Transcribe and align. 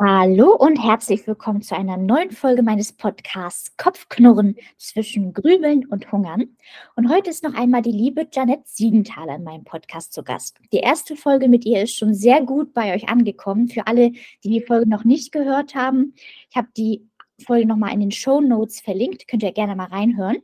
Hallo 0.00 0.54
und 0.54 0.76
herzlich 0.76 1.26
willkommen 1.26 1.60
zu 1.60 1.76
einer 1.76 1.96
neuen 1.96 2.30
Folge 2.30 2.62
meines 2.62 2.92
Podcasts 2.92 3.76
Kopfknurren 3.76 4.54
zwischen 4.76 5.32
Grübeln 5.32 5.86
und 5.86 6.12
Hungern. 6.12 6.56
Und 6.94 7.08
heute 7.08 7.30
ist 7.30 7.42
noch 7.42 7.54
einmal 7.54 7.82
die 7.82 7.90
liebe 7.90 8.24
Janette 8.32 8.62
Siegenthaler 8.64 9.34
in 9.34 9.42
meinem 9.42 9.64
Podcast 9.64 10.12
zu 10.12 10.22
Gast. 10.22 10.56
Die 10.72 10.78
erste 10.78 11.16
Folge 11.16 11.48
mit 11.48 11.66
ihr 11.66 11.82
ist 11.82 11.96
schon 11.96 12.14
sehr 12.14 12.42
gut 12.42 12.74
bei 12.74 12.94
euch 12.94 13.08
angekommen. 13.08 13.66
Für 13.66 13.88
alle, 13.88 14.12
die 14.44 14.50
die 14.50 14.62
Folge 14.62 14.88
noch 14.88 15.02
nicht 15.02 15.32
gehört 15.32 15.74
haben, 15.74 16.14
ich 16.48 16.56
habe 16.56 16.68
die 16.76 17.04
Folge 17.44 17.66
nochmal 17.66 17.92
in 17.92 17.98
den 17.98 18.12
Show 18.12 18.40
Notes 18.40 18.80
verlinkt. 18.80 19.26
Könnt 19.26 19.42
ihr 19.42 19.50
gerne 19.50 19.74
mal 19.74 19.88
reinhören. 19.88 20.36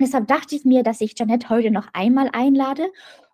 Deshalb 0.00 0.28
dachte 0.28 0.54
ich 0.54 0.64
mir, 0.64 0.84
dass 0.84 1.00
ich 1.00 1.18
Janette 1.18 1.48
heute 1.48 1.72
noch 1.72 1.88
einmal 1.92 2.30
einlade 2.32 2.86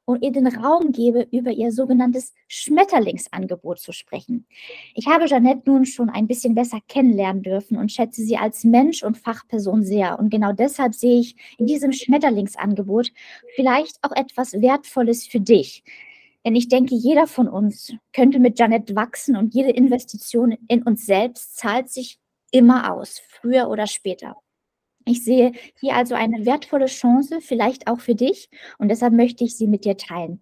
und 0.05 0.23
ihr 0.23 0.33
den 0.33 0.47
Raum 0.47 0.92
gebe, 0.92 1.27
über 1.30 1.51
ihr 1.51 1.73
sogenanntes 1.73 2.33
Schmetterlingsangebot 2.48 3.79
zu 3.79 3.92
sprechen. 3.92 4.47
Ich 4.95 5.06
habe 5.06 5.27
Jeanette 5.27 5.62
nun 5.70 5.87
schon 5.87 6.11
ein 6.11 6.27
bisschen 6.27 6.55
besser 6.55 6.78
kennenlernen 6.88 7.42
dürfen 7.42 7.77
und 7.77 7.92
schätze 7.92 8.23
sie 8.23 8.37
als 8.37 8.65
Mensch 8.65 9.02
und 9.02 9.19
Fachperson 9.19 9.84
sehr. 9.84 10.19
Und 10.19 10.30
genau 10.30 10.52
deshalb 10.52 10.95
sehe 10.95 11.20
ich 11.20 11.37
in 11.59 11.66
diesem 11.66 11.92
Schmetterlingsangebot 11.92 13.12
vielleicht 13.55 13.98
auch 14.02 14.12
etwas 14.12 14.55
Wertvolles 14.55 15.27
für 15.27 15.41
dich. 15.41 15.84
Denn 16.45 16.56
ich 16.56 16.69
denke, 16.69 16.95
jeder 16.95 17.27
von 17.27 17.48
uns 17.48 17.95
könnte 18.12 18.41
mit 18.41 18.56
Jeanette 18.59 18.97
wachsen 18.97 19.37
und 19.37 19.55
jede 19.55 19.70
Investition 19.70 20.56
in 20.66 20.83
uns 20.83 21.06
selbst 21.06 21.56
zahlt 21.56 21.89
sich 21.89 22.19
immer 22.50 22.92
aus, 22.92 23.20
früher 23.28 23.69
oder 23.69 23.87
später. 23.87 24.37
Ich 25.05 25.24
sehe 25.24 25.52
hier 25.80 25.95
also 25.95 26.15
eine 26.15 26.45
wertvolle 26.47 26.87
Chance, 26.87 27.41
vielleicht 27.41 27.88
auch 27.88 28.01
für 28.01 28.15
dich, 28.15 28.51
und 28.79 28.88
deshalb 28.88 29.12
möchte 29.15 29.45
ich 29.45 29.56
sie 29.56 29.66
mit 29.66 29.84
dir 29.84 29.97
teilen. 29.97 30.41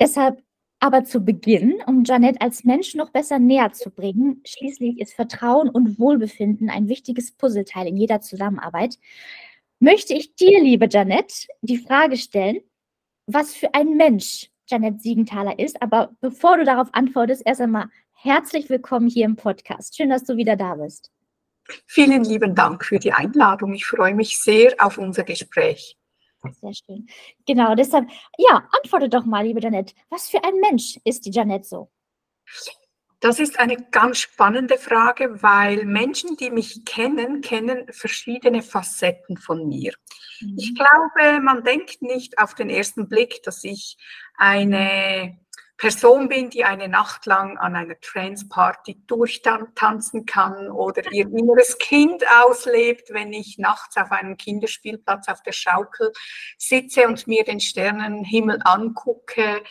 Deshalb 0.00 0.42
aber 0.80 1.04
zu 1.04 1.20
Beginn, 1.24 1.82
um 1.86 2.04
Janet 2.04 2.42
als 2.42 2.64
Mensch 2.64 2.94
noch 2.94 3.10
besser 3.10 3.38
näher 3.38 3.72
zu 3.72 3.90
bringen, 3.90 4.42
schließlich 4.44 5.00
ist 5.00 5.14
Vertrauen 5.14 5.70
und 5.70 5.98
Wohlbefinden 5.98 6.68
ein 6.68 6.88
wichtiges 6.88 7.32
Puzzleteil 7.32 7.86
in 7.86 7.96
jeder 7.96 8.20
Zusammenarbeit, 8.20 8.98
möchte 9.80 10.14
ich 10.14 10.34
dir, 10.34 10.62
liebe 10.62 10.88
Janet, 10.90 11.46
die 11.62 11.78
Frage 11.78 12.16
stellen, 12.16 12.60
was 13.26 13.54
für 13.54 13.72
ein 13.74 13.96
Mensch 13.96 14.50
Janet 14.68 15.00
Siegenthaler 15.00 15.58
ist. 15.58 15.80
Aber 15.82 16.14
bevor 16.20 16.58
du 16.58 16.64
darauf 16.64 16.88
antwortest, 16.92 17.42
erst 17.46 17.60
einmal 17.60 17.86
herzlich 18.12 18.68
willkommen 18.68 19.08
hier 19.08 19.24
im 19.24 19.36
Podcast. 19.36 19.96
Schön, 19.96 20.10
dass 20.10 20.24
du 20.24 20.36
wieder 20.36 20.56
da 20.56 20.74
bist. 20.74 21.13
Vielen 21.86 22.24
lieben 22.24 22.54
Dank 22.54 22.84
für 22.84 22.98
die 22.98 23.12
Einladung. 23.12 23.72
Ich 23.74 23.86
freue 23.86 24.14
mich 24.14 24.38
sehr 24.38 24.74
auf 24.78 24.98
unser 24.98 25.24
Gespräch. 25.24 25.96
Sehr 26.60 26.74
schön. 26.74 27.06
Genau, 27.46 27.74
deshalb, 27.74 28.08
ja, 28.36 28.68
antworte 28.72 29.08
doch 29.08 29.24
mal, 29.24 29.44
liebe 29.44 29.60
Janette. 29.60 29.94
Was 30.10 30.28
für 30.28 30.42
ein 30.44 30.60
Mensch 30.60 30.98
ist 31.04 31.24
die 31.24 31.30
Janette 31.30 31.64
so? 31.64 31.90
Das 33.20 33.38
ist 33.38 33.58
eine 33.58 33.76
ganz 33.90 34.18
spannende 34.18 34.76
Frage, 34.76 35.42
weil 35.42 35.86
Menschen, 35.86 36.36
die 36.36 36.50
mich 36.50 36.84
kennen, 36.84 37.40
kennen 37.40 37.86
verschiedene 37.90 38.62
Facetten 38.62 39.38
von 39.38 39.66
mir. 39.66 39.94
Mhm. 40.40 40.58
Ich 40.58 40.74
glaube, 40.74 41.40
man 41.40 41.64
denkt 41.64 42.02
nicht 42.02 42.38
auf 42.38 42.54
den 42.54 42.68
ersten 42.68 43.08
Blick, 43.08 43.42
dass 43.42 43.64
ich 43.64 43.96
eine 44.36 45.38
Person 45.76 46.28
bin, 46.28 46.50
die 46.50 46.64
eine 46.64 46.88
Nacht 46.88 47.26
lang 47.26 47.58
an 47.58 47.74
einer 47.74 48.00
Trance-Party 48.00 49.02
durchtanzen 49.06 50.24
kann 50.24 50.70
oder 50.70 51.02
ihr 51.12 51.26
inneres 51.26 51.78
Kind 51.78 52.24
auslebt, 52.44 53.10
wenn 53.10 53.32
ich 53.32 53.58
nachts 53.58 53.96
auf 53.96 54.12
einem 54.12 54.36
Kinderspielplatz 54.36 55.28
auf 55.28 55.42
der 55.42 55.52
Schaukel 55.52 56.12
sitze 56.58 57.08
und 57.08 57.26
mir 57.26 57.42
den 57.44 57.58
Sternenhimmel 57.58 58.60
angucke. 58.64 59.62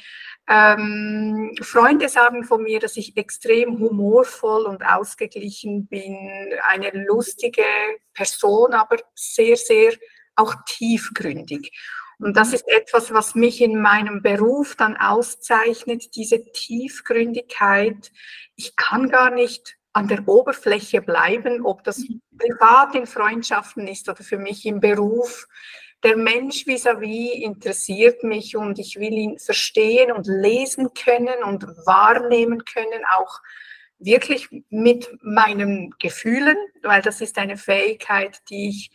Ähm, 0.49 1.55
Freunde 1.61 2.09
sagen 2.09 2.43
von 2.43 2.63
mir, 2.63 2.81
dass 2.81 2.97
ich 2.97 3.15
extrem 3.15 3.79
humorvoll 3.79 4.65
und 4.65 4.83
ausgeglichen 4.83 5.87
bin, 5.87 6.17
eine 6.67 6.91
lustige 7.05 7.63
Person, 8.13 8.73
aber 8.73 8.97
sehr, 9.15 9.55
sehr 9.55 9.93
auch 10.35 10.53
tiefgründig. 10.65 11.71
Und 12.23 12.37
das 12.37 12.53
ist 12.53 12.65
etwas, 12.69 13.13
was 13.13 13.35
mich 13.35 13.61
in 13.61 13.81
meinem 13.81 14.21
Beruf 14.21 14.77
dann 14.77 14.95
auszeichnet, 14.95 16.15
diese 16.15 16.41
Tiefgründigkeit. 16.53 18.13
Ich 18.55 18.77
kann 18.77 19.09
gar 19.09 19.29
nicht 19.29 19.75
an 19.91 20.07
der 20.07 20.25
Oberfläche 20.25 21.01
bleiben, 21.01 21.65
ob 21.65 21.83
das 21.83 22.01
privat 22.37 22.95
in 22.95 23.07
Freundschaften 23.07 23.87
ist 23.87 24.07
oder 24.07 24.23
für 24.23 24.37
mich 24.37 24.65
im 24.65 24.79
Beruf. 24.79 25.49
Der 26.01 26.15
Mensch 26.15 26.65
vis-à-vis 26.65 27.33
-vis 27.33 27.43
interessiert 27.43 28.23
mich 28.23 28.55
und 28.55 28.79
ich 28.79 28.97
will 28.97 29.13
ihn 29.13 29.37
verstehen 29.37 30.13
und 30.13 30.25
lesen 30.25 30.93
können 30.93 31.43
und 31.43 31.63
wahrnehmen 31.85 32.63
können, 32.63 33.03
auch 33.17 33.41
wirklich 33.99 34.47
mit 34.69 35.09
meinen 35.21 35.93
Gefühlen, 35.99 36.55
weil 36.83 37.01
das 37.01 37.19
ist 37.19 37.37
eine 37.37 37.57
Fähigkeit, 37.57 38.39
die 38.49 38.69
ich 38.69 38.91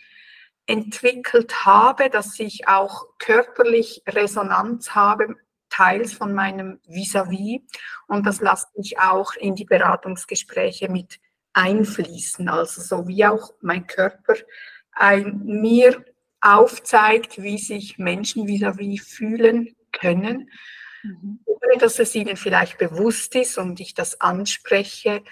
entwickelt 0.69 1.65
habe, 1.65 2.11
dass 2.11 2.39
ich 2.39 2.69
auch 2.69 3.07
körperlich 3.19 4.03
Resonanz 4.07 4.91
habe, 4.95 5.35
teils 5.71 6.13
von 6.13 6.35
meinem 6.35 6.79
Vis-à-vis. 6.87 7.61
-vis. 7.61 7.63
Und 8.07 8.27
das 8.27 8.41
lässt 8.41 8.77
mich 8.77 8.99
auch 8.99 9.33
in 9.35 9.55
die 9.55 9.65
Beratungsgespräche 9.65 10.91
mit 10.91 11.21
einfließen. 11.55 12.49
Also 12.49 12.83
so 12.83 13.09
wie 13.09 13.25
auch 13.25 13.55
mein 13.61 13.87
Körper 13.87 14.35
ein, 14.93 15.41
mir 15.45 16.05
aufzeigt, 16.41 17.43
wie 17.43 17.59
sich 17.59 17.99
Menschen 17.99 18.47
vis-à-vis 18.47 19.01
-vis 19.01 19.17
fühlen 19.17 19.75
können, 19.91 20.51
mhm. 21.03 21.41
ohne 21.47 21.79
dass 21.79 21.99
es 21.99 22.15
ihnen 22.15 22.37
vielleicht 22.37 22.77
bewusst 22.77 23.35
ist 23.35 23.57
und 23.57 23.81
ich 23.81 23.95
das 23.95 24.21
anspreche 24.21 25.23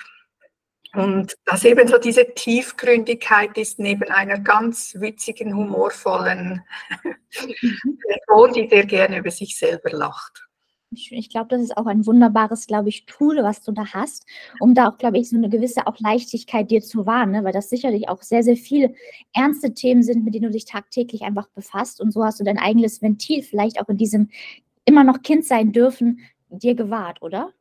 und 0.94 1.36
dass 1.44 1.64
eben 1.64 1.88
so 1.88 1.98
diese 1.98 2.34
Tiefgründigkeit 2.34 3.56
ist 3.58 3.78
neben 3.78 4.04
einer 4.10 4.38
ganz 4.38 4.94
witzigen, 4.98 5.54
humorvollen 5.54 6.62
mhm. 7.02 7.98
Person, 8.26 8.52
die 8.52 8.68
sehr 8.68 8.86
gerne 8.86 9.18
über 9.18 9.30
sich 9.30 9.58
selber 9.58 9.90
lacht. 9.90 10.46
Ich 10.92 11.30
glaube, 11.30 11.48
das 11.48 11.62
ist 11.62 11.76
auch 11.76 11.86
ein 11.86 12.06
wunderbares, 12.06 12.66
glaube 12.66 12.88
ich, 12.88 13.06
Tool, 13.06 13.42
was 13.42 13.60
du 13.62 13.72
da 13.72 13.92
hast, 13.92 14.24
um 14.60 14.72
da 14.72 14.88
auch, 14.88 14.98
glaube 14.98 15.18
ich, 15.18 15.28
so 15.28 15.36
eine 15.36 15.48
gewisse 15.48 15.86
auch 15.86 15.98
Leichtigkeit 15.98 16.70
dir 16.70 16.80
zu 16.80 17.06
wahren, 17.06 17.32
ne? 17.32 17.44
weil 17.44 17.52
das 17.52 17.68
sicherlich 17.68 18.08
auch 18.08 18.22
sehr, 18.22 18.44
sehr 18.44 18.56
viele 18.56 18.94
ernste 19.34 19.74
Themen 19.74 20.04
sind, 20.04 20.24
mit 20.24 20.34
denen 20.34 20.46
du 20.46 20.50
dich 20.52 20.64
tagtäglich 20.64 21.22
einfach 21.22 21.48
befasst. 21.48 22.00
Und 22.00 22.12
so 22.12 22.24
hast 22.24 22.38
du 22.38 22.44
dein 22.44 22.58
eigenes 22.58 23.02
Ventil 23.02 23.42
vielleicht 23.42 23.80
auch 23.80 23.88
in 23.88 23.96
diesem 23.96 24.30
immer 24.84 25.02
noch 25.02 25.22
Kind 25.22 25.44
sein 25.44 25.72
dürfen 25.72 26.20
dir 26.48 26.74
gewahrt, 26.74 27.20
oder? 27.20 27.52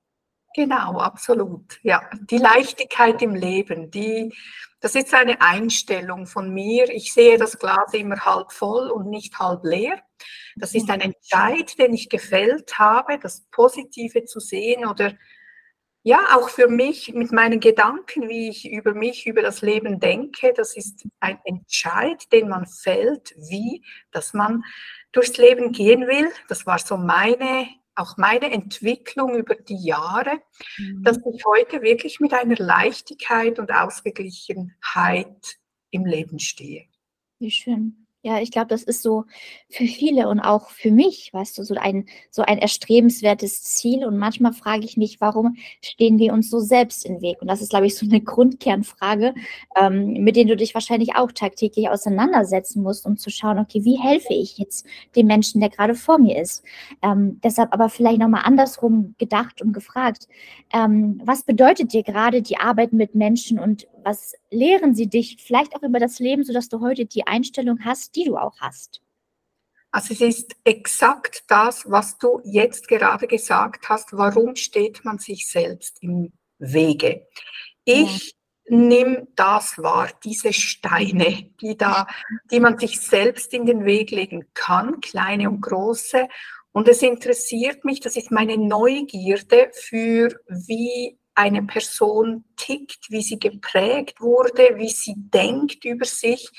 Genau, 0.56 1.00
absolut. 1.00 1.80
Ja, 1.84 2.10
die 2.30 2.38
Leichtigkeit 2.38 3.22
im 3.22 3.36
Leben, 3.36 3.92
die, 3.92 4.34
das 4.80 4.96
ist 4.96 5.14
eine 5.14 5.42
Einstellung 5.42 6.28
von 6.28 6.54
mir. 6.54 6.90
Ich 6.92 7.12
sehe 7.12 7.38
das 7.38 7.60
Glas 7.60 7.94
immer 7.94 8.24
halb 8.24 8.54
voll 8.54 8.90
und 8.90 9.10
nicht 9.10 9.38
halb 9.38 9.66
leer. 9.66 10.02
Das 10.56 10.74
ist 10.74 10.90
ein 10.90 11.02
Entscheid, 11.02 11.78
den 11.78 11.94
ich 11.94 12.08
gefällt 12.08 12.80
habe, 12.80 13.20
das 13.20 13.42
Positive 13.52 14.24
zu 14.24 14.40
sehen 14.40 14.86
oder 14.86 15.18
ja, 16.04 16.38
auch 16.38 16.48
für 16.48 16.70
mich 16.70 17.14
mit 17.14 17.34
meinen 17.34 17.60
Gedanken, 17.60 18.30
wie 18.30 18.48
ich 18.48 18.72
über 18.72 18.94
mich, 18.94 19.28
über 19.28 19.42
das 19.42 19.62
Leben 19.62 20.00
denke. 20.00 20.54
Das 20.56 20.78
ist 20.78 21.04
ein 21.20 21.38
Entscheid, 21.44 22.32
den 22.32 22.48
man 22.48 22.66
fällt, 22.66 23.34
wie, 23.50 23.84
dass 24.12 24.34
man 24.34 24.64
durchs 25.12 25.38
Leben 25.38 25.74
gehen 25.74 26.08
will. 26.08 26.32
Das 26.48 26.66
war 26.66 26.80
so 26.80 26.96
meine 26.96 27.68
auch 27.96 28.18
meine 28.18 28.52
Entwicklung 28.52 29.36
über 29.36 29.56
die 29.56 29.84
Jahre, 29.84 30.42
mhm. 30.78 31.04
dass 31.04 31.18
ich 31.18 31.46
heute 31.46 31.82
wirklich 31.82 32.20
mit 32.20 32.34
einer 32.34 32.56
Leichtigkeit 32.56 33.60
und 33.60 33.72
Ausgeglichenheit 33.72 35.58
im 35.92 36.06
Leben 36.06 36.40
stehe. 36.40 36.86
Wie 37.40 37.52
schön. 37.52 38.05
Ja, 38.26 38.40
ich 38.42 38.50
glaube, 38.50 38.70
das 38.70 38.82
ist 38.82 39.04
so 39.04 39.26
für 39.70 39.86
viele 39.86 40.28
und 40.30 40.40
auch 40.40 40.72
für 40.72 40.90
mich, 40.90 41.32
weißt 41.32 41.60
du, 41.60 41.64
so 41.64 41.76
ein, 41.76 42.08
so 42.32 42.42
ein 42.42 42.58
erstrebenswertes 42.58 43.62
Ziel. 43.62 44.04
Und 44.04 44.18
manchmal 44.18 44.52
frage 44.52 44.84
ich 44.84 44.98
mich, 44.98 45.22
warum 45.22 45.58
stehen 45.80 46.18
wir 46.18 46.34
uns 46.34 46.50
so 46.50 46.60
selbst 46.60 47.06
im 47.06 47.22
Weg? 47.22 47.40
Und 47.40 47.50
das 47.50 47.62
ist, 47.62 47.70
glaube 47.70 47.86
ich, 47.86 47.96
so 47.96 48.08
eine 48.08 48.22
Grundkernfrage, 48.24 49.36
ähm, 49.80 50.24
mit 50.24 50.38
der 50.38 50.46
du 50.46 50.56
dich 50.56 50.74
wahrscheinlich 50.74 51.16
auch 51.16 51.32
tagtäglich 51.34 51.88
auseinandersetzen 51.88 52.82
musst, 52.82 53.06
um 53.06 53.16
zu 53.16 53.30
schauen, 53.30 53.60
okay, 53.60 53.86
wie 53.86 54.02
helfe 54.02 54.34
ich 54.34 54.58
jetzt 54.58 54.88
dem 55.16 55.28
Menschen, 55.28 55.62
der 55.62 55.70
gerade 55.70 55.94
vor 55.94 56.18
mir 56.18 56.42
ist? 56.42 56.64
Ähm, 57.04 57.40
deshalb 57.44 57.74
aber 57.74 57.90
vielleicht 57.90 58.18
nochmal 58.18 58.42
andersrum 58.44 59.14
gedacht 59.20 59.62
und 59.62 59.72
gefragt, 59.72 60.28
ähm, 60.74 61.22
was 61.24 61.44
bedeutet 61.44 61.94
dir 61.94 62.02
gerade 62.02 62.42
die 62.42 62.58
Arbeit 62.58 62.92
mit 62.92 63.14
Menschen 63.14 63.60
und 63.60 63.86
was 64.06 64.36
lehren 64.52 64.94
sie 64.94 65.08
dich 65.08 65.38
vielleicht 65.44 65.76
auch 65.76 65.82
über 65.82 66.00
das 66.00 66.20
Leben, 66.20 66.44
sodass 66.44 66.70
du 66.70 66.80
heute 66.80 67.06
die 67.06 67.26
Einstellung 67.26 67.80
hast, 67.84 68.16
die 68.16 68.26
du 68.26 68.38
auch 68.38 68.60
hast? 68.60 69.02
Also 69.92 70.14
es 70.14 70.22
ist 70.22 70.56
exakt 70.64 71.46
das, 71.48 71.90
was 71.90 72.18
du 72.20 72.40
jetzt 72.44 72.88
gerade 72.88 73.28
gesagt 73.28 73.90
hast. 73.90 74.16
Warum 74.16 74.56
steht 74.56 75.04
man 75.04 75.18
sich 75.18 75.48
selbst 75.50 75.98
im 76.02 76.34
Wege? 76.60 77.26
Ich 77.84 78.36
ja. 78.66 78.78
nehme 78.78 79.28
das 79.36 79.78
wahr, 79.80 80.10
diese 80.24 80.54
Steine, 80.54 81.50
die 81.60 81.76
da, 81.76 82.08
die 82.52 82.60
man 82.60 82.78
sich 82.78 83.00
selbst 83.00 83.54
in 83.54 83.66
den 83.66 83.86
Weg 83.86 84.12
legen 84.12 84.46
kann, 84.54 85.02
kleine 85.02 85.50
und 85.50 85.62
große. 85.62 86.28
Und 86.74 86.88
es 86.90 87.02
interessiert 87.02 87.86
mich, 87.86 88.02
das 88.02 88.18
ist 88.18 88.32
meine 88.32 88.58
Neugierde 88.58 89.72
für, 89.74 90.38
wie 90.48 91.18
eine 91.36 91.64
Person 91.64 92.46
tickt, 92.56 93.12
wie 93.12 93.22
sie 93.22 93.40
geprägt 93.40 94.22
wurde, 94.22 94.78
wie 94.78 94.90
sie 94.90 95.16
denkt 95.18 95.86
über 95.86 96.06
sich. 96.06 96.50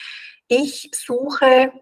Ich 0.48 0.90
suche 0.94 1.72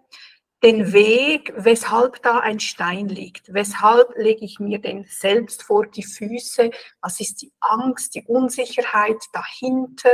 den 0.63 0.93
Weg, 0.93 1.53
weshalb 1.57 2.23
da 2.23 2.39
ein 2.39 2.59
Stein 2.59 3.07
liegt. 3.07 3.53
Weshalb 3.53 4.17
lege 4.17 4.43
ich 4.45 4.59
mir 4.59 4.79
den 4.79 5.05
selbst 5.05 5.61
vor 5.61 5.85
die 5.85 6.03
Füße? 6.03 6.71
Was 7.01 7.19
ist 7.19 7.41
die 7.43 7.51
Angst, 7.59 8.15
die 8.15 8.23
Unsicherheit 8.23 9.23
dahinter? 9.31 10.09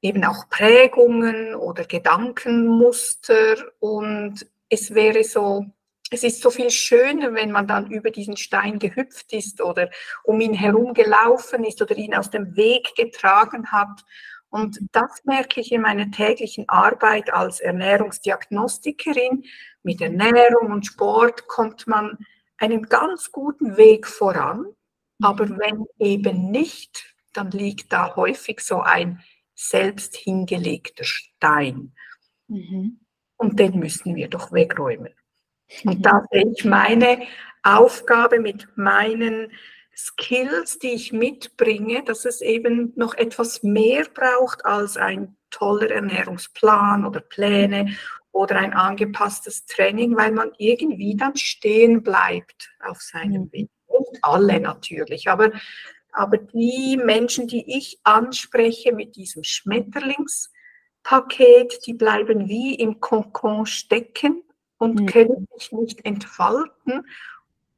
Eben 0.00 0.24
auch 0.24 0.48
Prägungen 0.48 1.54
oder 1.54 1.84
Gedankenmuster. 1.84 3.56
Und 3.78 4.46
es 4.68 4.94
wäre 4.94 5.22
so, 5.22 5.66
es 6.10 6.22
ist 6.22 6.42
so 6.42 6.50
viel 6.50 6.70
schöner, 6.70 7.34
wenn 7.34 7.50
man 7.50 7.66
dann 7.66 7.90
über 7.90 8.10
diesen 8.10 8.36
Stein 8.36 8.78
gehüpft 8.78 9.32
ist 9.32 9.60
oder 9.60 9.90
um 10.24 10.40
ihn 10.40 10.54
herum 10.54 10.94
gelaufen 10.94 11.64
ist 11.64 11.82
oder 11.82 11.96
ihn 11.96 12.14
aus 12.14 12.30
dem 12.30 12.56
Weg 12.56 12.94
getragen 12.96 13.70
hat 13.70 14.04
und 14.50 14.78
das 14.92 15.24
merke 15.24 15.60
ich 15.60 15.72
in 15.72 15.82
meiner 15.82 16.10
täglichen 16.10 16.68
Arbeit 16.68 17.32
als 17.32 17.60
Ernährungsdiagnostikerin. 17.60 19.44
Mit 19.82 20.00
Ernährung 20.00 20.72
und 20.72 20.86
Sport 20.86 21.46
kommt 21.48 21.86
man 21.86 22.18
einen 22.56 22.84
ganz 22.84 23.30
guten 23.30 23.76
Weg 23.76 24.06
voran. 24.06 24.66
Aber 25.22 25.46
mhm. 25.46 25.58
wenn 25.58 25.84
eben 25.98 26.50
nicht, 26.50 27.14
dann 27.34 27.50
liegt 27.50 27.92
da 27.92 28.16
häufig 28.16 28.60
so 28.60 28.80
ein 28.80 29.20
selbst 29.54 30.16
hingelegter 30.16 31.04
Stein. 31.04 31.92
Mhm. 32.46 33.00
Und 33.36 33.58
den 33.58 33.78
müssen 33.78 34.16
wir 34.16 34.28
doch 34.28 34.52
wegräumen. 34.52 35.12
Und 35.84 36.04
da 36.04 36.24
sehe 36.30 36.52
ich 36.56 36.64
meine 36.64 37.22
Aufgabe 37.62 38.40
mit 38.40 38.66
meinen 38.76 39.52
Skills, 39.94 40.78
die 40.78 40.92
ich 40.92 41.12
mitbringe, 41.12 42.02
dass 42.04 42.24
es 42.24 42.40
eben 42.40 42.94
noch 42.96 43.14
etwas 43.14 43.62
mehr 43.62 44.06
braucht 44.14 44.64
als 44.64 44.96
ein 44.96 45.36
toller 45.50 45.90
Ernährungsplan 45.90 47.04
oder 47.04 47.20
Pläne 47.20 47.94
oder 48.30 48.56
ein 48.56 48.72
angepasstes 48.74 49.66
Training, 49.66 50.16
weil 50.16 50.32
man 50.32 50.52
irgendwie 50.58 51.16
dann 51.16 51.36
stehen 51.36 52.02
bleibt 52.02 52.70
auf 52.80 53.00
seinem 53.00 53.42
mhm. 53.42 53.52
Weg. 53.52 53.68
Nicht 53.98 54.18
alle 54.22 54.60
natürlich, 54.60 55.28
aber, 55.28 55.50
aber 56.12 56.38
die 56.38 56.96
Menschen, 56.96 57.48
die 57.48 57.76
ich 57.76 57.98
anspreche 58.04 58.92
mit 58.92 59.16
diesem 59.16 59.42
Schmetterlingspaket, 59.42 61.84
die 61.86 61.94
bleiben 61.94 62.48
wie 62.48 62.76
im 62.76 63.00
Kokon 63.00 63.66
stecken 63.66 64.44
und 64.78 65.00
mhm. 65.00 65.06
können 65.06 65.48
sich 65.56 65.72
nicht 65.72 66.04
entfalten 66.04 67.04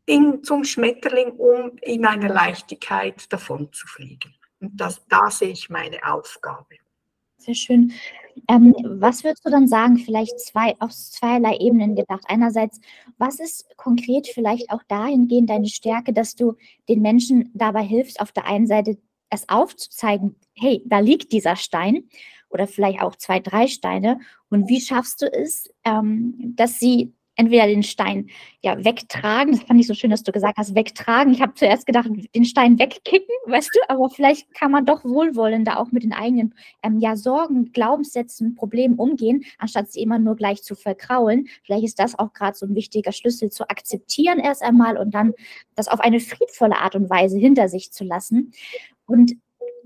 in, 0.06 0.42
zum 0.42 0.64
Schmetterling, 0.64 1.30
um 1.32 1.76
in 1.82 2.06
einer 2.06 2.28
Leichtigkeit 2.28 3.32
davon 3.32 3.72
zu 3.72 3.86
fliegen. 3.86 4.34
Und 4.60 4.78
das, 4.80 5.04
da 5.08 5.30
sehe 5.30 5.50
ich 5.50 5.70
meine 5.70 5.98
Aufgabe. 6.04 6.76
Sehr 7.38 7.54
schön. 7.54 7.92
Ähm, 8.48 8.74
was 8.84 9.24
würdest 9.24 9.46
du 9.46 9.50
dann 9.50 9.66
sagen, 9.66 9.96
vielleicht 9.96 10.38
zwei, 10.40 10.74
auf 10.78 10.92
zweierlei 10.92 11.56
Ebenen 11.56 11.96
gedacht? 11.96 12.24
Einerseits, 12.28 12.80
was 13.16 13.40
ist 13.40 13.66
konkret 13.76 14.28
vielleicht 14.28 14.70
auch 14.70 14.82
dahingehend 14.88 15.48
deine 15.48 15.68
Stärke, 15.68 16.12
dass 16.12 16.34
du 16.34 16.56
den 16.88 17.00
Menschen 17.00 17.50
dabei 17.54 17.82
hilfst, 17.82 18.20
auf 18.20 18.32
der 18.32 18.46
einen 18.46 18.66
Seite 18.66 18.98
es 19.30 19.48
aufzuzeigen, 19.48 20.36
hey, 20.54 20.82
da 20.86 20.98
liegt 20.98 21.32
dieser 21.32 21.56
Stein 21.56 22.08
oder 22.50 22.66
vielleicht 22.66 23.00
auch 23.00 23.16
zwei, 23.16 23.40
drei 23.40 23.66
Steine. 23.66 24.20
Und 24.50 24.68
wie 24.68 24.80
schaffst 24.80 25.22
du 25.22 25.26
es, 25.26 25.72
ähm, 25.84 26.34
dass 26.56 26.78
sie 26.78 27.14
entweder 27.40 27.66
den 27.66 27.82
Stein 27.82 28.28
ja 28.60 28.84
wegtragen, 28.84 29.52
das 29.52 29.62
fand 29.62 29.80
ich 29.80 29.86
so 29.86 29.94
schön, 29.94 30.10
dass 30.10 30.22
du 30.22 30.30
gesagt 30.30 30.58
hast, 30.58 30.74
wegtragen. 30.74 31.32
Ich 31.32 31.40
habe 31.40 31.54
zuerst 31.54 31.86
gedacht, 31.86 32.10
den 32.34 32.44
Stein 32.44 32.78
wegkicken, 32.78 33.34
weißt 33.46 33.70
du, 33.72 33.80
aber 33.88 34.10
vielleicht 34.10 34.52
kann 34.54 34.70
man 34.70 34.84
doch 34.84 35.04
wohlwollender 35.04 35.78
auch 35.78 35.90
mit 35.90 36.02
den 36.02 36.12
eigenen 36.12 36.54
ähm, 36.82 36.98
ja, 36.98 37.16
Sorgen, 37.16 37.72
Glaubenssätzen, 37.72 38.56
Problemen 38.56 38.96
umgehen, 38.96 39.44
anstatt 39.58 39.90
sie 39.90 40.02
immer 40.02 40.18
nur 40.18 40.36
gleich 40.36 40.62
zu 40.62 40.74
verkraulen. 40.74 41.48
Vielleicht 41.62 41.84
ist 41.84 41.98
das 41.98 42.18
auch 42.18 42.34
gerade 42.34 42.56
so 42.56 42.66
ein 42.66 42.74
wichtiger 42.74 43.12
Schlüssel 43.12 43.50
zu 43.50 43.68
akzeptieren 43.70 44.38
erst 44.38 44.62
einmal 44.62 44.98
und 44.98 45.14
dann 45.14 45.32
das 45.76 45.88
auf 45.88 46.00
eine 46.00 46.20
friedvolle 46.20 46.76
Art 46.76 46.94
und 46.94 47.08
Weise 47.08 47.38
hinter 47.38 47.68
sich 47.68 47.90
zu 47.90 48.04
lassen. 48.04 48.52
Und 49.06 49.32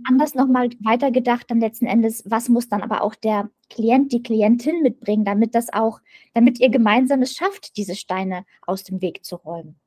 anders 0.07 0.35
nochmal 0.35 0.71
weitergedacht, 0.81 1.51
dann 1.51 1.61
letzten 1.61 1.87
Endes, 1.87 2.23
was 2.27 2.49
muss 2.49 2.69
dann 2.69 2.83
aber 2.83 3.03
auch 3.03 3.15
der 3.15 3.51
Klient, 3.71 4.13
die 4.13 4.23
Klientin 4.23 4.83
mitbringen, 4.83 5.25
damit 5.25 5.55
das 5.55 5.73
auch, 5.73 6.01
damit 6.33 6.61
ihr 6.61 6.71
gemeinsam 6.71 7.23
es 7.23 7.35
schafft, 7.35 7.77
diese 7.77 7.97
Steine 7.97 8.45
aus 8.63 8.85
dem 8.85 9.01
Weg 9.01 9.25
zu 9.25 9.37
räumen? 9.37 9.79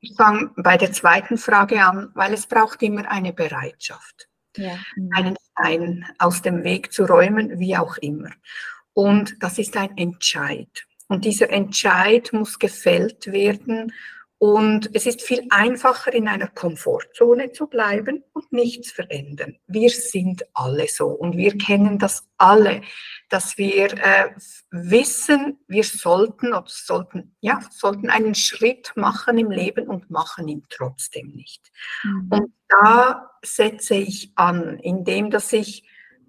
Ich 0.00 0.14
fange 0.16 0.50
bei 0.56 0.76
der 0.76 0.92
zweiten 0.92 1.38
Frage 1.38 1.84
an, 1.84 2.10
weil 2.14 2.32
es 2.32 2.46
braucht 2.46 2.82
immer 2.82 3.10
eine 3.10 3.32
Bereitschaft, 3.32 4.28
ja. 4.56 4.78
Einen 5.14 5.36
Stein 5.52 6.04
aus 6.18 6.42
dem 6.42 6.64
Weg 6.64 6.92
zu 6.92 7.04
räumen, 7.04 7.58
wie 7.58 7.76
auch 7.76 7.96
immer. 7.98 8.30
Und 8.92 9.42
das 9.42 9.58
ist 9.58 9.76
ein 9.76 9.96
Entscheid. 9.96 10.68
Und 11.08 11.24
dieser 11.24 11.50
Entscheid 11.50 12.32
muss 12.32 12.58
gefällt 12.58 13.26
werden 13.32 13.92
und 14.38 14.94
es 14.94 15.06
ist 15.06 15.20
viel 15.20 15.42
einfacher, 15.50 16.12
in 16.12 16.28
einer 16.28 16.46
Komfortzone 16.46 17.50
zu 17.50 17.66
bleiben 17.66 18.22
und 18.32 18.52
nichts 18.52 18.92
verändern. 18.92 19.56
Wir 19.66 19.90
sind 19.90 20.44
alle 20.54 20.86
so 20.86 21.08
und 21.08 21.36
wir 21.36 21.58
kennen 21.58 21.98
das 21.98 22.28
alle, 22.36 22.82
dass 23.28 23.58
wir 23.58 23.92
äh, 23.94 24.30
wissen, 24.70 25.58
wir 25.66 25.82
sollten 25.82 26.48
oder 26.48 26.66
sollten, 26.68 27.34
ja, 27.40 27.60
sollten 27.70 28.10
einen 28.10 28.36
Schritt 28.36 28.92
machen 28.94 29.38
im 29.38 29.50
Leben 29.50 29.88
und 29.88 30.08
machen 30.08 30.46
ihn 30.46 30.64
trotzdem 30.68 31.32
nicht. 31.32 31.72
Mhm. 32.04 32.28
Und 32.30 32.52
da 32.68 33.30
setze 33.42 33.96
ich 33.96 34.30
an, 34.36 34.78
indem 34.78 35.30
dass 35.30 35.52
ich 35.52 35.84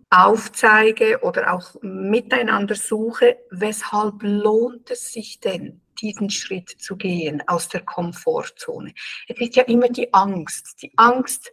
aufzeige 0.09 1.19
oder 1.21 1.53
auch 1.53 1.75
miteinander 1.81 2.73
suche, 2.73 3.37
weshalb 3.51 4.23
lohnt 4.23 4.89
es 4.89 5.11
sich 5.11 5.39
denn, 5.39 5.81
diesen 6.01 6.29
Schritt 6.29 6.69
zu 6.69 6.95
gehen 6.95 7.43
aus 7.47 7.69
der 7.69 7.81
Komfortzone. 7.81 8.93
Es 9.27 9.39
ist 9.39 9.55
ja 9.55 9.63
immer 9.63 9.89
die 9.89 10.13
Angst, 10.13 10.81
die 10.81 10.91
Angst, 10.97 11.51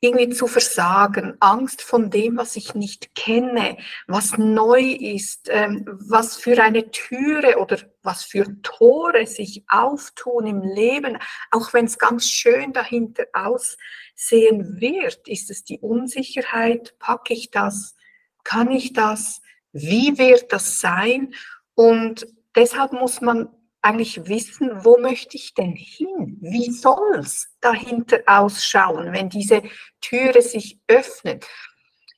irgendwie 0.00 0.28
zu 0.28 0.46
versagen, 0.46 1.36
Angst 1.40 1.82
von 1.82 2.10
dem, 2.10 2.36
was 2.36 2.54
ich 2.54 2.74
nicht 2.74 3.14
kenne, 3.16 3.76
was 4.06 4.38
neu 4.38 4.92
ist, 4.92 5.48
ähm, 5.50 5.84
was 5.86 6.36
für 6.36 6.62
eine 6.62 6.90
Türe 6.90 7.58
oder 7.58 7.78
was 8.02 8.22
für 8.22 8.46
Tore 8.62 9.26
sich 9.26 9.64
auftun 9.68 10.46
im 10.46 10.62
Leben, 10.62 11.18
auch 11.50 11.72
wenn 11.72 11.86
es 11.86 11.98
ganz 11.98 12.28
schön 12.28 12.72
dahinter 12.72 13.24
aussehen 13.32 14.80
wird, 14.80 15.26
ist 15.26 15.50
es 15.50 15.64
die 15.64 15.80
Unsicherheit, 15.80 16.96
packe 17.00 17.34
ich 17.34 17.50
das, 17.50 17.96
kann 18.44 18.70
ich 18.70 18.92
das, 18.92 19.42
wie 19.72 20.16
wird 20.16 20.52
das 20.52 20.80
sein? 20.80 21.34
Und 21.74 22.26
deshalb 22.54 22.92
muss 22.92 23.20
man 23.20 23.48
eigentlich 23.82 24.28
wissen, 24.28 24.84
wo 24.84 24.98
möchte 24.98 25.36
ich 25.36 25.54
denn 25.54 25.74
hin? 25.74 26.38
Wie 26.40 26.70
soll 26.70 27.18
es 27.18 27.48
dahinter 27.60 28.20
ausschauen, 28.26 29.12
wenn 29.12 29.28
diese 29.28 29.62
Türe 30.00 30.42
sich 30.42 30.80
öffnet? 30.88 31.46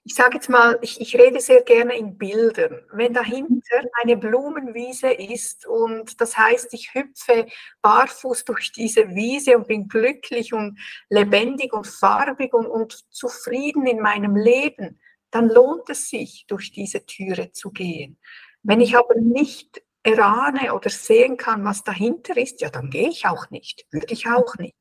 Ich 0.02 0.14
sage 0.14 0.36
jetzt 0.36 0.48
mal, 0.48 0.78
ich, 0.80 0.98
ich 1.00 1.14
rede 1.14 1.40
sehr 1.40 1.62
gerne 1.62 1.96
in 1.96 2.16
Bildern. 2.16 2.80
Wenn 2.92 3.12
dahinter 3.12 3.82
eine 4.02 4.16
Blumenwiese 4.16 5.10
ist 5.10 5.66
und 5.66 6.20
das 6.20 6.38
heißt, 6.38 6.72
ich 6.72 6.94
hüpfe 6.94 7.46
barfuß 7.82 8.46
durch 8.46 8.72
diese 8.72 9.10
Wiese 9.10 9.58
und 9.58 9.68
bin 9.68 9.88
glücklich 9.88 10.54
und 10.54 10.80
lebendig 11.10 11.74
und 11.74 11.86
farbig 11.86 12.54
und, 12.54 12.66
und 12.66 13.04
zufrieden 13.10 13.86
in 13.86 14.00
meinem 14.00 14.36
Leben, 14.36 14.98
dann 15.30 15.48
lohnt 15.48 15.88
es 15.90 16.08
sich, 16.08 16.46
durch 16.48 16.72
diese 16.72 17.04
Türe 17.04 17.52
zu 17.52 17.70
gehen. 17.70 18.18
Wenn 18.62 18.80
ich 18.80 18.96
aber 18.96 19.14
nicht 19.14 19.82
erahne 20.02 20.74
oder 20.74 20.90
sehen 20.90 21.36
kann, 21.36 21.64
was 21.64 21.84
dahinter 21.84 22.36
ist, 22.36 22.60
ja, 22.60 22.70
dann 22.70 22.90
gehe 22.90 23.08
ich 23.08 23.26
auch 23.26 23.50
nicht, 23.50 23.86
würde 23.90 24.12
ich 24.12 24.26
auch 24.28 24.56
nicht. 24.56 24.74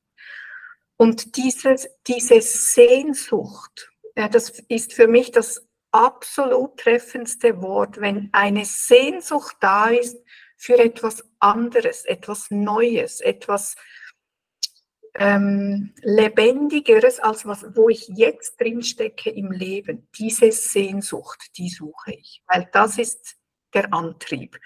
Und 0.98 1.38
dieses, 1.38 1.88
diese 2.08 2.42
Sehnsucht, 2.42 3.92
ja, 4.16 4.28
das 4.28 4.60
ist 4.68 4.94
für 4.94 5.08
mich 5.08 5.32
das 5.32 5.66
absolut 5.92 6.78
treffendste 6.78 7.62
Wort, 7.62 8.00
wenn 8.00 8.30
eine 8.32 8.66
Sehnsucht 8.66 9.58
da 9.60 9.90
ist 9.90 10.18
für 10.58 10.78
etwas 10.78 11.24
anderes, 11.40 12.06
etwas 12.06 12.52
Neues, 12.52 13.22
etwas 13.22 13.76
ähm, 15.16 15.94
Lebendigeres, 16.02 17.20
als 17.20 17.46
was, 17.46 17.66
wo 17.76 17.90
ich 17.90 18.08
jetzt 18.10 18.60
drin 18.60 18.84
stecke 18.84 19.30
im 19.30 19.52
Leben. 19.52 20.08
Diese 20.18 20.52
Sehnsucht, 20.52 21.58
die 21.58 21.70
suche 21.70 22.12
ich, 22.12 22.44
weil 22.48 22.70
das 22.72 22.98
ist 22.98 23.38
der 23.74 23.94
Antrieb 23.94 24.60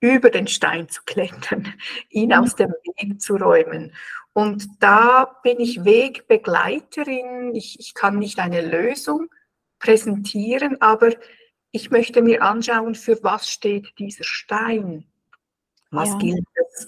über 0.00 0.30
den 0.30 0.46
Stein 0.46 0.88
zu 0.88 1.02
klettern, 1.04 1.74
ihn 2.08 2.32
aus 2.32 2.54
dem 2.56 2.70
Weg 2.70 3.20
zu 3.20 3.36
räumen. 3.36 3.92
Und 4.32 4.66
da 4.80 5.36
bin 5.42 5.58
ich 5.58 5.84
Wegbegleiterin. 5.84 7.54
Ich, 7.54 7.80
ich 7.80 7.94
kann 7.94 8.18
nicht 8.18 8.38
eine 8.38 8.60
Lösung 8.60 9.28
präsentieren, 9.78 10.80
aber 10.80 11.10
ich 11.70 11.90
möchte 11.90 12.22
mir 12.22 12.42
anschauen, 12.42 12.94
für 12.94 13.18
was 13.22 13.50
steht 13.50 13.98
dieser 13.98 14.24
Stein? 14.24 15.04
Was 15.90 16.10
ja. 16.10 16.18
gilt 16.18 16.46
es 16.54 16.86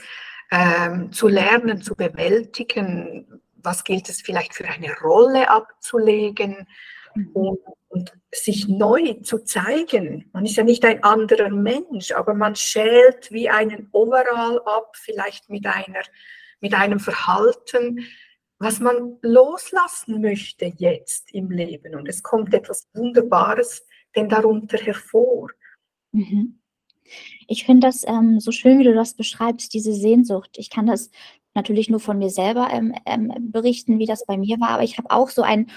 ähm, 0.50 1.12
zu 1.12 1.28
lernen, 1.28 1.82
zu 1.82 1.94
bewältigen? 1.94 3.40
was 3.62 3.84
gilt 3.84 4.08
es 4.08 4.20
vielleicht 4.20 4.54
für 4.54 4.66
eine 4.68 4.94
Rolle 5.00 5.48
abzulegen 5.50 6.66
mhm. 7.14 7.30
und, 7.32 7.58
und, 7.88 8.12
sich 8.44 8.68
neu 8.68 9.14
zu 9.22 9.44
zeigen. 9.44 10.28
Man 10.32 10.44
ist 10.44 10.56
ja 10.56 10.64
nicht 10.64 10.84
ein 10.84 11.02
anderer 11.02 11.50
Mensch, 11.50 12.12
aber 12.12 12.34
man 12.34 12.56
schält 12.56 13.30
wie 13.30 13.48
einen 13.48 13.88
Overall 13.92 14.60
ab, 14.64 14.96
vielleicht 14.96 15.48
mit, 15.48 15.66
einer, 15.66 16.02
mit 16.60 16.74
einem 16.74 17.00
Verhalten, 17.00 18.06
was 18.58 18.80
man 18.80 19.18
loslassen 19.22 20.20
möchte 20.20 20.72
jetzt 20.76 21.32
im 21.32 21.50
Leben. 21.50 21.94
Und 21.94 22.08
es 22.08 22.22
kommt 22.22 22.52
etwas 22.52 22.88
Wunderbares 22.94 23.86
denn 24.16 24.28
darunter 24.28 24.78
hervor. 24.78 25.50
Mhm. 26.12 26.60
Ich 27.48 27.64
finde 27.64 27.86
das 27.86 28.06
ähm, 28.06 28.38
so 28.40 28.52
schön, 28.52 28.78
wie 28.78 28.84
du 28.84 28.94
das 28.94 29.14
beschreibst, 29.14 29.74
diese 29.74 29.92
Sehnsucht. 29.92 30.50
Ich 30.56 30.70
kann 30.70 30.86
das 30.86 31.10
natürlich 31.54 31.90
nur 31.90 32.00
von 32.00 32.18
mir 32.18 32.30
selber 32.30 32.68
ähm, 32.70 32.94
ähm, 33.06 33.32
berichten, 33.50 33.98
wie 33.98 34.06
das 34.06 34.24
bei 34.24 34.36
mir 34.36 34.60
war, 34.60 34.70
aber 34.70 34.84
ich 34.84 34.98
habe 34.98 35.10
auch 35.10 35.30
so 35.30 35.42
ein 35.42 35.70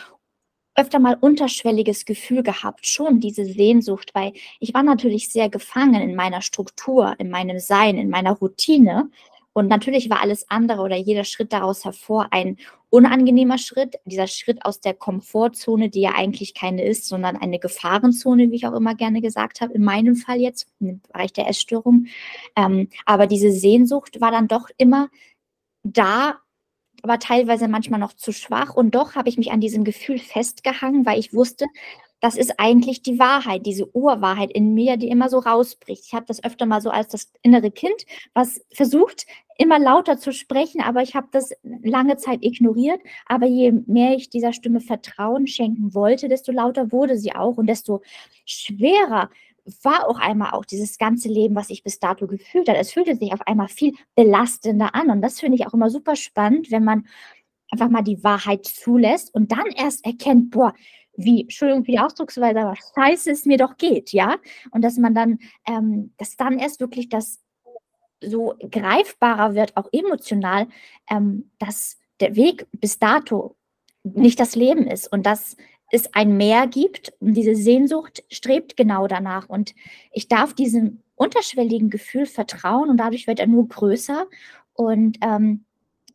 öfter 0.75 0.99
mal 0.99 1.17
unterschwelliges 1.19 2.05
Gefühl 2.05 2.43
gehabt, 2.43 2.85
schon 2.87 3.19
diese 3.19 3.45
Sehnsucht, 3.45 4.11
weil 4.13 4.33
ich 4.59 4.73
war 4.73 4.83
natürlich 4.83 5.29
sehr 5.29 5.49
gefangen 5.49 6.01
in 6.01 6.15
meiner 6.15 6.41
Struktur, 6.41 7.15
in 7.19 7.29
meinem 7.29 7.59
Sein, 7.59 7.97
in 7.97 8.09
meiner 8.09 8.33
Routine 8.33 9.09
und 9.53 9.67
natürlich 9.67 10.09
war 10.09 10.19
alles 10.21 10.49
andere 10.49 10.81
oder 10.81 10.95
jeder 10.95 11.23
Schritt 11.23 11.53
daraus 11.53 11.85
hervor 11.85 12.27
ein 12.31 12.57
unangenehmer 12.89 13.59
Schritt, 13.59 13.95
dieser 14.05 14.27
Schritt 14.27 14.65
aus 14.65 14.81
der 14.81 14.95
Komfortzone, 14.95 15.89
die 15.89 16.01
ja 16.01 16.13
eigentlich 16.15 16.55
keine 16.55 16.83
ist, 16.83 17.07
sondern 17.07 17.37
eine 17.37 17.59
Gefahrenzone, 17.59 18.51
wie 18.51 18.55
ich 18.55 18.67
auch 18.67 18.73
immer 18.73 18.95
gerne 18.95 19.21
gesagt 19.21 19.61
habe, 19.61 19.73
in 19.73 19.83
meinem 19.83 20.15
Fall 20.15 20.39
jetzt, 20.39 20.67
im 20.79 21.01
Bereich 21.01 21.33
der 21.33 21.47
Essstörung. 21.47 22.07
Ähm, 22.55 22.89
aber 23.05 23.27
diese 23.27 23.51
Sehnsucht 23.51 24.19
war 24.21 24.31
dann 24.31 24.47
doch 24.47 24.69
immer 24.77 25.09
da, 25.83 26.39
aber 27.03 27.19
teilweise 27.19 27.67
manchmal 27.67 27.99
noch 27.99 28.13
zu 28.13 28.31
schwach. 28.31 28.73
Und 28.73 28.95
doch 28.95 29.15
habe 29.15 29.29
ich 29.29 29.37
mich 29.37 29.51
an 29.51 29.59
diesem 29.59 29.83
Gefühl 29.83 30.17
festgehangen, 30.17 31.05
weil 31.05 31.19
ich 31.19 31.33
wusste, 31.33 31.67
das 32.21 32.37
ist 32.37 32.57
eigentlich 32.57 33.01
die 33.01 33.19
Wahrheit, 33.19 33.65
diese 33.65 33.93
Urwahrheit 33.93 34.49
in 34.53 34.73
mir, 34.73 34.95
die 34.95 35.09
immer 35.09 35.27
so 35.27 35.39
rausbricht. 35.39 36.05
Ich 36.05 36.13
habe 36.13 36.25
das 36.25 36.41
öfter 36.41 36.65
mal 36.65 36.79
so 36.79 36.89
als 36.89 37.09
das 37.09 37.29
innere 37.41 37.69
Kind, 37.69 38.05
was 38.33 38.61
versucht, 38.71 39.25
immer 39.57 39.77
lauter 39.77 40.17
zu 40.17 40.31
sprechen, 40.31 40.81
aber 40.81 41.01
ich 41.01 41.15
habe 41.15 41.27
das 41.31 41.51
lange 41.61 42.15
Zeit 42.15 42.39
ignoriert. 42.41 43.01
Aber 43.25 43.45
je 43.45 43.73
mehr 43.85 44.15
ich 44.15 44.29
dieser 44.29 44.53
Stimme 44.53 44.79
Vertrauen 44.79 45.47
schenken 45.47 45.93
wollte, 45.93 46.29
desto 46.29 46.53
lauter 46.53 46.93
wurde 46.93 47.17
sie 47.17 47.35
auch 47.35 47.57
und 47.57 47.67
desto 47.67 48.01
schwerer 48.45 49.29
war 49.81 50.07
auch 50.07 50.19
einmal 50.19 50.51
auch 50.51 50.65
dieses 50.65 50.97
ganze 50.97 51.29
Leben, 51.29 51.55
was 51.55 51.69
ich 51.69 51.83
bis 51.83 51.99
dato 51.99 52.27
gefühlt 52.27 52.67
habe. 52.67 52.79
Es 52.79 52.91
fühlte 52.91 53.15
sich 53.15 53.33
auf 53.33 53.45
einmal 53.47 53.69
viel 53.69 53.93
belastender 54.15 54.93
an 54.95 55.09
und 55.09 55.21
das 55.21 55.39
finde 55.39 55.57
ich 55.57 55.67
auch 55.67 55.73
immer 55.73 55.89
super 55.89 56.15
spannend, 56.15 56.71
wenn 56.71 56.83
man 56.83 57.07
einfach 57.71 57.89
mal 57.89 58.03
die 58.03 58.23
Wahrheit 58.23 58.65
zulässt 58.65 59.33
und 59.33 59.51
dann 59.51 59.65
erst 59.75 60.05
erkennt, 60.05 60.51
boah, 60.51 60.73
wie, 61.15 61.41
Entschuldigung 61.41 61.85
für 61.85 61.91
die 61.91 61.99
Ausdrucksweise, 61.99 62.59
aber 62.59 62.75
scheiße 62.95 63.31
es 63.31 63.45
mir 63.45 63.57
doch 63.57 63.77
geht, 63.77 64.11
ja. 64.13 64.37
Und 64.71 64.83
dass 64.83 64.97
man 64.97 65.13
dann, 65.13 65.39
ähm, 65.67 66.13
dass 66.17 66.35
dann 66.35 66.59
erst 66.59 66.79
wirklich 66.79 67.09
das 67.09 67.39
so 68.21 68.55
greifbarer 68.71 69.53
wird, 69.53 69.75
auch 69.77 69.89
emotional, 69.91 70.67
ähm, 71.09 71.51
dass 71.59 71.97
der 72.19 72.35
Weg 72.35 72.67
bis 72.71 72.99
dato 72.99 73.55
nicht 74.03 74.39
das 74.39 74.55
Leben 74.55 74.87
ist 74.87 75.11
und 75.11 75.25
dass 75.25 75.55
es 75.93 76.11
ein 76.15 76.37
Mehr 76.37 76.65
gibt 76.65 77.13
und 77.19 77.35
diese 77.35 77.55
Sehnsucht 77.55 78.23
strebt 78.31 78.75
genau 78.75 79.07
danach. 79.07 79.47
Und 79.47 79.75
ich 80.11 80.27
darf 80.27 80.55
diesem 80.55 81.03
unterschwelligen 81.15 81.91
Gefühl 81.91 82.25
vertrauen 82.25 82.89
und 82.89 82.97
dadurch 82.97 83.27
wird 83.27 83.39
er 83.39 83.45
nur 83.45 83.67
größer. 83.67 84.25
Und 84.73 85.19
ähm, 85.21 85.65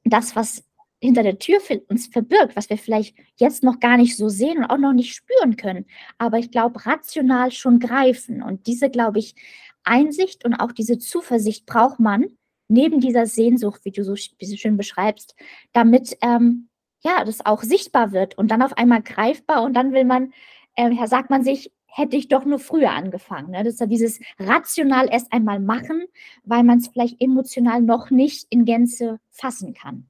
das, 0.03 0.35
was 0.35 0.65
hinter 1.01 1.23
der 1.23 1.39
Tür 1.39 1.61
uns 1.87 2.09
verbirgt, 2.09 2.57
was 2.57 2.69
wir 2.71 2.77
vielleicht 2.77 3.17
jetzt 3.37 3.63
noch 3.63 3.79
gar 3.79 3.97
nicht 3.97 4.17
so 4.17 4.29
sehen 4.29 4.59
und 4.59 4.65
auch 4.65 4.79
noch 4.79 4.93
nicht 4.93 5.15
spüren 5.15 5.57
können, 5.57 5.87
aber 6.19 6.39
ich 6.39 6.51
glaube, 6.51 6.85
rational 6.85 7.53
schon 7.53 7.79
greifen. 7.79 8.43
Und 8.43 8.67
diese, 8.67 8.91
glaube 8.91 9.21
ich, 9.21 9.37
Einsicht 9.85 10.45
und 10.45 10.55
auch 10.55 10.73
diese 10.73 10.99
Zuversicht 10.99 11.67
braucht 11.67 12.01
man 12.01 12.27
neben 12.67 12.99
dieser 12.99 13.27
Sehnsucht, 13.27 13.85
wie 13.85 13.93
du 13.93 14.03
so, 14.03 14.15
wie 14.15 14.47
so 14.47 14.57
schön 14.57 14.77
beschreibst, 14.77 15.37
damit 15.73 16.19
ähm, 16.21 16.68
ja, 17.01 17.25
das 17.25 17.45
auch 17.45 17.63
sichtbar 17.63 18.13
wird 18.13 18.37
und 18.37 18.51
dann 18.51 18.63
auf 18.63 18.77
einmal 18.77 19.03
greifbar 19.03 19.63
und 19.63 19.75
dann 19.75 19.93
will 19.93 20.05
man, 20.05 20.33
äh, 20.75 21.07
sagt 21.07 21.31
man 21.31 21.45
sich, 21.45 21.73
hätte 21.87 22.17
ich 22.17 22.29
doch 22.29 22.45
nur 22.45 22.59
früher 22.59 22.91
angefangen. 22.91 23.51
Ne? 23.51 23.65
Das 23.65 23.75
ist 23.75 23.81
ja 23.81 23.87
dieses 23.87 24.21
rational 24.39 25.09
erst 25.11 25.33
einmal 25.33 25.59
machen, 25.59 26.07
weil 26.45 26.63
man 26.63 26.79
es 26.79 26.89
vielleicht 26.89 27.21
emotional 27.21 27.83
noch 27.83 28.11
nicht 28.11 28.47
in 28.51 28.65
Gänze 28.65 29.19
fassen 29.31 29.75
kann. 29.75 30.07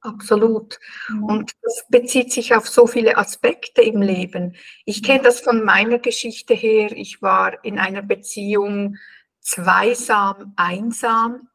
Absolut. 0.00 0.78
Und 1.22 1.52
das 1.62 1.86
bezieht 1.88 2.30
sich 2.30 2.54
auf 2.54 2.68
so 2.68 2.86
viele 2.86 3.16
Aspekte 3.16 3.80
im 3.80 4.02
Leben. 4.02 4.54
Ich 4.84 5.02
kenne 5.02 5.22
das 5.22 5.40
von 5.40 5.64
meiner 5.64 5.98
Geschichte 5.98 6.52
her. 6.52 6.92
Ich 6.92 7.22
war 7.22 7.64
in 7.64 7.78
einer 7.78 8.02
Beziehung 8.02 8.96
zweisam, 9.40 10.52
einsam, 10.56 11.48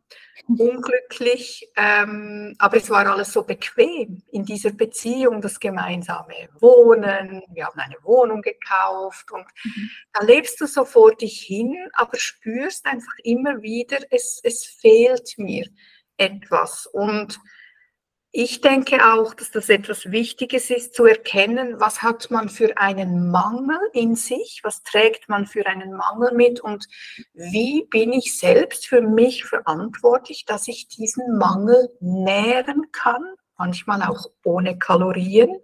unglücklich, 0.48 1.70
ähm, 1.76 2.56
aber 2.60 2.78
es 2.78 2.90
war 2.90 3.06
alles 3.08 3.34
so 3.34 3.44
bequem 3.44 4.24
in 4.32 4.46
dieser 4.46 4.72
Beziehung, 4.72 5.42
das 5.42 5.60
gemeinsame 5.60 6.50
Wohnen. 6.60 7.44
Wir 7.52 7.66
haben 7.66 7.80
eine 7.80 7.98
Wohnung 8.04 8.42
gekauft 8.42 9.32
und 9.32 9.46
mhm. 9.64 9.90
da 10.14 10.24
lebst 10.24 10.60
du 10.62 10.66
so 10.66 10.86
vor 10.86 11.16
dich 11.16 11.42
hin, 11.42 11.76
aber 11.94 12.18
spürst 12.18 12.86
einfach 12.86 13.14
immer 13.24 13.62
wieder, 13.62 13.98
es, 14.12 14.40
es 14.44 14.66
fehlt 14.66 15.38
mir 15.38 15.68
etwas. 16.18 16.88
Und 16.88 17.40
ich 18.32 18.62
denke 18.62 18.98
auch, 19.14 19.34
dass 19.34 19.50
das 19.50 19.70
etwas 19.70 20.12
Wichtiges 20.12 20.70
ist, 20.70 20.94
zu 20.94 21.06
erkennen, 21.06 21.80
was 21.80 22.04
hat 22.04 22.30
man 22.30 22.48
für 22.50 22.78
einen 22.78 23.32
Mangel 23.32 23.80
in 23.94 24.16
sich, 24.16 24.62
was 24.64 24.84
trägt 24.84 25.30
man 25.30 25.48
für 25.48 25.66
einen 25.66 25.94
Mangel 25.94 26.34
mit 26.36 26.60
und 26.60 26.88
wie 27.34 27.86
bin 27.90 28.14
ich 28.14 28.38
selbst 28.38 28.86
für 28.86 29.02
mich 29.02 29.46
verantwortlich, 29.46 30.46
dass 30.46 30.68
ich 30.68 30.88
diesen 30.88 31.38
Mangel 31.40 31.90
nähren 32.00 32.92
kann, 32.92 33.24
manchmal 33.58 34.04
auch 34.04 34.28
ohne 34.44 34.78
Kalorien, 34.78 35.56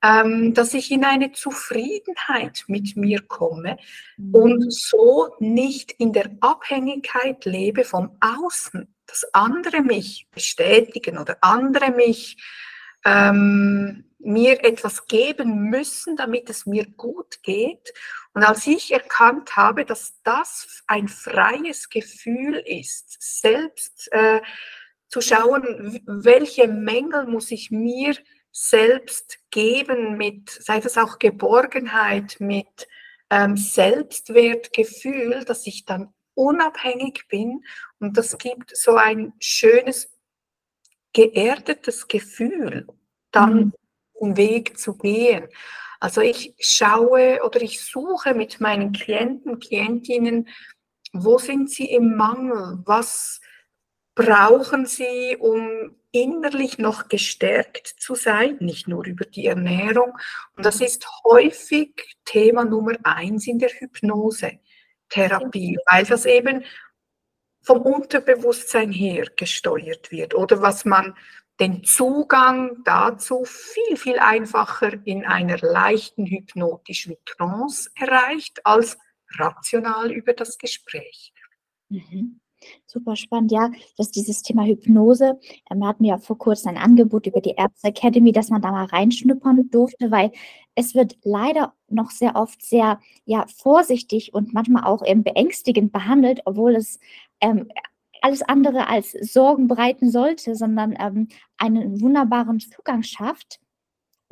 ähm, 0.00 0.54
dass 0.54 0.74
ich 0.74 0.92
in 0.92 1.04
eine 1.04 1.32
Zufriedenheit 1.32 2.64
mit 2.68 2.96
mir 2.96 3.22
komme 3.22 3.76
mhm. 4.16 4.34
und 4.34 4.72
so 4.72 5.34
nicht 5.40 5.90
in 5.98 6.12
der 6.12 6.30
Abhängigkeit 6.40 7.44
lebe 7.44 7.82
vom 7.82 8.16
Außen 8.20 8.94
dass 9.08 9.24
andere 9.32 9.82
mich 9.82 10.28
bestätigen 10.30 11.18
oder 11.18 11.38
andere 11.40 11.90
mich 11.90 12.36
ähm, 13.04 14.04
mir 14.18 14.64
etwas 14.64 15.06
geben 15.06 15.70
müssen, 15.70 16.16
damit 16.16 16.50
es 16.50 16.66
mir 16.66 16.86
gut 16.86 17.42
geht. 17.42 17.92
Und 18.34 18.42
als 18.44 18.66
ich 18.66 18.92
erkannt 18.92 19.56
habe, 19.56 19.84
dass 19.84 20.20
das 20.22 20.82
ein 20.86 21.08
freies 21.08 21.88
Gefühl 21.88 22.56
ist, 22.56 23.16
selbst 23.20 24.08
äh, 24.12 24.40
zu 25.08 25.20
schauen, 25.20 26.00
welche 26.06 26.68
Mängel 26.68 27.26
muss 27.26 27.50
ich 27.50 27.70
mir 27.70 28.14
selbst 28.52 29.38
geben 29.50 30.16
mit, 30.16 30.50
sei 30.50 30.80
das 30.80 30.98
auch 30.98 31.18
Geborgenheit, 31.18 32.36
mit 32.40 32.88
ähm, 33.30 33.56
Selbstwertgefühl, 33.56 35.44
dass 35.44 35.66
ich 35.66 35.84
dann 35.84 36.12
unabhängig 36.38 37.26
bin 37.28 37.64
und 37.98 38.16
das 38.16 38.38
gibt 38.38 38.76
so 38.76 38.94
ein 38.94 39.32
schönes, 39.40 40.10
geerdetes 41.12 42.06
Gefühl, 42.06 42.86
dann 43.32 43.54
mhm. 43.54 43.72
den 44.20 44.36
Weg 44.36 44.78
zu 44.78 44.96
gehen. 44.96 45.48
Also 45.98 46.20
ich 46.20 46.54
schaue 46.60 47.40
oder 47.44 47.60
ich 47.60 47.80
suche 47.80 48.34
mit 48.34 48.60
meinen 48.60 48.92
Klienten, 48.92 49.58
Klientinnen, 49.58 50.48
wo 51.12 51.38
sind 51.38 51.70
sie 51.70 51.90
im 51.90 52.14
Mangel? 52.14 52.78
Was 52.84 53.40
brauchen 54.14 54.86
sie, 54.86 55.36
um 55.38 55.96
innerlich 56.10 56.78
noch 56.78 57.08
gestärkt 57.08 57.86
zu 57.98 58.14
sein, 58.14 58.56
nicht 58.60 58.88
nur 58.88 59.04
über 59.06 59.24
die 59.24 59.46
Ernährung. 59.46 60.12
Und 60.56 60.64
das 60.64 60.80
ist 60.80 61.06
häufig 61.24 62.16
Thema 62.24 62.64
Nummer 62.64 62.96
eins 63.04 63.46
in 63.46 63.58
der 63.58 63.70
Hypnose. 63.70 64.58
Therapie, 65.08 65.78
weil 65.86 66.04
das 66.04 66.26
eben 66.26 66.64
vom 67.62 67.82
Unterbewusstsein 67.82 68.92
her 68.92 69.26
gesteuert 69.36 70.10
wird 70.10 70.34
oder 70.34 70.62
was 70.62 70.84
man 70.84 71.14
den 71.60 71.82
Zugang 71.84 72.82
dazu 72.84 73.44
viel, 73.44 73.96
viel 73.96 74.18
einfacher 74.18 74.94
in 75.04 75.24
einer 75.26 75.58
leichten 75.58 76.24
hypnotischen 76.26 77.16
Trance 77.24 77.90
erreicht 77.96 78.64
als 78.64 78.96
rational 79.36 80.12
über 80.12 80.34
das 80.34 80.56
Gespräch. 80.56 81.32
Mhm. 81.88 82.40
Super 82.86 83.16
spannend, 83.16 83.52
ja, 83.52 83.70
dass 83.96 84.10
dieses 84.10 84.42
Thema 84.42 84.64
Hypnose, 84.64 85.38
ähm, 85.70 85.78
wir 85.78 85.86
hatten 85.88 86.04
ja 86.04 86.18
vor 86.18 86.38
kurzem 86.38 86.70
ein 86.70 86.76
Angebot 86.76 87.26
über 87.26 87.40
die 87.40 87.54
Ärzte 87.56 87.88
Academy, 87.88 88.32
dass 88.32 88.50
man 88.50 88.62
da 88.62 88.70
mal 88.70 88.86
reinschnuppern 88.86 89.70
durfte, 89.70 90.10
weil 90.10 90.32
es 90.74 90.94
wird 90.94 91.18
leider 91.22 91.74
noch 91.88 92.10
sehr 92.10 92.36
oft 92.36 92.62
sehr 92.62 93.00
ja, 93.24 93.46
vorsichtig 93.56 94.34
und 94.34 94.54
manchmal 94.54 94.84
auch 94.84 95.02
ähm, 95.04 95.22
beängstigend 95.22 95.92
behandelt, 95.92 96.40
obwohl 96.44 96.76
es 96.76 96.98
ähm, 97.40 97.68
alles 98.22 98.42
andere 98.42 98.88
als 98.88 99.12
Sorgen 99.12 99.68
bereiten 99.68 100.10
sollte, 100.10 100.54
sondern 100.54 100.96
ähm, 100.98 101.28
einen 101.56 102.00
wunderbaren 102.00 102.60
Zugang 102.60 103.02
schafft 103.02 103.60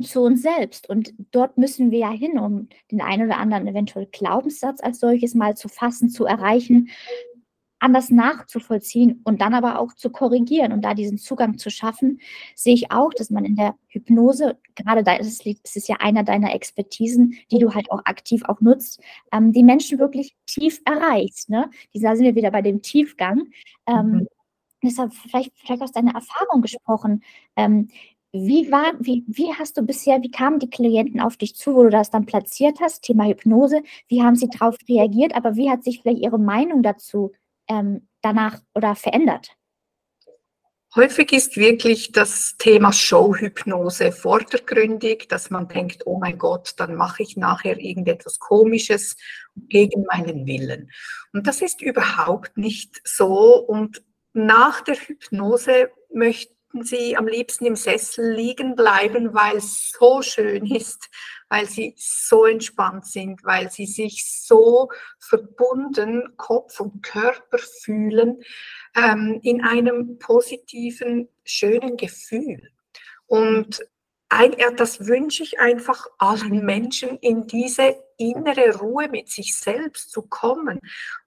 zu 0.02 0.22
uns 0.22 0.42
selbst. 0.42 0.88
Und 0.88 1.14
dort 1.30 1.56
müssen 1.56 1.90
wir 1.90 2.00
ja 2.00 2.10
hin, 2.10 2.38
um 2.38 2.68
den 2.90 3.00
einen 3.00 3.26
oder 3.26 3.38
anderen 3.38 3.66
eventuell 3.66 4.06
Glaubenssatz 4.06 4.80
als 4.82 5.00
solches 5.00 5.34
mal 5.34 5.56
zu 5.56 5.68
fassen, 5.68 6.10
zu 6.10 6.26
erreichen, 6.26 6.90
anders 7.86 8.10
nachzuvollziehen 8.10 9.20
und 9.24 9.40
dann 9.40 9.54
aber 9.54 9.78
auch 9.78 9.94
zu 9.94 10.10
korrigieren 10.10 10.72
und 10.72 10.82
da 10.82 10.92
diesen 10.92 11.18
Zugang 11.18 11.56
zu 11.56 11.70
schaffen, 11.70 12.20
sehe 12.54 12.74
ich 12.74 12.90
auch, 12.90 13.14
dass 13.14 13.30
man 13.30 13.44
in 13.44 13.56
der 13.56 13.76
Hypnose, 13.86 14.58
gerade 14.74 15.04
da 15.04 15.14
ist 15.14 15.28
es, 15.46 15.58
es 15.64 15.76
ist 15.76 15.88
ja 15.88 15.96
einer 16.00 16.24
deiner 16.24 16.52
Expertisen, 16.52 17.38
die 17.50 17.58
du 17.58 17.74
halt 17.74 17.90
auch 17.90 18.02
aktiv 18.04 18.42
auch 18.44 18.60
nutzt, 18.60 19.00
ähm, 19.32 19.52
die 19.52 19.62
Menschen 19.62 19.98
wirklich 19.98 20.36
tief 20.46 20.82
erreicht. 20.84 21.48
Ne? 21.48 21.70
Da 21.94 22.16
sind 22.16 22.26
wir 22.26 22.34
wieder 22.34 22.50
bei 22.50 22.62
dem 22.62 22.82
Tiefgang. 22.82 23.44
Ähm, 23.86 24.10
mhm. 24.10 24.26
Deshalb 24.82 25.14
vielleicht, 25.14 25.52
vielleicht 25.56 25.82
aus 25.82 25.92
deiner 25.92 26.14
Erfahrung 26.14 26.60
gesprochen. 26.60 27.22
Ähm, 27.56 27.88
wie, 28.32 28.70
war, 28.70 28.92
wie, 28.98 29.24
wie 29.26 29.54
hast 29.54 29.78
du 29.78 29.82
bisher, 29.82 30.22
wie 30.22 30.30
kamen 30.30 30.58
die 30.58 30.68
Klienten 30.68 31.20
auf 31.20 31.36
dich 31.36 31.54
zu, 31.54 31.74
wo 31.74 31.84
du 31.84 31.90
das 31.90 32.10
dann 32.10 32.26
platziert 32.26 32.80
hast, 32.80 33.02
Thema 33.02 33.24
Hypnose? 33.24 33.82
Wie 34.08 34.22
haben 34.22 34.36
sie 34.36 34.48
darauf 34.48 34.76
reagiert? 34.88 35.34
Aber 35.34 35.56
wie 35.56 35.70
hat 35.70 35.84
sich 35.84 36.02
vielleicht 36.02 36.20
ihre 36.20 36.38
Meinung 36.38 36.82
dazu 36.82 37.32
ähm, 37.68 38.08
danach 38.22 38.60
oder 38.74 38.94
verändert? 38.94 39.56
Häufig 40.96 41.32
ist 41.32 41.58
wirklich 41.58 42.12
das 42.12 42.56
Thema 42.56 42.90
Showhypnose 42.90 44.12
vordergründig, 44.12 45.28
dass 45.28 45.50
man 45.50 45.68
denkt, 45.68 46.06
oh 46.06 46.18
mein 46.18 46.38
Gott, 46.38 46.72
dann 46.78 46.94
mache 46.94 47.22
ich 47.22 47.36
nachher 47.36 47.78
irgendetwas 47.78 48.38
Komisches 48.38 49.16
gegen 49.54 50.04
meinen 50.04 50.46
Willen. 50.46 50.90
Und 51.34 51.46
das 51.46 51.60
ist 51.60 51.82
überhaupt 51.82 52.56
nicht 52.56 52.98
so. 53.04 53.58
Und 53.58 54.02
nach 54.32 54.80
der 54.80 54.94
Hypnose 54.94 55.90
möchte 56.10 56.55
sie 56.82 57.16
am 57.16 57.26
liebsten 57.26 57.66
im 57.66 57.76
Sessel 57.76 58.32
liegen 58.32 58.74
bleiben, 58.74 59.34
weil 59.34 59.56
es 59.56 59.90
so 59.90 60.22
schön 60.22 60.66
ist, 60.66 61.08
weil 61.48 61.66
sie 61.66 61.94
so 61.96 62.44
entspannt 62.44 63.06
sind, 63.06 63.44
weil 63.44 63.70
sie 63.70 63.86
sich 63.86 64.44
so 64.44 64.90
verbunden, 65.18 66.36
Kopf 66.36 66.80
und 66.80 67.02
Körper 67.02 67.58
fühlen, 67.58 68.42
ähm, 68.96 69.40
in 69.42 69.64
einem 69.64 70.18
positiven, 70.18 71.28
schönen 71.44 71.96
Gefühl. 71.96 72.70
Und 73.26 73.80
ein, 74.28 74.54
das 74.76 75.06
wünsche 75.06 75.42
ich 75.42 75.60
einfach 75.60 76.06
allen 76.18 76.64
Menschen, 76.64 77.18
in 77.18 77.46
diese 77.46 77.96
innere 78.16 78.76
Ruhe 78.78 79.08
mit 79.08 79.28
sich 79.28 79.56
selbst 79.56 80.10
zu 80.10 80.22
kommen. 80.22 80.80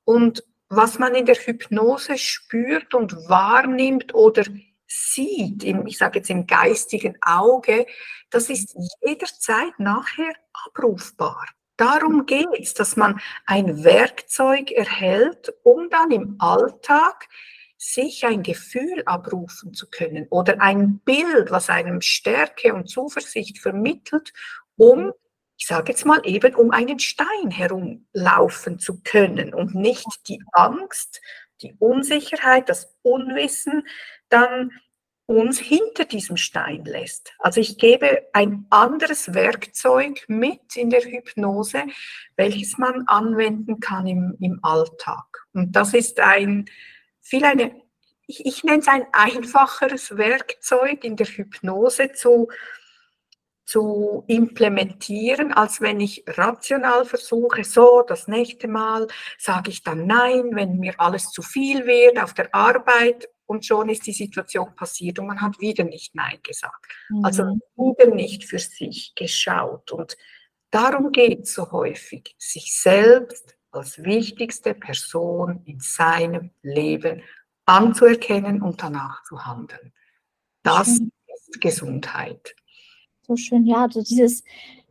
Und 0.03 0.43
was 0.69 0.99
man 0.99 1.15
in 1.15 1.25
der 1.25 1.35
Hypnose 1.35 2.17
spürt 2.17 2.93
und 2.93 3.13
wahrnimmt 3.27 4.13
oder 4.13 4.43
sieht, 4.89 5.63
im, 5.63 5.85
ich 5.85 5.97
sage 5.97 6.19
jetzt 6.19 6.29
im 6.29 6.47
geistigen 6.47 7.15
Auge, 7.21 7.85
das 8.29 8.49
ist 8.49 8.75
jederzeit 9.05 9.79
nachher 9.79 10.33
abrufbar. 10.65 11.45
Darum 11.77 12.25
geht 12.25 12.47
es, 12.59 12.73
dass 12.73 12.97
man 12.97 13.21
ein 13.45 13.83
Werkzeug 13.83 14.71
erhält, 14.71 15.53
um 15.63 15.89
dann 15.89 16.11
im 16.11 16.35
Alltag 16.39 17.29
sich 17.77 18.25
ein 18.25 18.43
Gefühl 18.43 19.03
abrufen 19.05 19.73
zu 19.73 19.89
können 19.89 20.27
oder 20.29 20.59
ein 20.59 20.99
Bild, 20.99 21.51
was 21.51 21.69
einem 21.69 22.01
Stärke 22.01 22.73
und 22.73 22.89
Zuversicht 22.89 23.59
vermittelt, 23.59 24.33
um, 24.75 25.13
ich 25.55 25.67
sage 25.67 25.93
jetzt 25.93 26.05
mal 26.05 26.19
eben, 26.25 26.55
um 26.55 26.71
einen 26.71 26.99
Stein 26.99 27.51
herumlaufen 27.51 28.79
zu 28.79 29.01
können 29.01 29.53
und 29.53 29.75
nicht 29.75 30.27
die 30.27 30.43
Angst, 30.51 31.21
die 31.61 31.75
Unsicherheit, 31.79 32.69
das 32.69 32.95
Unwissen 33.01 33.87
dann 34.29 34.71
uns 35.29 35.59
hinter 35.59 36.05
diesem 36.05 36.37
Stein 36.37 36.85
lässt. 36.85 37.33
Also 37.37 37.61
ich 37.61 37.77
gebe 37.77 38.27
ein 38.33 38.65
anderes 38.71 39.35
Werkzeug 39.35 40.25
mit 40.27 40.75
in 40.75 40.89
der 40.89 41.01
Hypnose, 41.01 41.83
welches 42.35 42.79
man 42.79 43.07
anwenden 43.07 43.79
kann 43.79 44.07
im, 44.07 44.35
im 44.39 44.59
Alltag. 44.63 45.27
Und 45.53 45.75
das 45.75 45.93
ist 45.93 46.19
ein, 46.19 46.65
viel 47.21 47.45
eine, 47.45 47.79
ich, 48.25 48.43
ich 48.43 48.63
nenne 48.63 48.79
es 48.79 48.87
ein 48.87 49.05
einfacheres 49.11 50.17
Werkzeug 50.17 51.03
in 51.03 51.15
der 51.15 51.27
Hypnose 51.27 52.11
zu, 52.13 52.47
zu 53.69 54.23
implementieren, 54.25 55.53
als 55.53 55.79
wenn 55.79 55.99
ich 55.99 56.23
rational 56.25 57.05
versuche, 57.05 57.63
so, 57.63 58.01
das 58.01 58.27
nächste 58.27 58.67
Mal 58.67 59.05
sage 59.37 59.69
ich 59.69 59.83
dann 59.83 60.07
nein, 60.07 60.55
wenn 60.55 60.79
mir 60.79 60.95
alles 60.97 61.29
zu 61.29 61.43
viel 61.43 61.85
wird 61.85 62.17
auf 62.17 62.33
der 62.33 62.55
Arbeit 62.55 63.29
und 63.45 63.63
schon 63.63 63.89
ist 63.89 64.07
die 64.07 64.13
Situation 64.13 64.75
passiert 64.75 65.19
und 65.19 65.27
man 65.27 65.39
hat 65.39 65.59
wieder 65.59 65.83
nicht 65.83 66.15
Nein 66.15 66.39
gesagt. 66.41 66.83
Also 67.21 67.43
mhm. 67.43 67.61
Also 67.75 67.99
wieder 67.99 68.15
nicht 68.15 68.43
für 68.45 68.57
sich 68.57 69.13
geschaut. 69.13 69.91
Und 69.91 70.17
darum 70.71 71.11
geht 71.11 71.41
es 71.41 71.53
so 71.53 71.71
häufig, 71.71 72.33
sich 72.39 72.75
selbst 72.75 73.55
als 73.69 74.03
wichtigste 74.03 74.73
Person 74.73 75.61
in 75.65 75.79
seinem 75.79 76.49
Leben 76.63 77.21
anzuerkennen 77.67 78.63
und 78.63 78.81
danach 78.81 79.21
zu 79.25 79.45
handeln. 79.45 79.93
Das 80.63 80.87
ist 80.87 81.61
Gesundheit. 81.61 82.55
So 83.29 83.35
schön, 83.35 83.67
ja, 83.67 83.83
also 83.83 84.01
dieses, 84.01 84.43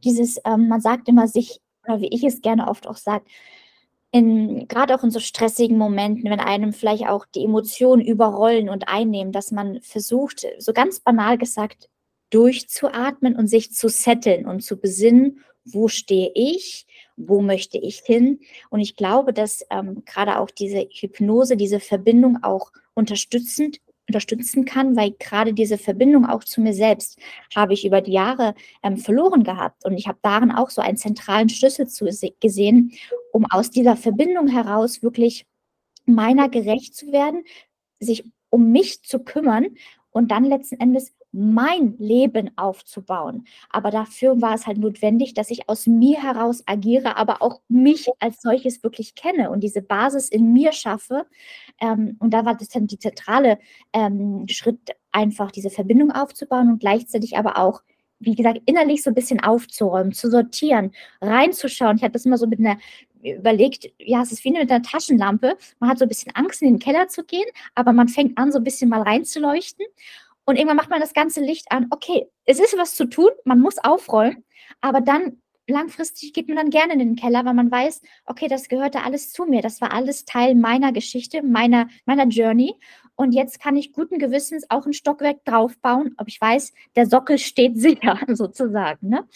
dieses 0.05 0.39
ähm, 0.45 0.69
man 0.69 0.81
sagt 0.81 1.09
immer 1.09 1.27
sich, 1.27 1.61
oder 1.85 2.01
wie 2.01 2.15
ich 2.15 2.23
es 2.23 2.41
gerne 2.41 2.69
oft 2.69 2.87
auch 2.87 2.97
sage, 2.97 3.25
in, 4.13 4.69
gerade 4.69 4.95
auch 4.95 5.03
in 5.03 5.11
so 5.11 5.19
stressigen 5.19 5.77
Momenten, 5.77 6.31
wenn 6.31 6.39
einem 6.39 6.73
vielleicht 6.73 7.09
auch 7.09 7.27
die 7.27 7.43
Emotionen 7.43 8.01
überrollen 8.01 8.69
und 8.69 8.87
einnehmen, 8.87 9.33
dass 9.33 9.51
man 9.51 9.83
versucht, 9.83 10.47
so 10.59 10.73
ganz 10.73 11.01
banal 11.01 11.37
gesagt, 11.37 11.91
durchzuatmen 12.31 13.35
und 13.35 13.49
sich 13.49 13.73
zu 13.73 13.89
setteln 13.89 14.47
und 14.47 14.61
zu 14.61 14.77
besinnen, 14.77 15.41
wo 15.65 15.89
stehe 15.89 16.31
ich, 16.37 16.87
wo 17.17 17.43
möchte 17.43 17.77
ich 17.77 18.03
hin. 18.07 18.39
Und 18.71 18.79
ich 18.79 18.95
glaube, 18.95 19.33
dass 19.33 19.67
ähm, 19.71 20.05
gerade 20.05 20.39
auch 20.39 20.53
diese 20.53 20.87
Hypnose, 20.93 21.57
diese 21.57 21.81
Verbindung 21.81 22.45
auch 22.45 22.71
unterstützend 22.95 23.81
unterstützen 24.09 24.65
kann, 24.65 24.97
weil 24.97 25.13
gerade 25.19 25.53
diese 25.53 25.79
Verbindung 25.79 26.27
auch 26.27 26.43
zu 26.43 26.61
mir 26.61 26.73
selbst 26.73 27.19
habe 27.55 27.75
ich 27.75 27.85
über 27.85 28.01
die 28.01 28.13
Jahre 28.13 28.55
ähm, 28.83 28.97
verloren 28.97 29.45
gehabt. 29.45 29.85
Und 29.85 29.97
ich 29.97 30.09
habe 30.09 30.19
darin 30.23 30.51
auch 30.51 30.71
so 30.71 30.81
einen 30.81 30.97
zentralen 30.97 31.49
Schlüssel 31.49 31.87
zu 31.87 32.09
gesehen, 32.41 32.93
um 33.33 33.47
aus 33.51 33.71
dieser 33.71 33.97
Verbindung 33.97 34.49
heraus 34.49 35.03
wirklich 35.03 35.47
meiner 36.07 36.49
gerecht 36.49 36.97
zu 36.97 37.13
werden, 37.13 37.45
sich 38.01 38.25
um 38.51 38.73
mich 38.73 39.03
zu 39.03 39.21
kümmern 39.21 39.67
und 40.11 40.31
dann 40.31 40.45
letzten 40.45 40.81
Endes 40.81 41.13
mein 41.33 41.97
Leben 41.99 42.51
aufzubauen. 42.57 43.47
Aber 43.71 43.91
dafür 43.91 44.41
war 44.41 44.55
es 44.55 44.67
halt 44.67 44.79
notwendig, 44.79 45.35
dass 45.35 45.51
ich 45.51 45.69
aus 45.69 45.87
mir 45.87 46.23
heraus 46.23 46.63
agiere, 46.67 47.17
aber 47.17 47.43
auch 47.43 47.61
mich 47.69 48.09
als 48.19 48.41
solches 48.41 48.83
wirklich 48.83 49.15
kenne 49.15 49.51
und 49.51 49.61
diese 49.61 49.83
Basis 49.83 50.29
in 50.29 50.53
mir 50.53 50.73
schaffe. 50.73 51.27
Ähm, 51.81 52.17
und 52.19 52.33
da 52.33 52.45
war 52.45 52.55
das 52.55 52.69
dann 52.69 52.87
die 52.87 52.99
zentrale 52.99 53.59
ähm, 53.93 54.47
Schritt, 54.49 54.97
einfach 55.13 55.51
diese 55.51 55.71
Verbindung 55.71 56.13
aufzubauen 56.13 56.69
und 56.69 56.81
gleichzeitig 56.81 57.37
aber 57.37 57.59
auch 57.59 57.83
wie 58.21 58.35
gesagt, 58.35 58.61
innerlich 58.67 59.05
so 59.05 59.11
ein 59.11 59.15
bisschen 59.15 59.39
aufzuräumen, 59.41 60.13
zu 60.13 60.29
sortieren, 60.29 60.91
reinzuschauen. 61.21 61.99
Ich 61.99 62.03
habe 62.03 62.13
das 62.13 62.27
immer 62.27 62.37
so 62.37 62.49
mit 62.49 62.59
einer 62.59 62.77
überlegt, 63.23 63.91
ja, 63.99 64.23
es 64.23 64.33
ist 64.33 64.45
wie 64.45 64.51
mit 64.51 64.71
einer 64.71 64.83
Taschenlampe. 64.83 65.57
Man 65.81 65.91
hat 65.91 65.99
so 65.99 66.05
ein 66.05 66.09
bisschen 66.09 66.35
Angst, 66.35 66.63
in 66.63 66.75
den 66.75 66.79
Keller 66.79 67.09
zu 67.09 67.25
gehen, 67.25 67.47
aber 67.75 67.93
man 67.93 68.09
fängt 68.09 68.39
an, 68.39 68.53
so 68.53 68.59
ein 68.59 68.65
bisschen 68.65 68.89
mal 68.89 69.03
reinzuleuchten. 69.03 69.85
Und 70.49 70.57
irgendwann 70.57 70.79
macht 70.79 70.89
man 70.89 71.01
das 71.01 71.13
ganze 71.13 71.43
Licht 71.43 71.71
an. 71.71 71.89
Okay, 71.91 72.27
es 72.47 72.59
ist 72.59 72.75
was 72.79 72.95
zu 72.95 73.05
tun, 73.05 73.29
man 73.45 73.61
muss 73.61 73.77
aufräumen, 73.77 74.47
aber 74.81 75.03
dann 75.03 75.43
langfristig 75.67 76.33
geht 76.33 76.49
man 76.49 76.57
dann 76.57 76.71
gerne 76.71 76.95
in 76.95 77.01
den 77.01 77.17
Keller, 77.17 77.45
weil 77.45 77.53
man 77.53 77.71
weiß, 77.71 78.01
okay, 78.25 78.49
das 78.49 78.71
gehörte 78.71 79.03
alles 79.03 79.31
zu 79.31 79.45
mir. 79.45 79.61
Das 79.61 79.83
war 79.83 79.93
alles 79.93 80.25
Teil 80.25 80.55
meiner 80.55 80.91
Geschichte, 80.93 81.43
meiner, 81.43 81.91
meiner 82.07 82.27
Journey. 82.29 82.77
Und 83.15 83.33
jetzt 83.33 83.61
kann 83.61 83.77
ich 83.77 83.93
guten 83.93 84.19
Gewissens 84.19 84.65
auch 84.71 84.87
ein 84.87 84.95
Stockwerk 84.95 85.45
draufbauen, 85.45 86.15
ob 86.17 86.29
ich 86.29 86.41
weiß, 86.41 86.73
der 86.97 87.05
Sockel 87.05 87.37
steht 87.37 87.77
sicher, 87.79 88.19
sozusagen. 88.29 89.07
Ne? 89.07 89.29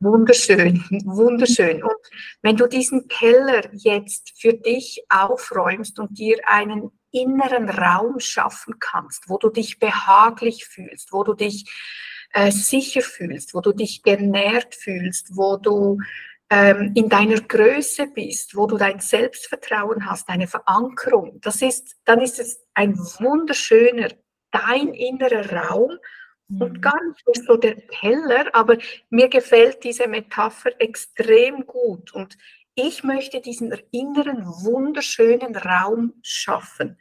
Wunderschön, 0.00 0.82
wunderschön. 1.04 1.82
Und 1.82 1.92
wenn 2.40 2.56
du 2.56 2.66
diesen 2.66 3.06
Keller 3.08 3.68
jetzt 3.74 4.32
für 4.40 4.54
dich 4.54 5.04
aufräumst 5.10 5.98
und 5.98 6.18
dir 6.18 6.38
einen 6.46 6.90
inneren 7.14 7.70
Raum 7.70 8.20
schaffen 8.20 8.78
kannst, 8.78 9.28
wo 9.28 9.38
du 9.38 9.48
dich 9.48 9.78
behaglich 9.78 10.66
fühlst, 10.66 11.12
wo 11.12 11.22
du 11.24 11.34
dich 11.34 11.64
äh, 12.32 12.50
sicher 12.50 13.02
fühlst, 13.02 13.54
wo 13.54 13.60
du 13.60 13.72
dich 13.72 14.02
genährt 14.02 14.74
fühlst, 14.74 15.36
wo 15.36 15.56
du 15.56 15.98
ähm, 16.50 16.92
in 16.94 17.08
deiner 17.08 17.40
Größe 17.40 18.08
bist, 18.08 18.56
wo 18.56 18.66
du 18.66 18.76
dein 18.76 19.00
Selbstvertrauen 19.00 20.08
hast, 20.10 20.28
deine 20.28 20.46
Verankerung, 20.46 21.40
das 21.40 21.62
ist, 21.62 21.96
dann 22.04 22.20
ist 22.20 22.38
es 22.38 22.60
ein 22.74 22.98
wunderschöner, 22.98 24.08
dein 24.50 24.94
innerer 24.94 25.50
Raum 25.52 25.98
und 26.48 26.74
mhm. 26.74 26.80
gar 26.80 27.02
nicht 27.08 27.26
mehr 27.26 27.44
so 27.46 27.56
der 27.56 27.76
Keller, 27.76 28.54
aber 28.54 28.76
mir 29.10 29.28
gefällt 29.28 29.82
diese 29.84 30.06
Metapher 30.06 30.72
extrem 30.80 31.66
gut 31.66 32.12
und 32.12 32.36
ich 32.74 33.04
möchte 33.04 33.40
diesen 33.40 33.72
inneren, 33.90 34.44
wunderschönen 34.46 35.56
Raum 35.56 36.14
schaffen. 36.22 36.98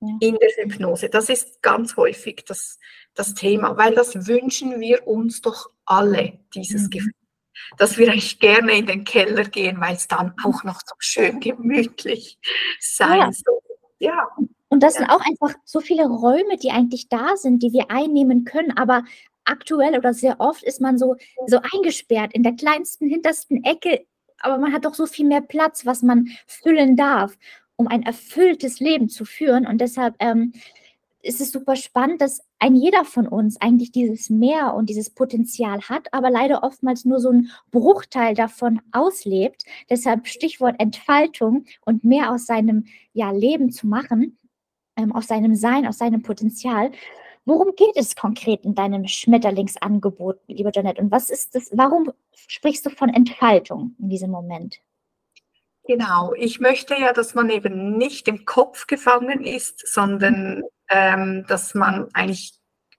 ja. 0.00 0.16
in 0.20 0.36
der 0.36 0.48
Hypnose. 0.56 1.08
Das 1.08 1.28
ist 1.28 1.62
ganz 1.62 1.96
häufig 1.96 2.44
das, 2.46 2.78
das 3.14 3.34
Thema, 3.34 3.76
weil 3.76 3.94
das 3.94 4.26
wünschen 4.26 4.80
wir 4.80 5.06
uns 5.06 5.40
doch 5.42 5.70
alle, 5.84 6.38
dieses 6.54 6.84
mhm. 6.84 6.90
Gefühl. 6.90 7.12
Dass 7.76 7.98
wir 7.98 8.10
eigentlich 8.10 8.40
gerne 8.40 8.72
in 8.72 8.86
den 8.86 9.04
Keller 9.04 9.44
gehen, 9.44 9.80
weil 9.80 9.94
es 9.94 10.08
dann 10.08 10.34
auch 10.44 10.64
noch 10.64 10.80
so 10.80 10.94
schön 10.98 11.40
gemütlich 11.40 12.38
sein 12.80 13.18
ja. 13.18 13.30
soll. 13.32 13.60
Ja. 13.98 14.28
Und 14.68 14.82
das 14.82 14.94
ja. 14.94 15.00
sind 15.00 15.10
auch 15.10 15.20
einfach 15.20 15.58
so 15.64 15.80
viele 15.80 16.06
Räume, 16.06 16.56
die 16.56 16.70
eigentlich 16.70 17.08
da 17.08 17.36
sind, 17.36 17.62
die 17.62 17.72
wir 17.72 17.90
einnehmen 17.90 18.44
können, 18.44 18.76
aber 18.78 19.04
aktuell 19.44 19.98
oder 19.98 20.14
sehr 20.14 20.40
oft 20.40 20.62
ist 20.62 20.80
man 20.80 20.96
so, 20.96 21.16
so 21.46 21.60
eingesperrt 21.74 22.32
in 22.32 22.42
der 22.42 22.54
kleinsten, 22.54 23.08
hintersten 23.08 23.64
Ecke, 23.64 24.06
aber 24.40 24.58
man 24.58 24.72
hat 24.72 24.84
doch 24.84 24.94
so 24.94 25.06
viel 25.06 25.26
mehr 25.26 25.40
Platz, 25.40 25.86
was 25.86 26.02
man 26.02 26.28
füllen 26.46 26.96
darf, 26.96 27.38
um 27.76 27.86
ein 27.88 28.02
erfülltes 28.02 28.80
Leben 28.80 29.08
zu 29.08 29.24
führen. 29.24 29.66
Und 29.66 29.80
deshalb 29.80 30.14
ähm, 30.18 30.52
ist 31.22 31.40
es 31.40 31.52
super 31.52 31.76
spannend, 31.76 32.20
dass 32.20 32.40
ein 32.58 32.74
jeder 32.74 33.04
von 33.04 33.28
uns 33.28 33.60
eigentlich 33.60 33.92
dieses 33.92 34.30
Mehr 34.30 34.74
und 34.74 34.88
dieses 34.88 35.10
Potenzial 35.10 35.80
hat, 35.82 36.12
aber 36.12 36.30
leider 36.30 36.62
oftmals 36.62 37.04
nur 37.04 37.20
so 37.20 37.30
ein 37.30 37.50
Bruchteil 37.70 38.34
davon 38.34 38.80
auslebt. 38.92 39.64
Deshalb 39.88 40.26
Stichwort 40.26 40.76
Entfaltung 40.78 41.64
und 41.84 42.04
mehr 42.04 42.32
aus 42.32 42.46
seinem 42.46 42.86
ja, 43.12 43.30
Leben 43.30 43.70
zu 43.70 43.86
machen, 43.86 44.38
ähm, 44.96 45.12
aus 45.12 45.26
seinem 45.26 45.54
Sein, 45.54 45.86
aus 45.86 45.98
seinem 45.98 46.22
Potenzial. 46.22 46.90
Worum 47.44 47.74
geht 47.74 47.96
es 47.96 48.14
konkret 48.14 48.64
in 48.64 48.74
deinem 48.74 49.06
Schmetterlingsangebot, 49.06 50.40
lieber 50.46 50.70
Janet? 50.72 50.98
Und 50.98 51.10
was 51.10 51.30
ist 51.30 51.54
das? 51.54 51.70
Warum 51.72 52.12
sprichst 52.46 52.86
du 52.86 52.90
von 52.90 53.08
Entfaltung 53.08 53.96
in 53.98 54.08
diesem 54.08 54.30
Moment? 54.30 54.80
Genau, 55.84 56.34
ich 56.34 56.60
möchte 56.60 56.94
ja, 56.94 57.12
dass 57.12 57.34
man 57.34 57.50
eben 57.50 57.96
nicht 57.96 58.28
im 58.28 58.44
Kopf 58.44 58.86
gefangen 58.86 59.44
ist, 59.44 59.86
sondern 59.92 60.62
ähm, 60.88 61.44
dass 61.48 61.74
man 61.74 62.08
eigentlich 62.12 62.52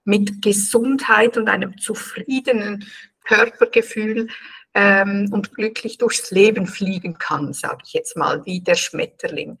mit 0.04 0.42
Gesundheit 0.42 1.36
und 1.36 1.48
einem 1.48 1.78
zufriedenen 1.78 2.84
Körpergefühl 3.24 4.28
ähm, 4.74 5.28
und 5.32 5.54
glücklich 5.54 5.98
durchs 5.98 6.30
Leben 6.30 6.66
fliegen 6.66 7.18
kann, 7.18 7.52
sage 7.52 7.82
ich 7.86 7.92
jetzt 7.92 8.16
mal, 8.16 8.44
wie 8.44 8.60
der 8.60 8.74
Schmetterling. 8.74 9.58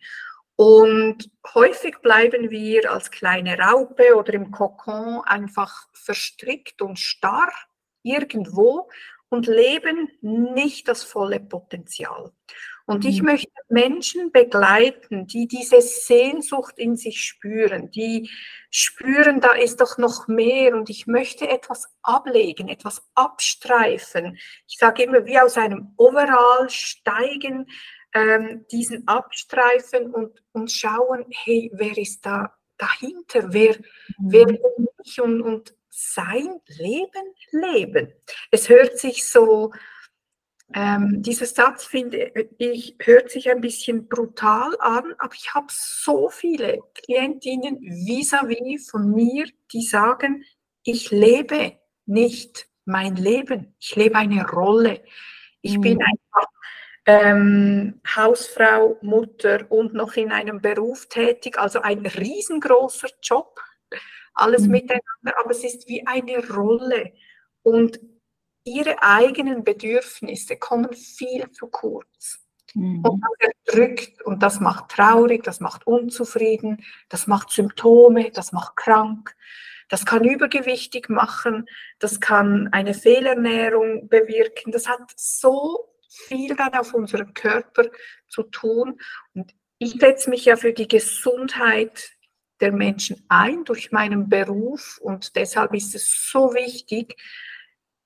Und 0.56 1.30
häufig 1.54 1.98
bleiben 2.02 2.50
wir 2.50 2.92
als 2.92 3.10
kleine 3.10 3.58
Raupe 3.58 4.16
oder 4.16 4.34
im 4.34 4.50
Kokon 4.50 5.22
einfach 5.24 5.88
verstrickt 5.92 6.82
und 6.82 6.98
starr 6.98 7.52
irgendwo 8.02 8.88
und 9.28 9.46
leben 9.46 10.10
nicht 10.20 10.88
das 10.88 11.04
volle 11.04 11.40
Potenzial. 11.40 12.32
Und 12.84 13.04
ich 13.04 13.20
mhm. 13.20 13.28
möchte 13.28 13.52
Menschen 13.68 14.32
begleiten, 14.32 15.26
die 15.26 15.46
diese 15.46 15.80
Sehnsucht 15.80 16.78
in 16.78 16.96
sich 16.96 17.24
spüren, 17.24 17.90
die 17.90 18.28
spüren, 18.70 19.40
da 19.40 19.52
ist 19.52 19.80
doch 19.80 19.98
noch 19.98 20.26
mehr 20.28 20.74
und 20.74 20.90
ich 20.90 21.06
möchte 21.06 21.48
etwas 21.48 21.88
ablegen, 22.02 22.68
etwas 22.68 23.02
abstreifen. 23.14 24.36
Ich 24.68 24.78
sage 24.78 25.04
immer, 25.04 25.24
wie 25.24 25.38
aus 25.38 25.56
einem 25.56 25.94
Overall 25.96 26.68
steigen, 26.68 27.66
ähm, 28.14 28.66
diesen 28.70 29.06
abstreifen 29.08 30.12
und, 30.14 30.42
und 30.52 30.70
schauen, 30.70 31.24
hey, 31.30 31.70
wer 31.74 31.96
ist 31.96 32.24
da 32.24 32.54
dahinter? 32.76 33.52
Wer, 33.52 33.76
mhm. 34.18 34.32
wer 34.32 34.46
bin 34.46 34.88
ich 35.04 35.20
und, 35.20 35.42
und 35.42 35.74
sein 35.88 36.60
Leben 36.66 37.34
leben? 37.50 38.12
Es 38.50 38.68
hört 38.68 38.98
sich 38.98 39.28
so 39.28 39.72
ähm, 40.74 41.22
dieser 41.22 41.46
Satz, 41.46 41.84
finde 41.84 42.32
ich, 42.58 42.96
hört 43.00 43.30
sich 43.30 43.50
ein 43.50 43.60
bisschen 43.60 44.08
brutal 44.08 44.74
an, 44.80 45.14
aber 45.18 45.34
ich 45.34 45.52
habe 45.54 45.66
so 45.68 46.30
viele 46.30 46.80
Klientinnen 46.94 47.78
vis-à-vis 47.78 48.60
-vis 48.60 48.90
von 48.90 49.10
mir, 49.10 49.46
die 49.72 49.82
sagen, 49.82 50.44
ich 50.82 51.10
lebe 51.10 51.78
nicht 52.06 52.68
mein 52.84 53.16
Leben, 53.16 53.74
ich 53.78 53.94
lebe 53.96 54.16
eine 54.16 54.48
Rolle. 54.48 55.02
Ich 55.60 55.76
mhm. 55.76 55.82
bin 55.82 56.02
einfach 56.02 56.51
ähm, 57.06 58.00
Hausfrau, 58.16 58.98
Mutter 59.02 59.66
und 59.70 59.94
noch 59.94 60.14
in 60.14 60.30
einem 60.30 60.60
Beruf 60.60 61.06
tätig, 61.06 61.58
also 61.58 61.80
ein 61.80 62.06
riesengroßer 62.06 63.08
Job, 63.22 63.60
alles 64.34 64.62
mhm. 64.62 64.72
miteinander, 64.72 65.38
aber 65.38 65.50
es 65.50 65.64
ist 65.64 65.88
wie 65.88 66.06
eine 66.06 66.48
Rolle. 66.48 67.12
Und 67.62 68.00
ihre 68.64 69.02
eigenen 69.02 69.64
Bedürfnisse 69.64 70.56
kommen 70.56 70.92
viel 70.92 71.50
zu 71.50 71.66
kurz. 71.68 72.40
Mhm. 72.74 73.04
Und 73.04 73.20
das 73.20 73.50
erdrückt 73.66 74.22
und 74.22 74.42
das 74.42 74.60
macht 74.60 74.90
traurig, 74.90 75.42
das 75.42 75.60
macht 75.60 75.86
unzufrieden, 75.86 76.84
das 77.08 77.26
macht 77.26 77.50
Symptome, 77.50 78.30
das 78.30 78.52
macht 78.52 78.76
krank, 78.76 79.34
das 79.88 80.06
kann 80.06 80.24
übergewichtig 80.24 81.08
machen, 81.08 81.66
das 81.98 82.20
kann 82.20 82.68
eine 82.72 82.94
Fehlernährung 82.94 84.08
bewirken. 84.08 84.72
Das 84.72 84.88
hat 84.88 85.12
so 85.16 85.91
viel 86.26 86.54
dann 86.56 86.74
auf 86.74 86.94
unseren 86.94 87.34
Körper 87.34 87.84
zu 88.28 88.44
tun. 88.44 89.00
Und 89.34 89.54
ich 89.78 89.92
setze 89.92 90.30
mich 90.30 90.44
ja 90.44 90.56
für 90.56 90.72
die 90.72 90.88
Gesundheit 90.88 92.12
der 92.60 92.72
Menschen 92.72 93.24
ein 93.28 93.64
durch 93.64 93.90
meinen 93.90 94.28
Beruf 94.28 94.98
und 95.02 95.34
deshalb 95.34 95.74
ist 95.74 95.94
es 95.94 96.30
so 96.30 96.54
wichtig, 96.54 97.16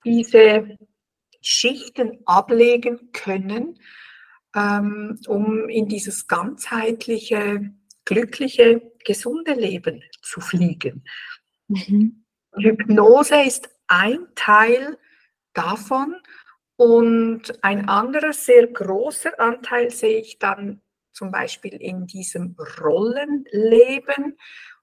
diese 0.03 0.77
Schichten 1.41 2.19
ablegen 2.25 3.11
können, 3.11 3.79
ähm, 4.55 5.19
um 5.27 5.69
in 5.69 5.87
dieses 5.87 6.27
ganzheitliche, 6.27 7.71
glückliche, 8.03 8.81
gesunde 9.05 9.53
Leben 9.53 10.03
zu 10.23 10.41
fliegen. 10.41 11.03
Mhm. 11.67 12.25
Hypnose 12.53 13.43
ist 13.43 13.69
ein 13.87 14.27
Teil 14.33 14.97
davon 15.53 16.15
und 16.77 17.63
ein 17.63 17.89
anderer 17.89 18.33
sehr 18.33 18.67
großer 18.67 19.39
Anteil 19.39 19.89
sehe 19.89 20.19
ich 20.19 20.37
dann 20.39 20.81
zum 21.11 21.31
Beispiel 21.31 21.73
in 21.73 22.05
diesem 22.05 22.55
Rollenleben. 22.79 24.37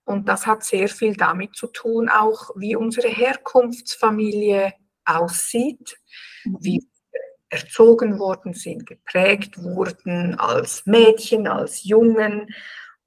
Und 0.04 0.28
das 0.28 0.46
hat 0.46 0.64
sehr 0.64 0.88
viel 0.88 1.16
damit 1.16 1.54
zu 1.54 1.68
tun, 1.68 2.08
auch 2.08 2.50
wie 2.56 2.74
unsere 2.76 3.08
Herkunftsfamilie 3.08 4.74
aussieht, 5.04 5.96
mhm. 6.44 6.56
wie 6.60 6.88
wir 7.12 7.20
erzogen 7.48 8.18
worden 8.18 8.52
sind, 8.52 8.86
geprägt 8.86 9.62
wurden 9.62 10.34
als 10.34 10.84
Mädchen, 10.86 11.46
als 11.46 11.84
Jungen 11.84 12.52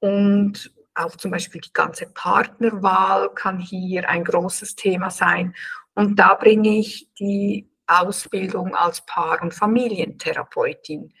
und 0.00 0.72
auch 0.94 1.14
zum 1.16 1.30
Beispiel 1.30 1.60
die 1.60 1.72
ganze 1.72 2.06
Partnerwahl 2.06 3.32
kann 3.34 3.60
hier 3.60 4.08
ein 4.08 4.24
großes 4.24 4.74
Thema 4.74 5.10
sein. 5.10 5.54
Und 5.94 6.18
da 6.18 6.34
bringe 6.34 6.78
ich 6.78 7.08
die 7.18 7.68
Ausbildung 7.88 8.74
als 8.74 9.04
Paar- 9.04 9.42
und 9.42 9.54
Familientherapeutin 9.54 11.12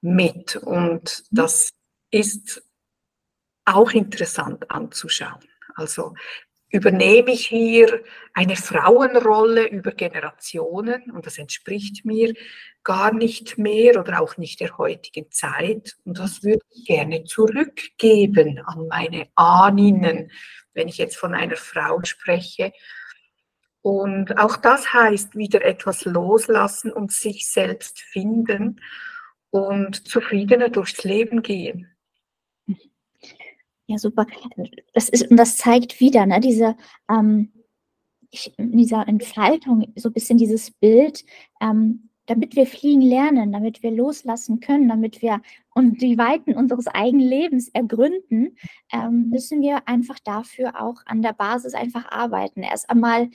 mit. 0.00 0.56
Und 0.56 1.24
das 1.30 1.70
ist 2.10 2.62
auch 3.64 3.92
interessant 3.92 4.70
anzuschauen. 4.70 5.44
Also 5.74 6.14
übernehme 6.70 7.32
ich 7.32 7.46
hier 7.46 8.02
eine 8.32 8.56
Frauenrolle 8.56 9.68
über 9.68 9.90
Generationen 9.92 11.10
und 11.10 11.26
das 11.26 11.38
entspricht 11.38 12.04
mir 12.04 12.32
gar 12.84 13.12
nicht 13.12 13.58
mehr 13.58 13.98
oder 13.98 14.20
auch 14.20 14.36
nicht 14.36 14.60
der 14.60 14.78
heutigen 14.78 15.30
Zeit. 15.30 15.96
Und 16.04 16.18
das 16.18 16.42
würde 16.42 16.64
ich 16.70 16.86
gerne 16.86 17.24
zurückgeben 17.24 18.60
an 18.64 18.86
meine 18.86 19.28
Ahninnen, 19.34 20.30
wenn 20.72 20.88
ich 20.88 20.98
jetzt 20.98 21.16
von 21.16 21.34
einer 21.34 21.56
Frau 21.56 22.02
spreche. 22.04 22.72
Und 23.82 24.38
auch 24.38 24.56
das 24.56 24.92
heißt 24.92 25.36
wieder 25.36 25.64
etwas 25.64 26.04
loslassen 26.04 26.92
und 26.92 27.12
sich 27.12 27.50
selbst 27.50 28.00
finden 28.00 28.80
und 29.50 30.06
zufriedener 30.06 30.68
durchs 30.68 31.02
Leben 31.04 31.42
gehen. 31.42 31.88
Ja, 33.86 33.98
super. 33.98 34.26
Das 34.92 35.08
ist, 35.08 35.30
und 35.30 35.36
das 35.36 35.56
zeigt 35.56 35.98
wieder, 35.98 36.24
ne, 36.26 36.38
diese, 36.40 36.76
ähm, 37.10 37.52
ich, 38.30 38.54
dieser 38.56 39.08
Entfaltung, 39.08 39.92
so 39.96 40.10
ein 40.10 40.12
bisschen 40.12 40.38
dieses 40.38 40.70
Bild, 40.70 41.24
ähm, 41.60 42.09
damit 42.30 42.54
wir 42.54 42.64
fliegen 42.64 43.00
lernen, 43.00 43.50
damit 43.50 43.82
wir 43.82 43.90
loslassen 43.90 44.60
können, 44.60 44.88
damit 44.88 45.20
wir 45.20 45.42
und 45.74 46.00
die 46.00 46.16
Weiten 46.16 46.54
unseres 46.54 46.86
eigenen 46.86 47.26
Lebens 47.26 47.68
ergründen, 47.70 48.56
ähm, 48.92 49.30
müssen 49.30 49.60
wir 49.62 49.88
einfach 49.88 50.20
dafür 50.20 50.80
auch 50.80 51.02
an 51.06 51.22
der 51.22 51.32
Basis 51.32 51.74
einfach 51.74 52.08
arbeiten. 52.08 52.62
Erst 52.62 52.88
einmal, 52.88 53.30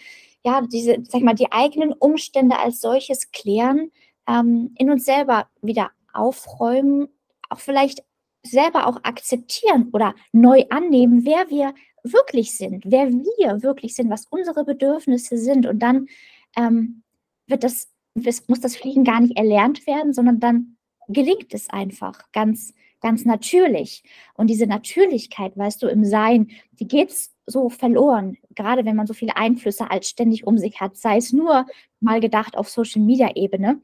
ja, 0.46 0.62
diese, 0.62 1.04
sag 1.10 1.24
mal, 1.24 1.36
die 1.36 1.52
eigenen 1.52 1.92
Umstände 1.92 2.58
als 2.58 2.80
solches 2.80 3.32
klären, 3.32 3.92
ähm, 4.30 4.74
in 4.78 4.90
uns 4.90 5.04
selber 5.04 5.50
wieder 5.62 5.92
aufräumen, 6.14 7.10
auch 7.50 7.60
vielleicht 7.60 8.02
selber 8.44 8.88
auch 8.88 9.04
akzeptieren 9.04 9.90
oder 9.92 10.16
neu 10.32 10.64
annehmen, 10.70 11.26
wer 11.26 11.50
wir 11.50 11.74
wirklich 12.04 12.56
sind, 12.56 12.86
wer 12.88 13.10
wir 13.12 13.62
wirklich 13.62 13.94
sind, 13.94 14.10
was 14.10 14.26
unsere 14.28 14.64
Bedürfnisse 14.64 15.38
sind. 15.38 15.66
Und 15.66 15.80
dann 15.80 16.08
ähm, 16.56 17.04
wird 17.48 17.66
das, 17.66 17.90
muss 18.16 18.62
das 18.62 18.76
Fliegen 18.76 19.04
gar 19.04 19.20
nicht 19.20 19.38
erlernt 19.38 19.86
werden, 19.88 20.14
sondern 20.14 20.40
dann 20.40 20.78
gelingt 21.08 21.54
es 21.54 21.70
einfach 21.70 22.32
ganz, 22.32 22.74
ganz 23.02 23.26
natürlich. 23.26 24.04
Und 24.34 24.50
diese 24.50 24.68
Natürlichkeit, 24.68 25.58
weißt 25.58 25.84
du, 25.84 25.88
im 25.88 26.06
Sein, 26.06 26.50
die 26.80 26.88
geht 26.88 27.14
so 27.46 27.70
verloren, 27.70 28.38
gerade 28.56 28.86
wenn 28.86 28.96
man 28.96 29.06
so 29.06 29.14
viele 29.14 29.36
Einflüsse 29.36 29.92
als 29.92 30.10
ständig 30.10 30.48
um 30.48 30.58
sich 30.58 30.80
hat, 30.80 30.98
sei 30.98 31.18
es 31.18 31.32
nur 31.32 31.68
mal 32.00 32.20
gedacht 32.20 32.58
auf 32.58 32.70
Social-Media-Ebene. 32.70 33.82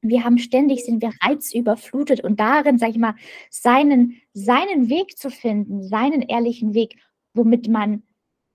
Wir 0.00 0.24
haben 0.24 0.38
ständig, 0.38 0.84
sind 0.84 1.02
wir 1.02 1.12
reizüberflutet 1.22 2.22
und 2.24 2.40
darin, 2.40 2.78
sag 2.78 2.90
ich 2.90 2.98
mal, 2.98 3.14
seinen, 3.50 4.20
seinen 4.32 4.88
Weg 4.88 5.18
zu 5.18 5.30
finden, 5.30 5.82
seinen 5.82 6.22
ehrlichen 6.22 6.74
Weg, 6.74 6.96
womit 7.34 7.68
man, 7.68 8.02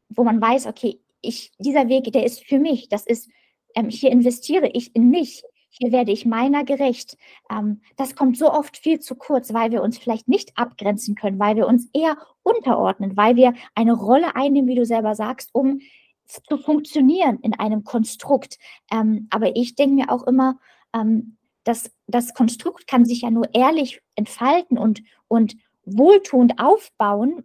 wo 0.09 0.23
man 0.23 0.41
weiß, 0.41 0.67
okay, 0.67 0.99
ich, 1.21 1.51
dieser 1.59 1.87
Weg, 1.87 2.11
der 2.11 2.25
ist 2.25 2.43
für 2.45 2.59
mich, 2.59 2.89
das 2.89 3.05
ist, 3.05 3.29
ähm, 3.75 3.89
hier 3.89 4.11
investiere 4.11 4.69
ich 4.73 4.95
in 4.95 5.09
mich, 5.09 5.43
hier 5.69 5.91
werde 5.91 6.11
ich 6.11 6.25
meiner 6.25 6.63
gerecht. 6.63 7.17
Ähm, 7.49 7.81
das 7.95 8.15
kommt 8.15 8.37
so 8.37 8.51
oft 8.51 8.77
viel 8.77 8.99
zu 8.99 9.15
kurz, 9.15 9.53
weil 9.53 9.71
wir 9.71 9.81
uns 9.81 9.97
vielleicht 9.97 10.27
nicht 10.27 10.57
abgrenzen 10.57 11.15
können, 11.15 11.39
weil 11.39 11.55
wir 11.55 11.67
uns 11.67 11.89
eher 11.93 12.17
unterordnen, 12.43 13.17
weil 13.17 13.35
wir 13.35 13.53
eine 13.73 13.93
Rolle 13.93 14.35
einnehmen, 14.35 14.69
wie 14.69 14.75
du 14.75 14.85
selber 14.85 15.15
sagst, 15.15 15.49
um 15.53 15.79
zu 16.25 16.57
funktionieren 16.57 17.39
in 17.41 17.53
einem 17.53 17.83
Konstrukt. 17.83 18.57
Ähm, 18.91 19.27
aber 19.29 19.55
ich 19.55 19.75
denke 19.75 19.95
mir 19.95 20.11
auch 20.11 20.23
immer, 20.23 20.59
ähm, 20.93 21.37
dass 21.63 21.91
das 22.07 22.33
Konstrukt 22.33 22.87
kann 22.87 23.05
sich 23.05 23.21
ja 23.21 23.31
nur 23.31 23.53
ehrlich 23.53 24.01
entfalten 24.15 24.77
und, 24.77 25.01
und 25.27 25.55
wohltuend 25.85 26.59
aufbauen, 26.59 27.43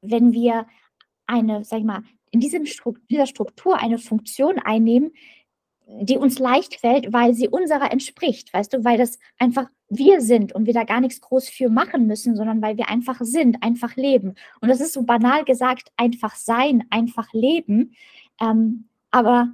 wenn 0.00 0.32
wir 0.32 0.66
eine, 1.26 1.64
sag 1.64 1.80
ich 1.80 1.84
mal, 1.84 2.02
in 2.30 2.40
diesem 2.40 2.66
Struktur, 2.66 3.04
dieser 3.08 3.26
Struktur 3.26 3.78
eine 3.78 3.98
Funktion 3.98 4.58
einnehmen, 4.58 5.12
die 5.90 6.18
uns 6.18 6.38
leicht 6.38 6.74
fällt, 6.80 7.12
weil 7.12 7.34
sie 7.34 7.48
unserer 7.48 7.90
entspricht, 7.90 8.52
weißt 8.52 8.74
du, 8.74 8.84
weil 8.84 8.98
das 8.98 9.18
einfach 9.38 9.70
wir 9.88 10.20
sind 10.20 10.54
und 10.54 10.66
wir 10.66 10.74
da 10.74 10.84
gar 10.84 11.00
nichts 11.00 11.20
groß 11.22 11.48
für 11.48 11.70
machen 11.70 12.06
müssen, 12.06 12.36
sondern 12.36 12.60
weil 12.60 12.76
wir 12.76 12.90
einfach 12.90 13.18
sind, 13.22 13.62
einfach 13.62 13.96
leben. 13.96 14.34
Und 14.60 14.68
das 14.68 14.80
ist 14.80 14.92
so 14.92 15.02
banal 15.02 15.44
gesagt, 15.44 15.90
einfach 15.96 16.34
sein, 16.34 16.84
einfach 16.90 17.32
leben. 17.32 17.94
Ähm, 18.38 18.88
aber 19.10 19.48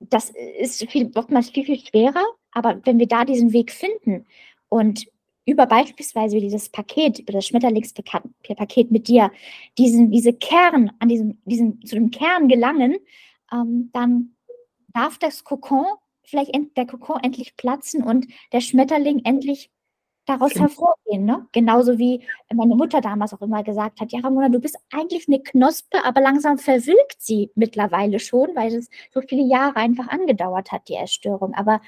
das 0.00 0.30
ist 0.58 0.84
viel, 0.90 1.10
oftmals 1.14 1.48
viel, 1.48 1.64
viel 1.64 1.80
schwerer. 1.80 2.24
Aber 2.50 2.80
wenn 2.84 2.98
wir 2.98 3.08
da 3.08 3.24
diesen 3.24 3.54
Weg 3.54 3.72
finden 3.72 4.26
und 4.68 5.06
über 5.46 5.64
beispielsweise 5.64 6.38
dieses 6.40 6.68
Paket, 6.68 7.20
über 7.20 7.32
das 7.32 7.46
Schmetterlingspaket 7.46 8.90
mit 8.90 9.08
dir, 9.08 9.32
diesen, 9.78 10.10
diese 10.10 10.34
Kern, 10.34 10.92
an 10.98 11.08
diesem, 11.08 11.38
diesem, 11.46 11.84
zu 11.86 11.94
dem 11.94 12.10
Kern 12.10 12.48
gelangen, 12.48 12.96
ähm, 13.50 13.88
dann 13.94 14.34
darf 14.94 15.18
das 15.18 15.44
Kokon, 15.44 15.86
vielleicht 16.22 16.52
der 16.76 16.86
Kokon 16.86 17.20
endlich 17.22 17.56
platzen 17.56 18.02
und 18.02 18.26
der 18.52 18.60
Schmetterling 18.60 19.24
endlich 19.24 19.70
daraus 20.26 20.52
genau. 20.52 20.66
hervorgehen. 20.66 21.24
Ne? 21.24 21.46
Genauso 21.52 21.98
wie 21.98 22.24
meine 22.52 22.76
Mutter 22.76 23.00
damals 23.00 23.34
auch 23.34 23.40
immer 23.40 23.62
gesagt 23.62 24.00
hat, 24.00 24.12
ja 24.12 24.20
Ramona, 24.20 24.48
du 24.48 24.60
bist 24.60 24.78
eigentlich 24.92 25.26
eine 25.28 25.40
Knospe, 25.42 26.04
aber 26.04 26.20
langsam 26.20 26.58
verwilkt 26.58 27.16
sie 27.18 27.50
mittlerweile 27.54 28.20
schon, 28.20 28.54
weil 28.54 28.74
es 28.74 28.88
so 29.12 29.20
viele 29.20 29.42
Jahre 29.42 29.76
einfach 29.76 30.08
angedauert 30.08 30.70
hat, 30.70 30.88
die 30.88 30.94
Erstörung. 30.94 31.54
Aber 31.54 31.80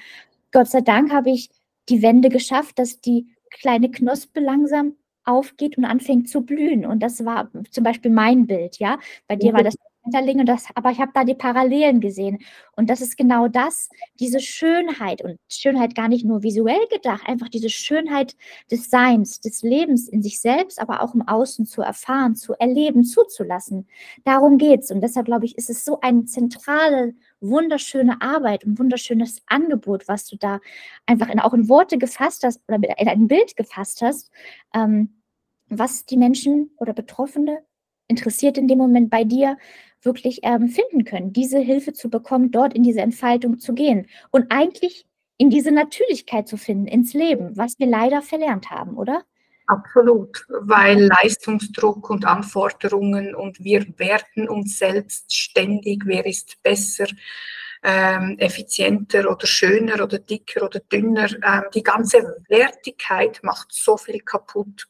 Gott 0.51 0.67
sei 0.67 0.81
Dank 0.81 1.11
habe 1.11 1.29
ich 1.29 1.49
die 1.89 2.01
Wende 2.01 2.29
geschafft, 2.29 2.79
dass 2.79 2.99
die 2.99 3.27
kleine 3.51 3.89
Knospe 3.89 4.39
langsam 4.39 4.95
aufgeht 5.23 5.77
und 5.77 5.85
anfängt 5.85 6.29
zu 6.29 6.41
blühen. 6.41 6.85
Und 6.85 6.99
das 6.99 7.25
war 7.25 7.49
zum 7.71 7.83
Beispiel 7.83 8.11
mein 8.11 8.47
Bild, 8.47 8.79
ja. 8.79 8.99
Bei 9.27 9.35
dir 9.35 9.53
war 9.53 9.63
das 9.63 9.75
Schmetterlinge, 10.05 10.45
das, 10.45 10.67
aber 10.75 10.91
ich 10.91 10.99
habe 10.99 11.11
da 11.13 11.23
die 11.23 11.33
Parallelen 11.33 11.99
gesehen. 11.99 12.39
Und 12.75 12.89
das 12.89 13.01
ist 13.01 13.17
genau 13.17 13.47
das, 13.47 13.89
diese 14.19 14.39
Schönheit 14.39 15.23
und 15.23 15.39
Schönheit 15.49 15.95
gar 15.95 16.07
nicht 16.07 16.25
nur 16.25 16.43
visuell 16.43 16.87
gedacht, 16.91 17.23
einfach 17.27 17.49
diese 17.49 17.69
Schönheit 17.69 18.35
des 18.71 18.89
Seins, 18.89 19.39
des 19.39 19.63
Lebens 19.63 20.07
in 20.07 20.21
sich 20.21 20.39
selbst, 20.39 20.79
aber 20.79 21.01
auch 21.01 21.15
im 21.15 21.27
Außen 21.27 21.65
zu 21.65 21.81
erfahren, 21.81 22.35
zu 22.35 22.53
erleben, 22.53 23.03
zuzulassen. 23.03 23.87
Darum 24.23 24.57
geht 24.57 24.81
es. 24.81 24.91
Und 24.91 25.01
deshalb 25.01 25.25
glaube 25.25 25.45
ich, 25.45 25.57
ist 25.57 25.69
es 25.69 25.83
so 25.83 25.99
eine 26.01 26.25
zentrale, 26.25 27.15
wunderschöne 27.41 28.21
Arbeit, 28.21 28.65
ein 28.65 28.77
wunderschönes 28.77 29.41
Angebot, 29.47 30.07
was 30.07 30.27
du 30.27 30.37
da 30.37 30.59
einfach 31.05 31.29
in, 31.29 31.39
auch 31.39 31.53
in 31.53 31.69
Worte 31.69 31.97
gefasst 31.97 32.43
hast 32.43 32.61
oder 32.67 32.77
in 32.97 33.07
ein 33.07 33.27
Bild 33.27 33.55
gefasst 33.55 34.01
hast, 34.01 34.31
ähm, 34.73 35.21
was 35.67 36.05
die 36.05 36.17
Menschen 36.17 36.71
oder 36.77 36.93
Betroffene 36.93 37.63
interessiert 38.07 38.57
in 38.57 38.67
dem 38.67 38.77
Moment 38.77 39.09
bei 39.09 39.23
dir 39.23 39.57
wirklich 40.05 40.39
ähm, 40.43 40.67
finden 40.69 41.05
können, 41.05 41.33
diese 41.33 41.59
Hilfe 41.59 41.93
zu 41.93 42.09
bekommen, 42.09 42.51
dort 42.51 42.73
in 42.73 42.83
diese 42.83 43.01
Entfaltung 43.01 43.59
zu 43.59 43.73
gehen 43.73 44.07
und 44.31 44.51
eigentlich 44.51 45.05
in 45.37 45.49
diese 45.49 45.71
Natürlichkeit 45.71 46.47
zu 46.47 46.57
finden, 46.57 46.87
ins 46.87 47.13
Leben, 47.13 47.57
was 47.57 47.77
wir 47.79 47.87
leider 47.87 48.21
verlernt 48.21 48.71
haben, 48.71 48.95
oder? 48.97 49.23
Absolut, 49.67 50.45
weil 50.49 51.07
Leistungsdruck 51.07 52.09
und 52.09 52.25
Anforderungen 52.25 53.33
und 53.33 53.63
wir 53.63 53.85
werten 53.97 54.47
uns 54.47 54.77
selbst 54.77 55.35
ständig, 55.35 56.03
wer 56.05 56.25
ist 56.25 56.61
besser, 56.61 57.07
ähm, 57.83 58.35
effizienter 58.37 59.29
oder 59.29 59.47
schöner 59.47 60.03
oder 60.03 60.19
dicker 60.19 60.65
oder 60.65 60.79
dünner. 60.79 61.29
Ähm, 61.43 61.63
die 61.73 61.83
ganze 61.83 62.43
Wertigkeit 62.47 63.39
macht 63.43 63.67
so 63.71 63.97
viel 63.97 64.19
kaputt. 64.19 64.87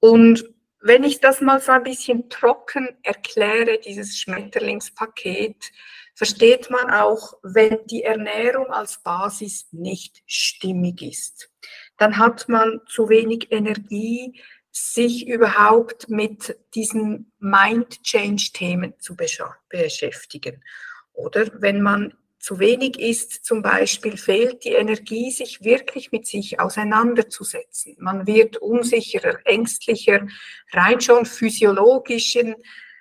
Und 0.00 0.44
wenn 0.82 1.04
ich 1.04 1.20
das 1.20 1.40
mal 1.40 1.60
so 1.60 1.72
ein 1.72 1.84
bisschen 1.84 2.28
trocken 2.28 2.88
erkläre, 3.02 3.78
dieses 3.78 4.18
Schmetterlingspaket, 4.18 5.72
versteht 6.14 6.70
man 6.70 6.90
auch, 6.90 7.34
wenn 7.42 7.86
die 7.86 8.02
Ernährung 8.02 8.66
als 8.66 9.02
Basis 9.02 9.68
nicht 9.72 10.22
stimmig 10.26 11.02
ist, 11.02 11.50
dann 11.96 12.18
hat 12.18 12.48
man 12.48 12.80
zu 12.86 13.08
wenig 13.08 13.50
Energie, 13.50 14.40
sich 14.70 15.28
überhaupt 15.28 16.08
mit 16.08 16.56
diesen 16.74 17.30
Mind-Change-Themen 17.38 18.98
zu 18.98 19.16
beschäftigen. 19.16 20.64
Oder 21.12 21.50
wenn 21.60 21.82
man 21.82 22.14
zu 22.42 22.58
wenig 22.58 22.98
ist, 22.98 23.44
zum 23.44 23.62
Beispiel, 23.62 24.16
fehlt 24.16 24.64
die 24.64 24.72
Energie, 24.72 25.30
sich 25.30 25.62
wirklich 25.62 26.10
mit 26.10 26.26
sich 26.26 26.58
auseinanderzusetzen. 26.58 27.94
Man 28.00 28.26
wird 28.26 28.56
unsicherer, 28.56 29.38
ängstlicher, 29.44 30.26
rein 30.72 31.00
schon 31.00 31.24
physiologischen, 31.24 32.56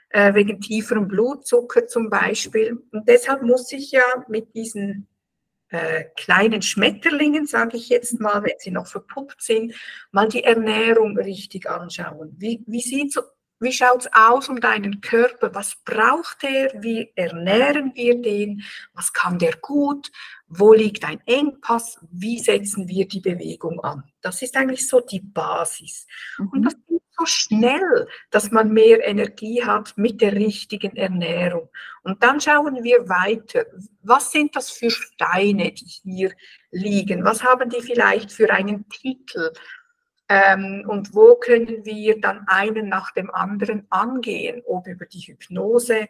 äh, 0.10 0.36
wegen 0.36 0.62
tieferem 0.62 1.08
Blutzucker 1.08 1.88
zum 1.88 2.12
Beispiel. 2.12 2.84
Und 2.91 3.10
deshalb 3.10 3.41
muss 3.41 3.71
ich 3.71 3.89
ja 3.89 4.04
mit 4.27 4.54
diesen 4.54 5.08
äh, 5.69 6.04
kleinen 6.15 6.62
Schmetterlingen, 6.62 7.47
sage 7.47 7.77
ich 7.77 7.89
jetzt 7.89 8.19
mal, 8.19 8.43
wenn 8.43 8.60
sie 8.60 8.71
noch 8.71 8.86
verpuppt 8.86 9.41
sind, 9.41 9.73
mal 10.12 10.27
die 10.27 10.43
Ernährung 10.43 11.17
richtig 11.17 11.67
anschauen. 11.67 12.36
Wie, 12.38 12.63
wie 12.67 12.82
sieht 12.82 13.12
so 13.12 13.21
wie 13.62 13.71
schaut 13.71 14.02
es 14.02 14.10
aus 14.12 14.50
um 14.50 14.60
deinen 14.60 15.02
Körper? 15.02 15.54
Was 15.54 15.76
braucht 15.86 16.43
er? 16.43 16.71
Wie 16.82 17.12
ernähren 17.15 17.93
wir 17.93 18.19
den? 18.19 18.63
Was 18.93 19.13
kann 19.13 19.38
der 19.38 19.56
gut? 19.58 20.12
Wo 20.47 20.74
liegt 20.74 21.06
ein 21.06 21.21
Engpass? 21.28 22.00
Wie 22.12 22.39
setzen 22.39 22.88
wir 22.88 23.08
die 23.08 23.19
Bewegung 23.19 23.80
an? 23.82 24.04
Das 24.21 24.41
ist 24.41 24.58
eigentlich 24.58 24.88
so 24.89 25.00
die 25.00 25.19
Basis. 25.19 26.08
Mhm. 26.39 26.50
Und 26.50 26.63
das 26.63 26.74
geht 26.88 27.02
so 27.17 27.26
schnell, 27.28 28.08
dass 28.32 28.50
man 28.50 28.74
mehr 28.74 29.08
Energie 29.08 29.63
hat 29.63 29.95
mit 29.95 30.21
der 30.21 30.34
richtigen 30.34 30.95
Ernährung. 30.95 31.69
Und 32.02 32.24
dann 32.24 32.41
schauen 32.41 32.84
wir 32.84 33.08
weiter. 33.08 33.65
Was 34.02 34.32
sind 34.32 34.56
das 34.56 34.71
für 34.71 34.89
Steine, 34.89 35.71
die 35.71 35.86
hier 35.86 36.32
liegen? 36.71 37.24
Was 37.24 37.43
haben 37.43 37.69
die 37.69 37.82
vielleicht 37.82 38.32
für 38.32 38.50
einen 38.50 38.89
Titel? 38.89 39.52
Ähm, 40.31 40.85
und 40.87 41.13
wo 41.13 41.35
können 41.35 41.83
wir 41.83 42.21
dann 42.21 42.47
einen 42.47 42.87
nach 42.87 43.11
dem 43.11 43.29
anderen 43.31 43.85
angehen, 43.89 44.63
ob 44.65 44.87
über 44.87 45.05
die 45.05 45.19
Hypnose, 45.19 46.07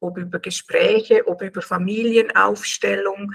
ob 0.00 0.18
über 0.18 0.40
Gespräche, 0.40 1.28
ob 1.28 1.40
über 1.40 1.62
Familienaufstellung. 1.62 3.32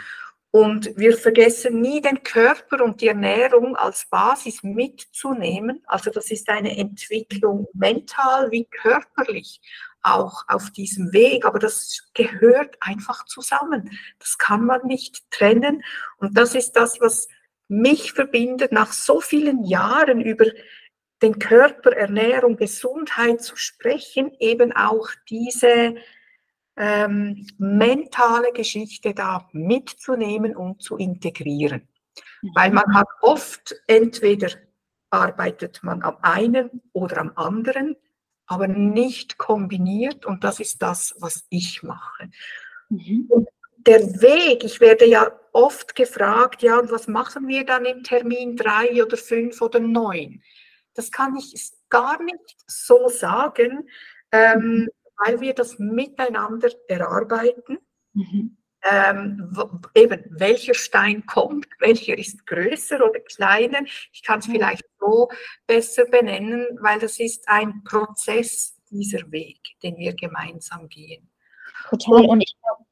Und 0.51 0.91
wir 0.97 1.15
vergessen 1.15 1.79
nie 1.79 2.01
den 2.01 2.21
Körper 2.21 2.83
und 2.83 2.99
die 2.99 3.07
Ernährung 3.07 3.77
als 3.77 4.07
Basis 4.09 4.61
mitzunehmen. 4.61 5.83
Also 5.87 6.11
das 6.11 6.31
ist 6.31 6.49
eine 6.49 6.75
Entwicklung 6.75 7.67
mental 7.71 8.51
wie 8.51 8.65
körperlich 8.65 9.61
auch 10.01 10.43
auf 10.49 10.69
diesem 10.71 11.13
Weg, 11.13 11.45
aber 11.45 11.59
das 11.59 12.09
gehört 12.13 12.75
einfach 12.81 13.23
zusammen. 13.25 13.89
Das 14.17 14.37
kann 14.37 14.65
man 14.65 14.85
nicht 14.85 15.31
trennen. 15.31 15.81
Und 16.17 16.37
das 16.37 16.55
ist 16.55 16.73
das, 16.73 16.99
was 16.99 17.29
mich 17.69 18.11
verbindet, 18.11 18.71
nach 18.71 18.91
so 18.91 19.21
vielen 19.21 19.63
Jahren 19.63 20.19
über 20.19 20.45
den 21.21 21.39
Körper, 21.39 21.91
Ernährung, 21.91 22.57
Gesundheit 22.57 23.41
zu 23.41 23.55
sprechen, 23.55 24.31
eben 24.39 24.73
auch 24.73 25.09
diese 25.29 25.95
ähm, 26.77 27.47
mentale 27.57 28.51
Geschichte 28.53 29.13
da 29.13 29.47
mitzunehmen 29.51 30.55
und 30.55 30.81
zu 30.81 30.97
integrieren. 30.97 31.87
Mhm. 32.41 32.51
Weil 32.55 32.71
man 32.71 32.95
hat 32.95 33.07
oft 33.21 33.75
entweder 33.87 34.49
arbeitet 35.09 35.81
man 35.83 36.03
am 36.03 36.17
einen 36.21 36.81
oder 36.93 37.17
am 37.17 37.31
anderen, 37.35 37.95
aber 38.45 38.67
nicht 38.67 39.37
kombiniert 39.37 40.25
und 40.25 40.43
das 40.43 40.59
ist 40.59 40.81
das, 40.81 41.15
was 41.19 41.45
ich 41.49 41.83
mache. 41.83 42.29
Mhm. 42.89 43.25
Und 43.29 43.49
der 43.77 43.99
Weg, 44.21 44.63
ich 44.63 44.79
werde 44.79 45.05
ja 45.05 45.38
oft 45.53 45.95
gefragt, 45.95 46.61
ja, 46.61 46.79
und 46.79 46.91
was 46.91 47.07
machen 47.07 47.47
wir 47.47 47.65
dann 47.65 47.85
im 47.85 48.03
Termin 48.03 48.55
drei 48.55 49.03
oder 49.03 49.17
fünf 49.17 49.61
oder 49.61 49.79
neun? 49.79 50.41
das 50.99 51.11
kann 51.11 51.35
ich 51.37 51.71
gar 51.87 52.21
nicht 52.21 52.57
so 52.67 53.07
sagen, 53.07 53.89
ähm, 54.31 54.59
mhm. 54.59 54.87
weil 55.15 55.39
wir 55.39 55.53
das 55.53 55.79
miteinander 55.79 56.69
erarbeiten. 56.89 57.79
Mhm. 58.13 58.57
Ähm, 58.81 59.53
eben, 59.95 60.25
welcher 60.29 60.73
Stein 60.73 61.25
kommt, 61.25 61.67
welcher 61.79 62.17
ist 62.17 62.45
größer 62.45 62.97
oder 62.97 63.19
kleiner. 63.21 63.79
Ich 64.11 64.23
kann 64.23 64.39
es 64.39 64.47
mhm. 64.47 64.53
vielleicht 64.53 64.83
so 64.99 65.29
besser 65.67 66.05
benennen, 66.05 66.65
weil 66.81 66.99
das 66.99 67.19
ist 67.19 67.47
ein 67.47 67.83
Prozess, 67.83 68.75
dieser 68.89 69.31
Weg, 69.31 69.59
den 69.83 69.97
wir 69.97 70.13
gemeinsam 70.15 70.89
gehen. 70.89 71.29
Total. 71.89 72.25
Und 72.25 72.41
ich 72.41 72.55
glaube, 72.61 72.88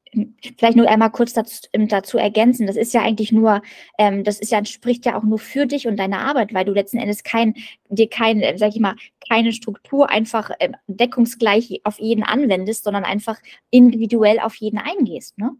vielleicht 0.57 0.77
nur 0.77 0.87
einmal 0.87 1.11
kurz 1.11 1.33
dazu, 1.33 1.67
ähm, 1.73 1.87
dazu, 1.87 2.17
ergänzen. 2.17 2.67
Das 2.67 2.75
ist 2.75 2.93
ja 2.93 3.01
eigentlich 3.01 3.31
nur, 3.31 3.61
ähm, 3.97 4.23
das 4.23 4.39
ist 4.39 4.51
ja, 4.51 4.63
spricht 4.65 5.05
ja 5.05 5.17
auch 5.17 5.23
nur 5.23 5.39
für 5.39 5.65
dich 5.65 5.87
und 5.87 5.97
deine 5.97 6.19
Arbeit, 6.19 6.53
weil 6.53 6.65
du 6.65 6.73
letzten 6.73 6.97
Endes 6.97 7.23
kein, 7.23 7.55
dir 7.89 8.09
kein, 8.09 8.41
äh, 8.41 8.57
sag 8.57 8.69
ich 8.69 8.79
mal, 8.79 8.95
keine 9.27 9.53
Struktur 9.53 10.09
einfach 10.09 10.51
äh, 10.59 10.71
deckungsgleich 10.87 11.81
auf 11.83 11.99
jeden 11.99 12.23
anwendest, 12.23 12.83
sondern 12.83 13.03
einfach 13.03 13.37
individuell 13.69 14.39
auf 14.39 14.55
jeden 14.55 14.79
eingehst, 14.79 15.37
ne? 15.37 15.51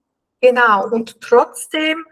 Genau. 0.42 0.88
Und 0.90 1.20
trotzdem 1.22 2.06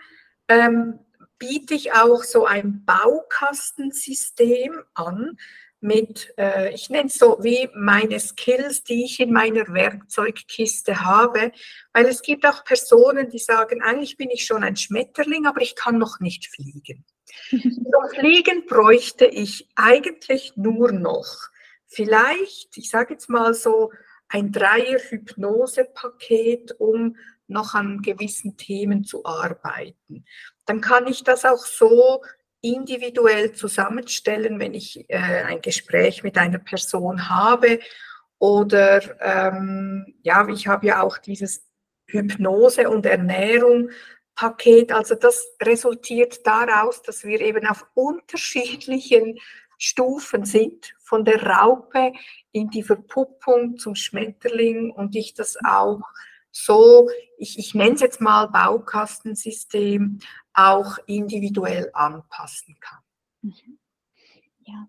ähm, 0.48 1.00
biete 1.38 1.74
ich 1.74 1.94
auch 1.94 2.24
so 2.24 2.46
ein 2.46 2.84
Baukastensystem 2.86 4.74
an, 4.94 5.38
mit, 5.86 6.34
äh, 6.38 6.74
ich 6.74 6.90
nenne 6.90 7.08
es 7.08 7.16
so 7.16 7.38
wie 7.42 7.70
meine 7.76 8.20
Skills, 8.20 8.84
die 8.84 9.06
ich 9.06 9.20
in 9.20 9.32
meiner 9.32 9.68
Werkzeugkiste 9.68 11.06
habe, 11.06 11.52
weil 11.94 12.08
es 12.08 12.22
gibt 12.22 12.46
auch 12.46 12.66
Personen, 12.66 13.30
die 13.30 13.40
sagen, 13.40 13.82
eigentlich 13.82 14.18
bin 14.18 14.30
ich 14.30 14.46
schon 14.46 14.64
ein 14.64 14.76
Schmetterling, 14.76 15.46
aber 15.46 15.62
ich 15.62 15.76
kann 15.76 15.98
noch 15.98 16.20
nicht 16.20 16.48
fliegen. 16.48 17.06
Zum 17.50 18.20
Fliegen 18.20 18.66
bräuchte 18.66 19.26
ich 19.26 19.70
eigentlich 19.76 20.54
nur 20.56 20.92
noch 20.92 21.28
vielleicht, 21.88 22.78
ich 22.78 22.90
sage 22.90 23.14
jetzt 23.14 23.30
mal 23.30 23.54
so, 23.54 23.92
ein 24.28 24.52
Dreier-Hypnose-Paket, 24.52 26.80
um 26.80 27.16
noch 27.48 27.76
an 27.76 28.02
gewissen 28.02 28.58
Themen 28.58 29.04
zu 29.04 29.24
arbeiten. 29.24 30.26
Dann 30.66 30.82
kann 30.82 31.06
ich 31.08 31.24
das 31.24 31.46
auch 31.46 31.64
so 31.66 32.24
individuell 32.66 33.52
zusammenstellen, 33.52 34.60
wenn 34.60 34.74
ich 34.74 35.06
äh, 35.10 35.18
ein 35.18 35.62
Gespräch 35.62 36.24
mit 36.24 36.38
einer 36.38 36.58
Person 36.58 37.30
habe. 37.30 37.80
Oder 38.40 39.02
ähm, 39.22 40.16
ja, 40.24 40.48
ich 40.50 40.68
habe 40.68 40.88
ja 40.88 41.02
auch 41.02 41.18
dieses 41.20 41.68
Hypnose 42.08 42.90
und 42.90 43.06
Ernährung 43.06 43.92
Paket. 44.36 44.92
Also 44.92 45.16
das 45.16 45.46
resultiert 45.62 46.46
daraus, 46.46 47.02
dass 47.02 47.24
wir 47.24 47.40
eben 47.40 47.66
auf 47.68 47.86
unterschiedlichen 47.94 49.40
Stufen 49.78 50.46
sind, 50.46 50.94
von 51.00 51.24
der 51.24 51.44
Raupe 51.44 52.14
in 52.52 52.70
die 52.70 52.84
Verpuppung 52.84 53.78
zum 53.78 53.96
Schmetterling 53.96 54.92
und 54.92 55.16
ich 55.16 55.34
das 55.34 55.58
auch 55.66 56.02
so, 56.56 57.10
ich, 57.38 57.60
ich 57.60 57.76
nenne 57.76 57.96
es 57.96 58.02
jetzt 58.02 58.22
mal 58.22 58.48
Baukastensystem, 58.48 60.20
auch 60.54 60.98
individuell 61.06 61.90
anpassen 61.94 62.78
kann. 62.80 63.00
Mhm. 63.42 63.78
Ja, 64.66 64.88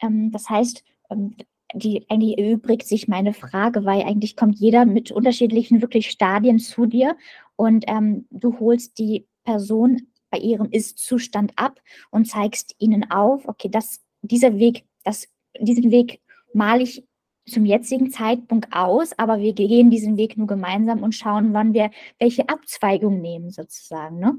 ähm, 0.00 0.32
das 0.32 0.50
heißt, 0.50 0.82
ähm, 1.10 1.36
die, 1.72 2.04
eigentlich 2.10 2.38
erübrigt 2.38 2.86
sich 2.86 3.06
meine 3.06 3.32
Frage, 3.32 3.84
weil 3.84 4.02
eigentlich 4.02 4.36
kommt 4.36 4.58
jeder 4.58 4.86
mit 4.86 5.12
unterschiedlichen 5.12 5.80
wirklich 5.80 6.10
Stadien 6.10 6.58
zu 6.58 6.86
dir 6.86 7.16
und 7.56 7.84
ähm, 7.86 8.26
du 8.30 8.58
holst 8.58 8.98
die 8.98 9.28
Person 9.44 10.08
bei 10.30 10.38
ihrem 10.38 10.68
Ist-Zustand 10.70 11.52
ab 11.56 11.80
und 12.10 12.26
zeigst 12.26 12.74
ihnen 12.78 13.10
auf, 13.10 13.46
okay, 13.46 13.68
das, 13.68 14.04
dieser 14.22 14.58
Weg, 14.58 14.84
das, 15.04 15.28
diesen 15.60 15.92
Weg 15.92 16.20
male 16.52 16.82
ich 16.82 17.06
zum 17.46 17.64
jetzigen 17.64 18.10
Zeitpunkt 18.10 18.68
aus, 18.72 19.18
aber 19.18 19.38
wir 19.38 19.52
gehen 19.52 19.90
diesen 19.90 20.16
Weg 20.16 20.36
nur 20.36 20.46
gemeinsam 20.46 21.02
und 21.02 21.14
schauen, 21.14 21.52
wann 21.52 21.74
wir 21.74 21.90
welche 22.18 22.48
Abzweigung 22.48 23.20
nehmen, 23.20 23.50
sozusagen. 23.50 24.18
Ne? 24.18 24.38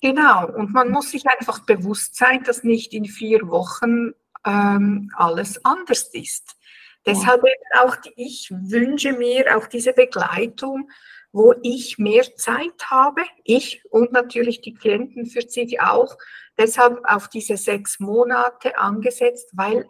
Genau, 0.00 0.48
und 0.48 0.72
man 0.72 0.90
muss 0.90 1.12
sich 1.12 1.26
einfach 1.26 1.60
bewusst 1.60 2.16
sein, 2.16 2.42
dass 2.42 2.64
nicht 2.64 2.92
in 2.92 3.04
vier 3.04 3.48
Wochen 3.48 4.12
ähm, 4.44 5.10
alles 5.16 5.64
anders 5.64 6.10
ist. 6.12 6.56
Ja. 7.06 7.12
Deshalb 7.12 7.42
auch, 7.80 7.96
ich 8.16 8.50
wünsche 8.50 9.12
mir 9.12 9.56
auch 9.56 9.66
diese 9.68 9.92
Begleitung, 9.92 10.90
wo 11.32 11.54
ich 11.62 11.98
mehr 11.98 12.24
Zeit 12.36 12.90
habe, 12.90 13.22
ich 13.44 13.82
und 13.90 14.12
natürlich 14.12 14.60
die 14.60 14.74
Klienten 14.74 15.26
für 15.26 15.42
sie 15.42 15.80
auch, 15.80 16.16
deshalb 16.58 17.00
auf 17.04 17.28
diese 17.28 17.56
sechs 17.56 18.00
Monate 18.00 18.76
angesetzt, 18.78 19.50
weil 19.52 19.86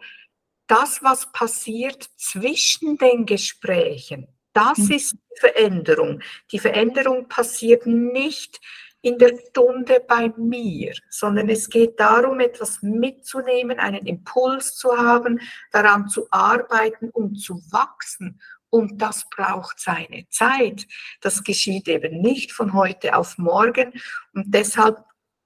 das, 0.67 1.03
was 1.03 1.31
passiert 1.31 2.09
zwischen 2.17 2.97
den 2.97 3.25
Gesprächen, 3.25 4.27
das 4.53 4.77
mhm. 4.77 4.91
ist 4.91 5.13
die 5.13 5.39
Veränderung. 5.39 6.21
Die 6.51 6.59
Veränderung 6.59 7.27
passiert 7.27 7.85
nicht 7.85 8.59
in 9.01 9.17
der 9.17 9.37
Stunde 9.49 10.01
bei 10.07 10.31
mir, 10.37 10.93
sondern 11.09 11.49
es 11.49 11.69
geht 11.69 11.99
darum, 11.99 12.39
etwas 12.39 12.81
mitzunehmen, 12.81 13.77
einen 13.79 14.05
Impuls 14.05 14.75
zu 14.75 14.97
haben, 14.97 15.41
daran 15.71 16.07
zu 16.07 16.27
arbeiten 16.31 17.09
und 17.09 17.35
zu 17.35 17.61
wachsen. 17.69 18.39
Und 18.69 19.01
das 19.01 19.29
braucht 19.29 19.79
seine 19.79 20.27
Zeit. 20.29 20.87
Das 21.21 21.43
geschieht 21.43 21.87
eben 21.89 22.21
nicht 22.21 22.53
von 22.53 22.73
heute 22.73 23.15
auf 23.15 23.37
morgen. 23.37 23.93
Und 24.33 24.45
deshalb 24.47 24.97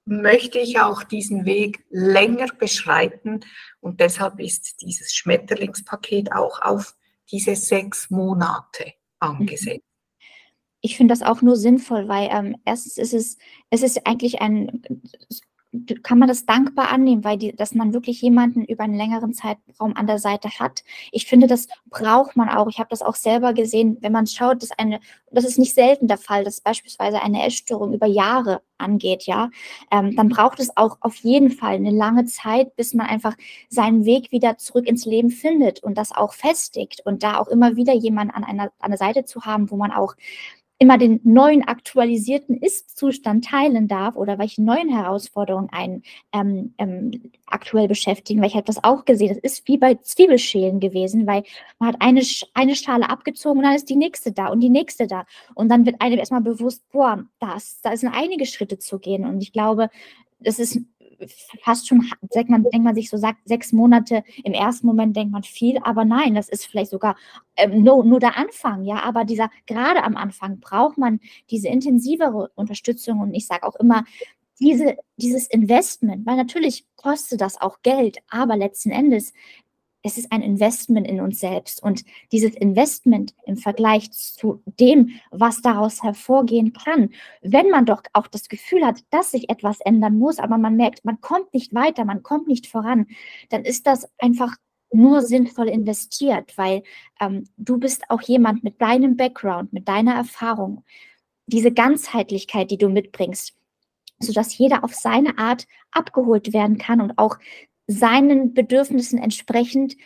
möchte 0.08 0.58
ich 0.58 0.80
auch 0.80 1.02
diesen 1.02 1.44
Weg 1.44 1.84
länger 1.90 2.48
beschreiten. 2.58 3.40
Und 3.80 4.00
deshalb 4.00 4.40
ist 4.40 4.80
dieses 4.80 5.14
Schmetterlingspaket 5.14 6.32
auch 6.32 6.60
auf 6.62 6.94
diese 7.30 7.56
sechs 7.56 8.10
Monate 8.10 8.94
angesetzt 9.18 9.84
ich 10.80 10.96
finde 10.96 11.12
das 11.12 11.22
auch 11.22 11.42
nur 11.42 11.56
sinnvoll, 11.56 12.08
weil 12.08 12.28
ähm, 12.30 12.56
erstens 12.64 12.98
ist 12.98 13.12
es, 13.12 13.38
es 13.70 13.82
ist 13.82 14.06
eigentlich 14.06 14.40
ein, 14.40 14.82
kann 16.02 16.18
man 16.18 16.28
das 16.28 16.46
dankbar 16.46 16.90
annehmen, 16.90 17.24
weil 17.24 17.38
die, 17.38 17.54
dass 17.54 17.74
man 17.74 17.92
wirklich 17.92 18.20
jemanden 18.22 18.64
über 18.64 18.84
einen 18.84 18.96
längeren 18.96 19.32
Zeitraum 19.32 19.96
an 19.96 20.06
der 20.06 20.18
Seite 20.18 20.50
hat. 20.58 20.84
Ich 21.12 21.26
finde, 21.26 21.46
das 21.46 21.68
braucht 21.86 22.36
man 22.36 22.48
auch. 22.48 22.68
Ich 22.68 22.78
habe 22.78 22.90
das 22.90 23.02
auch 23.02 23.14
selber 23.14 23.52
gesehen, 23.52 23.98
wenn 24.00 24.12
man 24.12 24.26
schaut, 24.26 24.62
dass 24.62 24.70
eine, 24.72 25.00
das 25.30 25.44
ist 25.44 25.58
nicht 25.58 25.74
selten 25.74 26.08
der 26.08 26.18
Fall, 26.18 26.44
dass 26.44 26.60
beispielsweise 26.60 27.22
eine 27.22 27.44
Essstörung 27.46 27.92
über 27.92 28.06
Jahre 28.06 28.62
angeht, 28.78 29.24
ja, 29.24 29.50
ähm, 29.90 30.14
dann 30.16 30.28
braucht 30.28 30.60
es 30.60 30.76
auch 30.76 30.98
auf 31.00 31.16
jeden 31.16 31.50
Fall 31.50 31.74
eine 31.74 31.90
lange 31.90 32.24
Zeit, 32.26 32.76
bis 32.76 32.94
man 32.94 33.06
einfach 33.06 33.34
seinen 33.68 34.04
Weg 34.04 34.30
wieder 34.30 34.56
zurück 34.56 34.86
ins 34.86 35.04
Leben 35.04 35.30
findet 35.30 35.82
und 35.82 35.98
das 35.98 36.12
auch 36.12 36.32
festigt 36.32 37.02
und 37.04 37.22
da 37.22 37.38
auch 37.38 37.48
immer 37.48 37.76
wieder 37.76 37.92
jemanden 37.92 38.34
an 38.34 38.44
einer 38.44 38.70
an 38.78 38.90
der 38.90 38.98
Seite 38.98 39.24
zu 39.24 39.44
haben, 39.44 39.70
wo 39.70 39.76
man 39.76 39.90
auch 39.90 40.14
immer 40.80 40.96
den 40.96 41.20
neuen 41.24 41.66
aktualisierten 41.66 42.56
Ist-Zustand 42.56 43.44
teilen 43.44 43.88
darf 43.88 44.14
oder 44.14 44.38
welche 44.38 44.62
neuen 44.62 44.88
Herausforderungen 44.88 45.68
einen 45.72 46.04
ähm, 46.32 46.74
ähm, 46.78 47.32
aktuell 47.46 47.88
beschäftigen, 47.88 48.40
weil 48.40 48.48
ich 48.48 48.54
habe 48.54 48.64
das 48.64 48.82
auch 48.84 49.04
gesehen. 49.04 49.28
Das 49.28 49.38
ist 49.38 49.66
wie 49.66 49.76
bei 49.76 49.96
Zwiebelschälen 49.96 50.78
gewesen, 50.78 51.26
weil 51.26 51.42
man 51.80 51.90
hat 51.90 52.00
eine, 52.00 52.22
eine 52.54 52.76
Schale 52.76 53.10
abgezogen 53.10 53.58
und 53.58 53.64
dann 53.64 53.74
ist 53.74 53.88
die 53.88 53.96
nächste 53.96 54.30
da 54.30 54.48
und 54.48 54.60
die 54.60 54.70
nächste 54.70 55.08
da. 55.08 55.26
Und 55.54 55.68
dann 55.68 55.84
wird 55.84 56.00
einem 56.00 56.18
erstmal 56.18 56.42
bewusst, 56.42 56.82
boah, 56.92 57.24
das, 57.40 57.80
da 57.82 57.96
sind 57.96 58.14
einige 58.14 58.46
Schritte 58.46 58.78
zu 58.78 59.00
gehen. 59.00 59.24
Und 59.24 59.42
ich 59.42 59.52
glaube, 59.52 59.90
das 60.38 60.60
ist 60.60 60.80
fast 61.62 61.88
schon, 61.88 62.08
sagt 62.30 62.48
man, 62.48 62.62
denkt 62.64 62.84
man 62.84 62.94
sich 62.94 63.10
so, 63.10 63.16
sagt 63.16 63.38
sechs 63.44 63.72
Monate, 63.72 64.22
im 64.44 64.52
ersten 64.52 64.86
Moment 64.86 65.16
denkt 65.16 65.32
man 65.32 65.42
viel, 65.42 65.78
aber 65.82 66.04
nein, 66.04 66.34
das 66.34 66.48
ist 66.48 66.66
vielleicht 66.66 66.90
sogar 66.90 67.16
ähm, 67.56 67.82
nur, 67.82 68.04
nur 68.04 68.20
der 68.20 68.36
Anfang, 68.36 68.84
ja, 68.84 69.02
aber 69.02 69.24
dieser, 69.24 69.50
gerade 69.66 70.02
am 70.02 70.16
Anfang 70.16 70.60
braucht 70.60 70.98
man 70.98 71.20
diese 71.50 71.68
intensivere 71.68 72.50
Unterstützung 72.54 73.20
und 73.20 73.34
ich 73.34 73.46
sage 73.46 73.66
auch 73.66 73.76
immer, 73.76 74.04
diese, 74.60 74.96
dieses 75.16 75.46
Investment, 75.46 76.26
weil 76.26 76.36
natürlich 76.36 76.84
kostet 76.96 77.40
das 77.40 77.60
auch 77.60 77.82
Geld, 77.82 78.18
aber 78.28 78.56
letzten 78.56 78.90
Endes 78.90 79.32
es 80.02 80.16
ist 80.16 80.30
ein 80.32 80.42
Investment 80.42 81.06
in 81.06 81.20
uns 81.20 81.40
selbst. 81.40 81.82
Und 81.82 82.04
dieses 82.32 82.54
Investment 82.54 83.34
im 83.44 83.56
Vergleich 83.56 84.10
zu 84.12 84.62
dem, 84.78 85.10
was 85.30 85.60
daraus 85.60 86.02
hervorgehen 86.02 86.72
kann, 86.72 87.10
wenn 87.42 87.68
man 87.70 87.84
doch 87.84 88.02
auch 88.12 88.28
das 88.28 88.48
Gefühl 88.48 88.84
hat, 88.84 89.00
dass 89.10 89.32
sich 89.32 89.50
etwas 89.50 89.80
ändern 89.80 90.18
muss, 90.18 90.38
aber 90.38 90.56
man 90.58 90.76
merkt, 90.76 91.04
man 91.04 91.20
kommt 91.20 91.52
nicht 91.52 91.74
weiter, 91.74 92.04
man 92.04 92.22
kommt 92.22 92.46
nicht 92.46 92.66
voran, 92.66 93.06
dann 93.50 93.64
ist 93.64 93.86
das 93.86 94.08
einfach 94.18 94.56
nur 94.90 95.22
sinnvoll 95.22 95.68
investiert, 95.68 96.56
weil 96.56 96.82
ähm, 97.20 97.44
du 97.56 97.78
bist 97.78 98.08
auch 98.08 98.22
jemand 98.22 98.64
mit 98.64 98.80
deinem 98.80 99.16
Background, 99.16 99.72
mit 99.72 99.86
deiner 99.88 100.14
Erfahrung, 100.14 100.84
diese 101.46 101.72
Ganzheitlichkeit, 101.72 102.70
die 102.70 102.78
du 102.78 102.88
mitbringst, 102.88 103.54
sodass 104.18 104.56
jeder 104.56 104.84
auf 104.84 104.94
seine 104.94 105.38
Art 105.38 105.66
abgeholt 105.90 106.52
werden 106.52 106.78
kann 106.78 107.00
und 107.00 107.18
auch 107.18 107.38
seinen 107.88 108.54
Bedürfnissen 108.54 109.18
entsprechend 109.18 109.96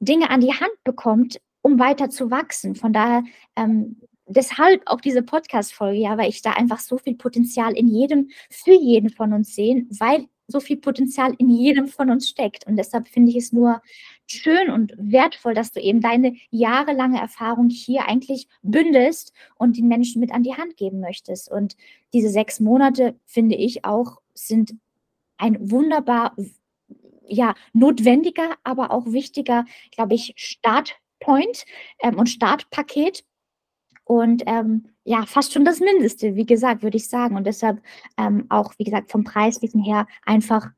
Dinge 0.00 0.30
an 0.30 0.40
die 0.40 0.52
Hand 0.52 0.72
bekommt, 0.84 1.40
um 1.62 1.78
weiter 1.78 2.10
zu 2.10 2.30
wachsen. 2.30 2.74
Von 2.74 2.92
daher, 2.92 3.22
ähm, 3.56 4.00
deshalb 4.26 4.82
auch 4.86 5.00
diese 5.00 5.22
Podcast-Folge, 5.22 5.98
ja, 5.98 6.18
weil 6.18 6.28
ich 6.28 6.42
da 6.42 6.52
einfach 6.52 6.80
so 6.80 6.98
viel 6.98 7.14
Potenzial 7.14 7.72
in 7.72 7.88
jedem, 7.88 8.30
für 8.50 8.74
jeden 8.74 9.10
von 9.10 9.32
uns 9.32 9.54
sehe, 9.54 9.86
weil 9.98 10.26
so 10.50 10.58
viel 10.58 10.78
Potenzial 10.78 11.34
in 11.38 11.48
jedem 11.48 11.86
von 11.86 12.10
uns 12.10 12.28
steckt. 12.28 12.66
Und 12.66 12.76
deshalb 12.76 13.06
finde 13.08 13.30
ich 13.30 13.36
es 13.36 13.52
nur 13.52 13.80
schön 14.26 14.70
und 14.70 14.92
wertvoll, 14.96 15.54
dass 15.54 15.70
du 15.70 15.80
eben 15.80 16.00
deine 16.00 16.34
jahrelange 16.50 17.20
Erfahrung 17.20 17.68
hier 17.68 18.08
eigentlich 18.08 18.48
bündelst 18.62 19.32
und 19.56 19.76
den 19.76 19.86
Menschen 19.86 20.20
mit 20.20 20.32
an 20.32 20.42
die 20.42 20.56
Hand 20.56 20.76
geben 20.76 21.00
möchtest. 21.00 21.50
Und 21.50 21.76
diese 22.12 22.30
sechs 22.30 22.58
Monate, 22.58 23.14
finde 23.26 23.54
ich 23.54 23.84
auch, 23.84 24.20
sind 24.34 24.74
ein 25.38 25.70
wunderbar, 25.70 26.34
ja, 27.30 27.54
notwendiger, 27.72 28.56
aber 28.64 28.90
auch 28.90 29.06
wichtiger, 29.06 29.64
glaube 29.92 30.14
ich, 30.14 30.34
Startpoint 30.36 31.64
ähm, 32.00 32.18
und 32.18 32.28
Startpaket. 32.28 33.24
Und 34.04 34.42
ähm, 34.46 34.88
ja, 35.04 35.24
fast 35.26 35.52
schon 35.52 35.64
das 35.64 35.78
Mindeste, 35.80 36.34
wie 36.34 36.46
gesagt, 36.46 36.82
würde 36.82 36.96
ich 36.96 37.08
sagen. 37.08 37.36
Und 37.36 37.46
deshalb 37.46 37.80
ähm, 38.18 38.46
auch, 38.48 38.74
wie 38.78 38.84
gesagt, 38.84 39.10
vom 39.10 39.22
Preislichen 39.24 39.80
her 39.82 40.06
einfach 40.26 40.70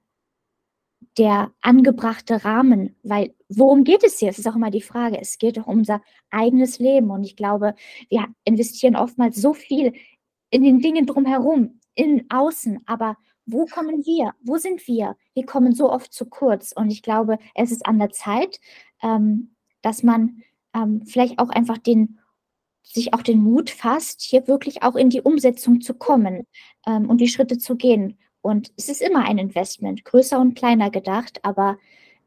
der 1.18 1.53
angebrachte 1.61 2.44
Rahmen, 2.44 2.96
weil 3.03 3.34
worum 3.48 3.84
geht 3.84 4.05
es 4.05 4.18
hier? 4.18 4.28
Das 4.28 4.38
ist 4.38 4.46
auch 4.46 4.57
immer 4.57 4.70
die 4.70 4.82
Frage. 4.82 5.20
Es 5.20 5.38
geht 5.38 5.57
doch 5.57 5.66
um 5.66 5.78
unser 5.78 6.00
eigenes 6.30 6.78
Leben 6.78 7.11
und 7.11 7.24
ich 7.24 7.36
glaube, 7.36 7.74
wir 8.09 8.26
investieren 8.44 8.96
oftmals 8.96 9.36
so 9.36 9.53
viel 9.53 9.92
in 10.50 10.62
den 10.62 10.80
Dingen 10.80 11.07
drumherum, 11.07 11.80
in 11.94 12.30
außen, 12.30 12.80
aber 12.86 13.16
wo 13.47 13.66
kommen 13.66 14.05
wir? 14.05 14.34
Wo 14.43 14.57
sind 14.57 14.86
wir? 14.86 15.16
Wir 15.34 15.47
kommen 15.47 15.74
so 15.74 15.90
oft 15.90 16.12
zu 16.12 16.26
kurz 16.26 16.72
und 16.72 16.90
ich 16.90 17.03
glaube, 17.03 17.38
es 17.55 17.72
ist 17.72 17.86
an 17.86 17.99
der 17.99 18.11
Zeit, 18.11 18.61
ähm, 19.03 19.55
dass 19.82 20.03
man 20.03 20.43
ähm, 20.74 21.05
vielleicht 21.07 21.38
auch 21.38 21.51
einfach 21.51 21.78
den 21.78 22.18
sich 22.82 23.14
auch 23.14 23.22
den 23.22 23.43
Mut 23.43 23.70
fasst, 23.70 24.22
hier 24.22 24.49
wirklich 24.49 24.82
auch 24.82 24.97
in 24.97 25.09
die 25.09 25.22
Umsetzung 25.22 25.80
zu 25.80 25.95
kommen 25.95 26.47
ähm, 26.86 27.09
und 27.09 27.20
die 27.20 27.28
Schritte 27.28 27.59
zu 27.59 27.76
gehen. 27.76 28.18
Und 28.40 28.72
es 28.76 28.88
ist 28.88 29.03
immer 29.03 29.24
ein 29.24 29.38
Investment, 29.38 30.05
größer 30.05 30.40
und 30.40 30.55
kleiner 30.55 30.90
gedacht, 30.90 31.38
aber 31.45 31.78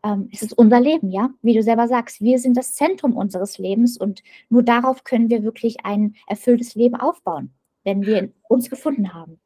ähm, 0.04 0.30
es 0.32 0.42
ist 0.42 0.54
unser 0.54 0.80
Leben, 0.80 1.12
ja, 1.12 1.30
wie 1.42 1.54
du 1.54 1.62
selber 1.62 1.88
sagst. 1.88 2.22
Wir 2.22 2.40
sind 2.40 2.56
das 2.56 2.74
Zentrum 2.74 3.18
unseres 3.18 3.58
Lebens 3.58 3.98
und 3.98 4.24
nur 4.50 4.64
darauf 4.64 5.04
können 5.04 5.30
wir 5.30 5.44
wirklich 5.44 5.86
ein 5.86 6.16
erfülltes 6.26 6.76
Leben 6.76 6.96
aufbauen, 6.96 7.54
wenn 7.84 8.06
wir 8.06 8.32
uns 8.48 8.70
gefunden 8.70 9.14
haben. 9.14 9.40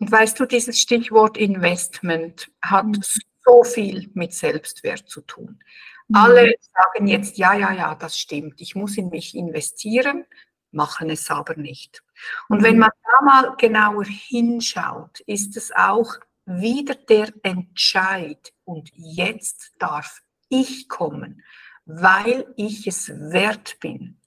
Und 0.00 0.10
weißt 0.10 0.40
du, 0.40 0.46
dieses 0.46 0.80
Stichwort 0.80 1.36
Investment 1.36 2.50
hat 2.62 2.86
mhm. 2.86 3.02
so 3.44 3.64
viel 3.64 4.10
mit 4.14 4.32
Selbstwert 4.32 5.08
zu 5.08 5.20
tun. 5.20 5.62
Mhm. 6.08 6.16
Alle 6.16 6.54
sagen 6.72 7.06
jetzt, 7.06 7.36
ja, 7.36 7.54
ja, 7.54 7.72
ja, 7.72 7.94
das 7.94 8.18
stimmt, 8.18 8.60
ich 8.60 8.74
muss 8.74 8.96
in 8.96 9.10
mich 9.10 9.36
investieren, 9.36 10.24
machen 10.72 11.10
es 11.10 11.30
aber 11.30 11.54
nicht. 11.54 12.02
Und 12.48 12.62
wenn 12.62 12.74
mhm. 12.74 12.80
man 12.80 12.90
da 13.04 13.24
mal 13.24 13.56
genauer 13.56 14.06
hinschaut, 14.06 15.20
ist 15.20 15.56
es 15.56 15.70
auch 15.72 16.14
wieder 16.46 16.94
der 16.94 17.32
Entscheid 17.42 18.52
und 18.64 18.90
jetzt 18.94 19.72
darf 19.78 20.22
ich 20.48 20.88
kommen, 20.88 21.44
weil 21.84 22.52
ich 22.56 22.86
es 22.86 23.08
wert 23.08 23.78
bin. 23.80 24.19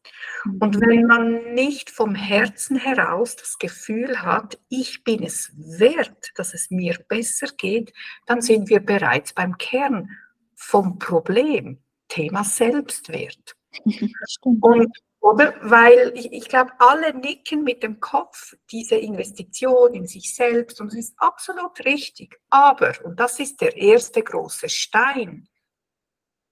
Und 0.59 0.81
wenn 0.81 1.05
man 1.05 1.53
nicht 1.53 1.89
vom 1.89 2.15
Herzen 2.15 2.75
heraus 2.75 3.35
das 3.35 3.57
Gefühl 3.57 4.21
hat, 4.21 4.59
ich 4.69 5.03
bin 5.03 5.23
es 5.23 5.51
wert, 5.55 6.31
dass 6.35 6.53
es 6.53 6.69
mir 6.69 6.97
besser 7.07 7.47
geht, 7.57 7.93
dann 8.25 8.41
sind 8.41 8.69
wir 8.69 8.81
bereits 8.81 9.33
beim 9.33 9.57
Kern 9.57 10.09
vom 10.55 10.99
Problem, 10.99 11.81
Thema 12.09 12.43
Selbstwert. 12.43 13.55
Und 14.41 14.91
oder? 15.23 15.55
Weil 15.61 16.11
ich, 16.15 16.33
ich 16.33 16.49
glaube, 16.49 16.73
alle 16.79 17.13
nicken 17.17 17.63
mit 17.63 17.81
dem 17.81 18.01
Kopf 18.01 18.57
diese 18.69 18.95
Investition 18.95 19.93
in 19.93 20.05
sich 20.05 20.35
selbst 20.35 20.81
und 20.81 20.87
es 20.87 20.95
ist 20.95 21.13
absolut 21.15 21.79
richtig. 21.85 22.41
Aber, 22.49 22.93
und 23.05 23.21
das 23.21 23.39
ist 23.39 23.61
der 23.61 23.77
erste 23.77 24.21
große 24.21 24.67
Stein, 24.67 25.47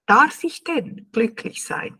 darf 0.05 0.45
ich 0.45 0.63
denn 0.63 1.09
glücklich 1.11 1.65
sein? 1.65 1.99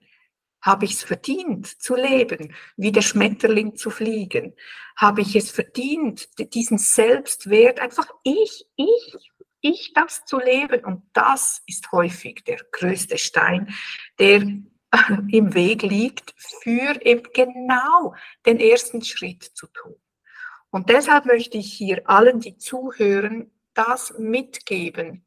Habe 0.62 0.86
ich 0.86 0.93
es 0.93 1.03
verdient 1.03 1.68
zu 1.82 1.95
leben, 1.95 2.53
wie 2.78 2.91
der 2.91 3.01
Schmetterling 3.01 3.76
zu 3.76 3.89
fliegen? 3.89 4.53
Habe 4.95 5.22
ich 5.22 5.36
es 5.36 5.49
verdient, 5.49 6.30
diesen 6.53 6.78
Selbstwert, 6.78 7.80
einfach 7.80 8.07
ich, 8.24 8.68
ich, 8.76 9.18
ich 9.62 9.93
das 9.93 10.24
zu 10.26 10.39
leben? 10.39 10.86
Und 10.86 11.03
das 11.14 11.62
ist 11.66 11.91
häufig 11.91 12.43
der 12.43 12.59
größte 12.72 13.18
Stein, 13.18 13.74
der 14.20 14.41
im 15.32 15.53
Weg 15.53 15.82
liegt, 15.82 16.34
für 16.62 17.03
eben 17.05 17.24
genau 17.34 18.14
den 18.45 18.59
ersten 18.59 19.03
Schritt 19.03 19.43
zu 19.43 19.68
tun. 19.68 19.95
Und 20.70 20.89
deshalb 20.89 21.26
möchte 21.26 21.57
ich 21.57 21.74
hier 21.74 22.09
allen, 22.09 22.39
die 22.39 22.57
zuhören, 22.57 23.51
das 23.74 24.14
mitgeben, 24.18 25.26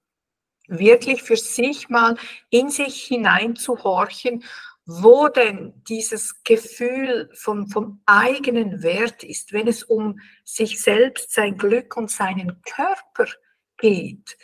wirklich 0.66 1.22
für 1.22 1.36
sich 1.36 1.88
mal 1.88 2.16
in 2.50 2.70
sich 2.70 3.04
hineinzuhorchen, 3.04 4.44
wo 4.86 5.28
denn 5.28 5.72
dieses 5.88 6.42
Gefühl 6.44 7.30
vom, 7.34 7.68
vom 7.68 8.02
eigenen 8.06 8.82
Wert 8.82 9.24
ist, 9.24 9.52
wenn 9.52 9.66
es 9.66 9.82
um 9.82 10.20
sich 10.44 10.82
selbst, 10.82 11.32
sein 11.32 11.56
Glück 11.56 11.96
und 11.96 12.10
seinen 12.10 12.60
Körper 12.62 13.30
geht. 13.78 14.36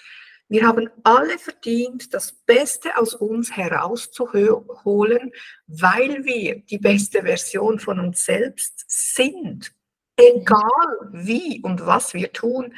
Wir 0.48 0.66
haben 0.66 0.88
alle 1.04 1.38
verdient, 1.38 2.12
das 2.12 2.32
Beste 2.32 2.96
aus 2.96 3.14
uns 3.14 3.56
herauszuholen, 3.56 5.30
weil 5.68 6.24
wir 6.24 6.60
die 6.62 6.78
beste 6.78 7.22
Version 7.22 7.78
von 7.78 8.00
uns 8.00 8.24
selbst 8.24 8.84
sind. 8.88 9.72
Egal 10.16 11.10
wie 11.12 11.62
und 11.62 11.86
was 11.86 12.14
wir 12.14 12.32
tun 12.32 12.74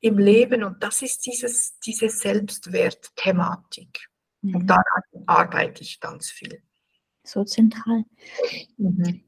im 0.00 0.18
Leben. 0.18 0.64
Und 0.64 0.82
das 0.82 1.00
ist 1.00 1.24
dieses, 1.24 1.78
diese 1.78 2.10
Selbstwert-Thematik. 2.10 4.06
Mhm. 4.42 4.56
Und 4.56 4.66
daran 4.66 5.02
arbeite 5.26 5.82
ich 5.82 6.00
ganz 6.00 6.30
viel. 6.30 6.62
So 7.24 7.44
zentral. 7.44 8.04
Mhm 8.76 9.24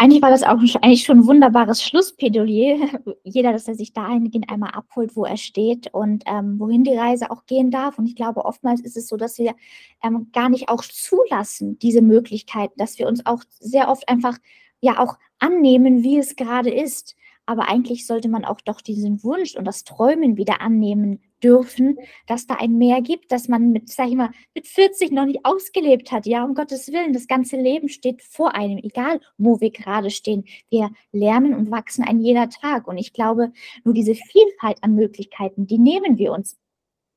eigentlich 0.00 0.22
war 0.22 0.30
das 0.30 0.42
auch 0.42 0.58
eigentlich 0.80 1.04
schon 1.04 1.18
ein 1.18 1.26
wunderbares 1.26 1.82
Schlussplädoyer. 1.82 2.88
Jeder, 3.22 3.52
dass 3.52 3.68
er 3.68 3.74
sich 3.74 3.92
da 3.92 4.06
eingehend 4.06 4.50
einmal 4.50 4.70
abholt, 4.70 5.14
wo 5.14 5.26
er 5.26 5.36
steht 5.36 5.92
und 5.92 6.24
ähm, 6.26 6.58
wohin 6.58 6.84
die 6.84 6.94
Reise 6.94 7.30
auch 7.30 7.44
gehen 7.44 7.70
darf. 7.70 7.98
Und 7.98 8.06
ich 8.06 8.16
glaube, 8.16 8.46
oftmals 8.46 8.80
ist 8.80 8.96
es 8.96 9.08
so, 9.08 9.18
dass 9.18 9.36
wir 9.36 9.54
ähm, 10.02 10.28
gar 10.32 10.48
nicht 10.48 10.70
auch 10.70 10.82
zulassen, 10.82 11.78
diese 11.80 12.00
Möglichkeiten, 12.00 12.72
dass 12.78 12.98
wir 12.98 13.06
uns 13.08 13.26
auch 13.26 13.42
sehr 13.58 13.90
oft 13.90 14.08
einfach 14.08 14.38
ja 14.80 14.98
auch 14.98 15.18
annehmen, 15.38 16.02
wie 16.02 16.16
es 16.16 16.34
gerade 16.34 16.70
ist. 16.70 17.14
Aber 17.50 17.68
eigentlich 17.68 18.06
sollte 18.06 18.28
man 18.28 18.44
auch 18.44 18.60
doch 18.60 18.80
diesen 18.80 19.24
Wunsch 19.24 19.56
und 19.56 19.64
das 19.64 19.82
Träumen 19.82 20.36
wieder 20.36 20.60
annehmen 20.60 21.20
dürfen, 21.42 21.98
dass 22.28 22.46
da 22.46 22.54
ein 22.54 22.78
Mehr 22.78 23.02
gibt, 23.02 23.32
dass 23.32 23.48
man 23.48 23.72
mit, 23.72 23.88
sag 23.88 24.06
ich 24.06 24.14
mal, 24.14 24.30
mit 24.54 24.68
40 24.68 25.10
noch 25.10 25.26
nicht 25.26 25.40
ausgelebt 25.42 26.12
hat. 26.12 26.26
Ja, 26.26 26.44
um 26.44 26.54
Gottes 26.54 26.92
Willen, 26.92 27.12
das 27.12 27.26
ganze 27.26 27.56
Leben 27.56 27.88
steht 27.88 28.22
vor 28.22 28.54
einem, 28.54 28.78
egal 28.78 29.20
wo 29.36 29.60
wir 29.60 29.72
gerade 29.72 30.10
stehen. 30.10 30.44
Wir 30.68 30.92
lernen 31.10 31.54
und 31.54 31.72
wachsen 31.72 32.04
ein 32.04 32.20
jeder 32.20 32.48
Tag. 32.50 32.86
Und 32.86 32.98
ich 32.98 33.12
glaube, 33.12 33.50
nur 33.82 33.94
diese 33.94 34.14
Vielfalt 34.14 34.84
an 34.84 34.94
Möglichkeiten, 34.94 35.66
die 35.66 35.78
nehmen 35.78 36.18
wir 36.18 36.30
uns 36.30 36.56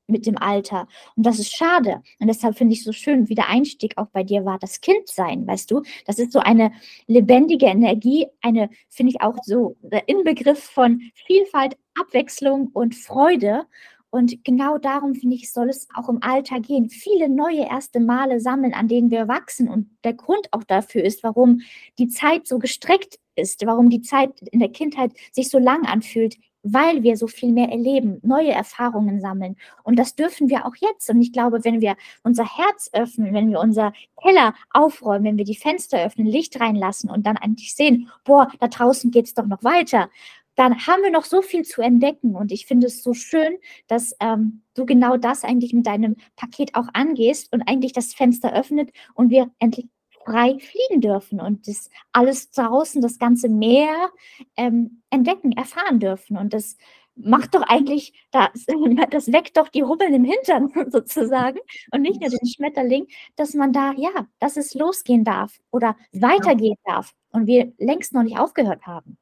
mit 0.06 0.26
dem 0.26 0.38
Alter. 0.38 0.86
Und 1.16 1.24
das 1.24 1.38
ist 1.38 1.54
schade. 1.54 2.02
Und 2.18 2.26
deshalb 2.26 2.56
finde 2.56 2.74
ich 2.74 2.84
so 2.84 2.92
schön, 2.92 3.28
wie 3.28 3.34
der 3.34 3.48
Einstieg 3.48 3.96
auch 3.96 4.08
bei 4.08 4.22
dir 4.22 4.44
war, 4.44 4.58
das 4.58 4.80
Kindsein, 4.80 5.46
weißt 5.46 5.70
du? 5.70 5.82
Das 6.06 6.18
ist 6.18 6.32
so 6.32 6.40
eine 6.40 6.72
lebendige 7.06 7.66
Energie, 7.66 8.26
eine, 8.42 8.70
finde 8.88 9.12
ich 9.12 9.22
auch 9.22 9.36
so, 9.42 9.76
der 9.82 10.08
Inbegriff 10.08 10.62
von 10.62 11.00
Vielfalt, 11.26 11.76
Abwechslung 11.98 12.68
und 12.72 12.94
Freude. 12.94 13.66
Und 14.10 14.44
genau 14.44 14.78
darum, 14.78 15.16
finde 15.16 15.34
ich, 15.34 15.52
soll 15.52 15.68
es 15.68 15.88
auch 15.96 16.08
im 16.08 16.22
Alter 16.22 16.60
gehen. 16.60 16.88
Viele 16.88 17.28
neue 17.28 17.66
erste 17.66 17.98
Male 17.98 18.38
sammeln, 18.38 18.72
an 18.72 18.86
denen 18.86 19.10
wir 19.10 19.26
wachsen. 19.26 19.68
Und 19.68 19.90
der 20.04 20.14
Grund 20.14 20.52
auch 20.52 20.62
dafür 20.62 21.02
ist, 21.02 21.24
warum 21.24 21.62
die 21.98 22.06
Zeit 22.06 22.46
so 22.46 22.60
gestreckt 22.60 23.18
ist, 23.34 23.66
warum 23.66 23.90
die 23.90 24.02
Zeit 24.02 24.30
in 24.52 24.60
der 24.60 24.68
Kindheit 24.68 25.12
sich 25.32 25.48
so 25.48 25.58
lang 25.58 25.84
anfühlt, 25.86 26.36
weil 26.64 27.02
wir 27.02 27.16
so 27.16 27.28
viel 27.28 27.52
mehr 27.52 27.68
erleben, 27.68 28.18
neue 28.22 28.50
Erfahrungen 28.50 29.20
sammeln. 29.20 29.56
Und 29.84 29.98
das 29.98 30.16
dürfen 30.16 30.48
wir 30.48 30.66
auch 30.66 30.74
jetzt. 30.80 31.08
Und 31.10 31.20
ich 31.20 31.32
glaube, 31.32 31.64
wenn 31.64 31.80
wir 31.80 31.96
unser 32.24 32.44
Herz 32.44 32.90
öffnen, 32.92 33.34
wenn 33.34 33.50
wir 33.50 33.60
unser 33.60 33.92
Keller 34.20 34.54
aufräumen, 34.70 35.24
wenn 35.24 35.38
wir 35.38 35.44
die 35.44 35.54
Fenster 35.54 36.04
öffnen, 36.04 36.26
Licht 36.26 36.58
reinlassen 36.58 37.10
und 37.10 37.26
dann 37.26 37.36
eigentlich 37.36 37.74
sehen, 37.74 38.10
boah, 38.24 38.50
da 38.58 38.68
draußen 38.68 39.10
geht 39.10 39.26
es 39.26 39.34
doch 39.34 39.46
noch 39.46 39.62
weiter 39.62 40.08
dann 40.56 40.86
haben 40.86 41.02
wir 41.02 41.10
noch 41.10 41.24
so 41.24 41.42
viel 41.42 41.64
zu 41.64 41.82
entdecken. 41.82 42.36
Und 42.36 42.52
ich 42.52 42.66
finde 42.66 42.86
es 42.86 43.02
so 43.02 43.12
schön, 43.12 43.58
dass 43.88 44.14
ähm, 44.20 44.62
du 44.74 44.86
genau 44.86 45.16
das 45.16 45.44
eigentlich 45.44 45.72
mit 45.72 45.86
deinem 45.86 46.16
Paket 46.36 46.74
auch 46.74 46.86
angehst 46.92 47.52
und 47.52 47.62
eigentlich 47.62 47.92
das 47.92 48.14
Fenster 48.14 48.52
öffnet 48.52 48.90
und 49.14 49.30
wir 49.30 49.50
endlich 49.58 49.88
frei 50.24 50.58
fliegen 50.58 51.00
dürfen 51.00 51.40
und 51.40 51.68
das 51.68 51.90
alles 52.12 52.50
draußen, 52.50 53.02
das 53.02 53.18
ganze 53.18 53.48
Meer 53.48 54.10
ähm, 54.56 55.02
entdecken, 55.10 55.52
erfahren 55.52 56.00
dürfen. 56.00 56.36
Und 56.36 56.52
das 56.52 56.76
macht 57.16 57.54
doch 57.54 57.62
eigentlich, 57.62 58.12
das, 58.30 58.48
das 59.10 59.32
weckt 59.32 59.56
doch 59.56 59.68
die 59.68 59.84
Hubbeln 59.84 60.14
im 60.14 60.24
Hintern 60.24 60.72
sozusagen 60.90 61.58
und 61.92 62.02
nicht 62.02 62.20
nur 62.20 62.30
den 62.30 62.46
Schmetterling, 62.46 63.06
dass 63.36 63.54
man 63.54 63.72
da, 63.72 63.92
ja, 63.96 64.26
dass 64.38 64.56
es 64.56 64.74
losgehen 64.74 65.24
darf 65.24 65.58
oder 65.70 65.96
weitergehen 66.12 66.76
darf 66.84 67.12
und 67.30 67.46
wir 67.46 67.72
längst 67.78 68.12
noch 68.12 68.22
nicht 68.22 68.38
aufgehört 68.38 68.86
haben. 68.86 69.18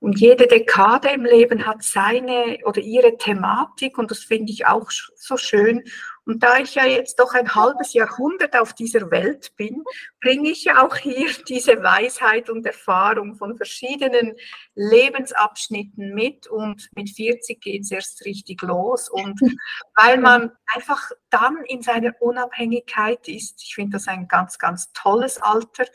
Und 0.00 0.18
jede 0.18 0.46
Dekade 0.46 1.08
im 1.10 1.24
Leben 1.24 1.66
hat 1.66 1.82
seine 1.82 2.58
oder 2.64 2.80
ihre 2.80 3.16
Thematik 3.16 3.98
und 3.98 4.10
das 4.10 4.20
finde 4.20 4.52
ich 4.52 4.66
auch 4.66 4.90
so 4.90 5.36
schön. 5.36 5.84
Und 6.30 6.44
da 6.44 6.58
ich 6.58 6.76
ja 6.76 6.84
jetzt 6.84 7.18
doch 7.18 7.34
ein 7.34 7.56
halbes 7.56 7.92
Jahrhundert 7.92 8.56
auf 8.56 8.72
dieser 8.72 9.10
Welt 9.10 9.56
bin, 9.56 9.82
bringe 10.20 10.50
ich 10.50 10.62
ja 10.64 10.84
auch 10.86 10.94
hier 10.96 11.28
diese 11.48 11.82
Weisheit 11.82 12.50
und 12.50 12.64
Erfahrung 12.66 13.34
von 13.34 13.56
verschiedenen 13.56 14.36
Lebensabschnitten 14.74 16.14
mit. 16.14 16.46
Und 16.46 16.88
mit 16.94 17.10
40 17.10 17.60
geht 17.60 17.82
es 17.82 17.90
erst 17.90 18.24
richtig 18.24 18.62
los. 18.62 19.08
Und 19.08 19.40
weil 19.96 20.18
man 20.18 20.52
einfach 20.74 21.10
dann 21.30 21.64
in 21.66 21.82
seiner 21.82 22.12
Unabhängigkeit 22.20 23.26
ist, 23.26 23.62
ich 23.64 23.74
finde 23.74 23.96
das 23.96 24.06
ein 24.06 24.28
ganz, 24.28 24.58
ganz 24.58 24.92
tolles 24.92 25.42
Alter. 25.42 25.86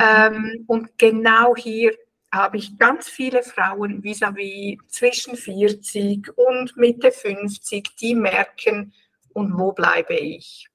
Ähm, 0.00 0.64
und 0.66 0.96
genau 0.98 1.54
hier 1.56 1.94
habe 2.34 2.58
ich 2.58 2.78
ganz 2.78 3.08
viele 3.08 3.42
Frauen 3.42 4.02
vis-à-vis 4.02 4.78
-vis 4.78 4.88
zwischen 4.88 5.36
40 5.36 6.36
und 6.36 6.76
Mitte 6.76 7.12
50, 7.12 7.96
die 7.96 8.14
merken, 8.14 8.92
und 9.34 9.58
wo 9.58 9.72
bleibe 9.72 10.14
ich? 10.14 10.68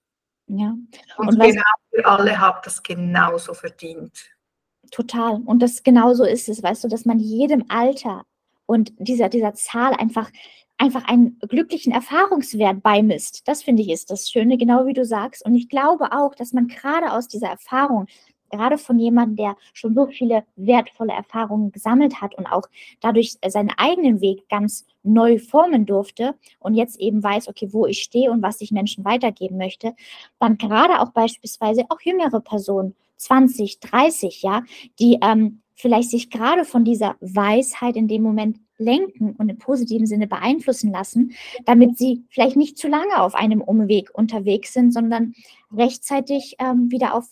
Ja. 0.48 0.76
Und, 1.18 1.28
und 1.28 1.40
genau, 1.40 1.64
ihr 1.92 2.08
alle 2.08 2.40
habt 2.40 2.66
das 2.66 2.84
genauso 2.84 3.54
verdient. 3.54 4.12
Total. 4.92 5.42
Und 5.46 5.62
das 5.62 5.84
genauso 5.84 6.24
ist 6.24 6.50
es, 6.50 6.62
weißt 6.62 6.84
du, 6.84 6.88
dass 6.88 7.06
man 7.06 7.20
jedem 7.20 7.66
Alter 7.70 8.26
und 8.66 8.92
dieser, 8.98 9.30
dieser 9.30 9.54
Zahl 9.54 9.94
einfach, 9.94 10.30
einfach 10.78 11.08
einen 11.08 11.40
glücklichen 11.40 11.94
Erfahrungswert 11.94 12.82
beimisst. 12.82 13.48
Das 13.48 13.64
finde 13.64 13.84
ich 13.84 13.90
ist 13.90 14.10
das 14.10 14.30
Schöne, 14.30 14.58
genau 14.58 14.86
wie 14.86 14.94
du 14.94 15.06
sagst. 15.06 15.46
Und 15.46 15.56
ich 15.56 15.70
glaube 15.70 16.12
auch, 16.12 16.36
dass 16.36 16.54
man 16.54 16.68
gerade 16.68 17.12
aus 17.12 17.28
dieser 17.28 17.50
Erfahrung 17.50 18.08
gerade 18.50 18.78
von 18.78 19.00
jemandem, 19.00 19.36
der 19.38 19.58
schon 19.74 19.94
so 19.96 20.08
viele 20.08 20.44
wertvolle 20.56 21.14
Erfahrungen 21.14 21.72
gesammelt 21.72 22.22
hat 22.22 22.36
und 22.36 22.48
auch 22.48 22.68
dadurch 23.00 23.38
seinen 23.48 23.72
eigenen 23.78 24.22
Weg 24.22 24.48
ganz 24.50 24.86
neu 25.04 25.40
formen 25.40 25.86
durfte 25.86 26.36
und 26.60 26.76
jetzt 26.76 27.00
eben 27.00 27.24
weiß, 27.24 27.48
okay, 27.48 27.70
wo 27.72 27.86
ich 27.86 28.02
stehe 28.02 28.32
und 28.32 28.42
was 28.42 28.62
ich 28.62 28.72
Menschen 28.72 29.06
weitergeben 29.06 29.58
möchte, 29.58 29.96
dann 30.40 30.58
gerade 30.58 31.00
auch 31.00 31.12
beispielsweise 31.12 31.84
auch 31.90 32.02
jüngere 32.02 32.42
Personen, 32.42 32.96
20, 33.18 33.80
30, 33.80 34.42
ja, 34.42 34.64
die 35.00 35.20
ähm, 35.22 35.62
vielleicht 35.76 36.10
sich 36.10 36.30
gerade 36.30 36.66
von 36.66 36.84
dieser 36.84 37.16
Weisheit 37.22 37.96
in 37.96 38.08
dem 38.08 38.22
Moment 38.22 38.58
lenken 38.78 39.36
und 39.38 39.50
im 39.50 39.58
positiven 39.58 40.08
Sinne 40.08 40.28
beeinflussen 40.28 40.92
lassen, 40.92 41.34
damit 41.66 41.98
sie 41.98 42.24
vielleicht 42.30 42.56
nicht 42.56 42.78
zu 42.78 42.88
lange 42.88 43.22
auf 43.22 43.36
einem 43.36 43.62
Umweg 43.62 44.10
unterwegs 44.14 44.74
sind, 44.74 44.94
sondern 44.94 45.34
rechtzeitig 45.72 46.56
ähm, 46.60 46.90
wieder 46.92 47.14
auf 47.14 47.30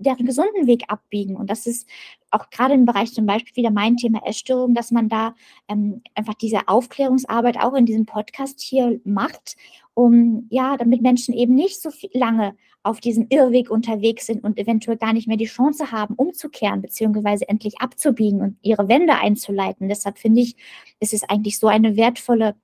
deren 0.00 0.26
gesunden 0.26 0.66
Weg 0.66 0.84
abbiegen. 0.88 1.36
Und 1.36 1.50
das 1.50 1.66
ist 1.66 1.88
auch 2.30 2.50
gerade 2.50 2.74
im 2.74 2.84
Bereich 2.84 3.12
zum 3.12 3.26
Beispiel 3.26 3.56
wieder 3.56 3.70
mein 3.70 3.96
Thema 3.96 4.20
Essstörung, 4.24 4.74
dass 4.74 4.90
man 4.90 5.08
da 5.08 5.34
ähm, 5.68 6.02
einfach 6.14 6.34
diese 6.34 6.68
Aufklärungsarbeit 6.68 7.58
auch 7.58 7.74
in 7.74 7.86
diesem 7.86 8.06
Podcast 8.06 8.60
hier 8.60 9.00
macht, 9.04 9.56
um 9.94 10.46
ja, 10.50 10.76
damit 10.76 11.02
Menschen 11.02 11.34
eben 11.34 11.54
nicht 11.54 11.80
so 11.80 11.90
viel, 11.90 12.10
lange 12.14 12.54
auf 12.82 13.00
diesem 13.00 13.26
Irrweg 13.28 13.70
unterwegs 13.70 14.26
sind 14.26 14.42
und 14.42 14.58
eventuell 14.58 14.96
gar 14.96 15.12
nicht 15.12 15.28
mehr 15.28 15.36
die 15.36 15.44
Chance 15.44 15.92
haben, 15.92 16.14
umzukehren, 16.14 16.80
beziehungsweise 16.80 17.46
endlich 17.48 17.80
abzubiegen 17.80 18.40
und 18.40 18.56
ihre 18.62 18.88
Wende 18.88 19.14
einzuleiten. 19.14 19.88
Deshalb 19.88 20.18
finde 20.18 20.40
ich, 20.40 20.56
ist 20.98 21.12
es 21.12 21.28
eigentlich 21.28 21.58
so 21.58 21.66
eine 21.66 21.96
wertvolle 21.96 22.54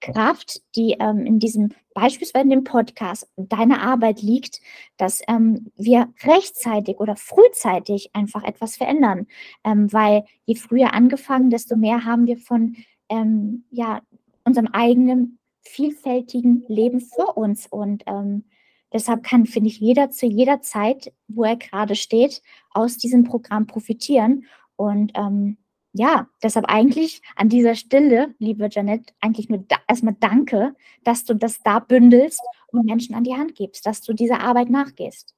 Kraft, 0.00 0.62
die 0.76 0.96
ähm, 0.98 1.26
in 1.26 1.38
diesem 1.38 1.70
beispielsweise 1.94 2.44
in 2.44 2.50
dem 2.50 2.64
Podcast 2.64 3.28
deine 3.36 3.82
Arbeit 3.82 4.22
liegt, 4.22 4.60
dass 4.96 5.20
ähm, 5.28 5.70
wir 5.76 6.12
rechtzeitig 6.22 6.98
oder 6.98 7.16
frühzeitig 7.16 8.10
einfach 8.14 8.44
etwas 8.44 8.76
verändern, 8.76 9.26
ähm, 9.64 9.92
weil 9.92 10.24
je 10.46 10.54
früher 10.54 10.94
angefangen, 10.94 11.50
desto 11.50 11.76
mehr 11.76 12.04
haben 12.04 12.26
wir 12.26 12.38
von 12.38 12.76
ähm, 13.08 13.64
ja 13.70 14.00
unserem 14.44 14.68
eigenen 14.68 15.38
vielfältigen 15.60 16.64
Leben 16.68 17.00
vor 17.00 17.36
uns 17.36 17.66
und 17.66 18.02
ähm, 18.06 18.44
Deshalb 18.92 19.22
kann, 19.22 19.46
finde 19.46 19.68
ich, 19.68 19.80
jeder 19.80 20.10
zu 20.10 20.26
jeder 20.26 20.60
Zeit, 20.60 21.12
wo 21.26 21.44
er 21.44 21.56
gerade 21.56 21.96
steht, 21.96 22.42
aus 22.70 22.98
diesem 22.98 23.24
Programm 23.24 23.66
profitieren. 23.66 24.44
Und 24.76 25.12
ähm, 25.14 25.56
ja, 25.92 26.28
deshalb 26.42 26.66
eigentlich 26.68 27.20
an 27.36 27.48
dieser 27.48 27.74
Stelle, 27.74 28.34
liebe 28.38 28.68
Janet, 28.70 29.12
eigentlich 29.20 29.48
nur 29.48 29.64
da, 29.68 29.76
erstmal 29.86 30.16
danke, 30.18 30.74
dass 31.04 31.24
du 31.24 31.34
das 31.34 31.62
da 31.62 31.80
bündelst 31.80 32.40
und 32.68 32.86
Menschen 32.86 33.14
an 33.14 33.24
die 33.24 33.34
Hand 33.34 33.54
gibst, 33.54 33.84
dass 33.86 34.00
du 34.00 34.14
dieser 34.14 34.40
Arbeit 34.40 34.70
nachgehst. 34.70 35.34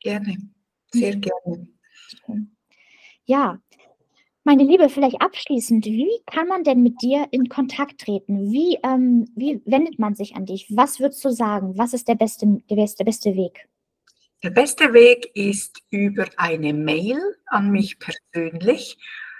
Gerne, 0.00 0.36
sehr 0.92 1.16
gerne. 1.16 1.68
Ja, 3.24 3.60
meine 4.44 4.62
Liebe, 4.62 4.88
vielleicht 4.88 5.20
abschließend, 5.20 5.86
wie 5.86 6.20
kann 6.24 6.46
man 6.46 6.62
denn 6.62 6.80
mit 6.80 7.02
dir 7.02 7.26
in 7.32 7.48
Kontakt 7.48 8.02
treten? 8.02 8.52
Wie, 8.52 8.78
ähm, 8.84 9.28
wie 9.34 9.60
wendet 9.64 9.98
man 9.98 10.14
sich 10.14 10.36
an 10.36 10.46
dich? 10.46 10.68
Was 10.70 11.00
würdest 11.00 11.24
du 11.24 11.30
sagen? 11.30 11.76
Was 11.76 11.92
ist 11.92 12.06
der 12.06 12.14
beste, 12.14 12.62
der 12.70 12.76
beste, 12.76 13.04
beste 13.04 13.34
Weg? 13.34 13.68
Der 14.44 14.50
beste 14.50 14.92
Weg 14.92 15.32
ist 15.34 15.82
über 15.90 16.26
eine 16.36 16.72
Mail 16.74 17.18
an 17.46 17.72
mich 17.72 17.98
persönlich. 17.98 18.96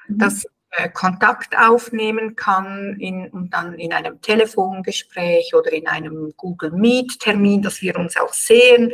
Mhm. 0.09 0.19
Das 0.19 0.45
äh, 0.77 0.91
Kontakt 0.91 1.57
aufnehmen 1.57 2.37
kann 2.37 2.97
in, 3.01 3.29
und 3.31 3.55
dann 3.55 3.79
in 3.79 3.95
einem 3.95 4.21
Telefongespräch 4.21 5.55
oder 5.55 5.73
in 5.73 5.87
einem 5.87 6.35
Google 6.37 6.71
Meet-Termin, 6.73 7.63
dass 7.63 7.81
wir 7.81 7.97
uns 7.97 8.17
auch 8.17 8.35
sehen, 8.35 8.93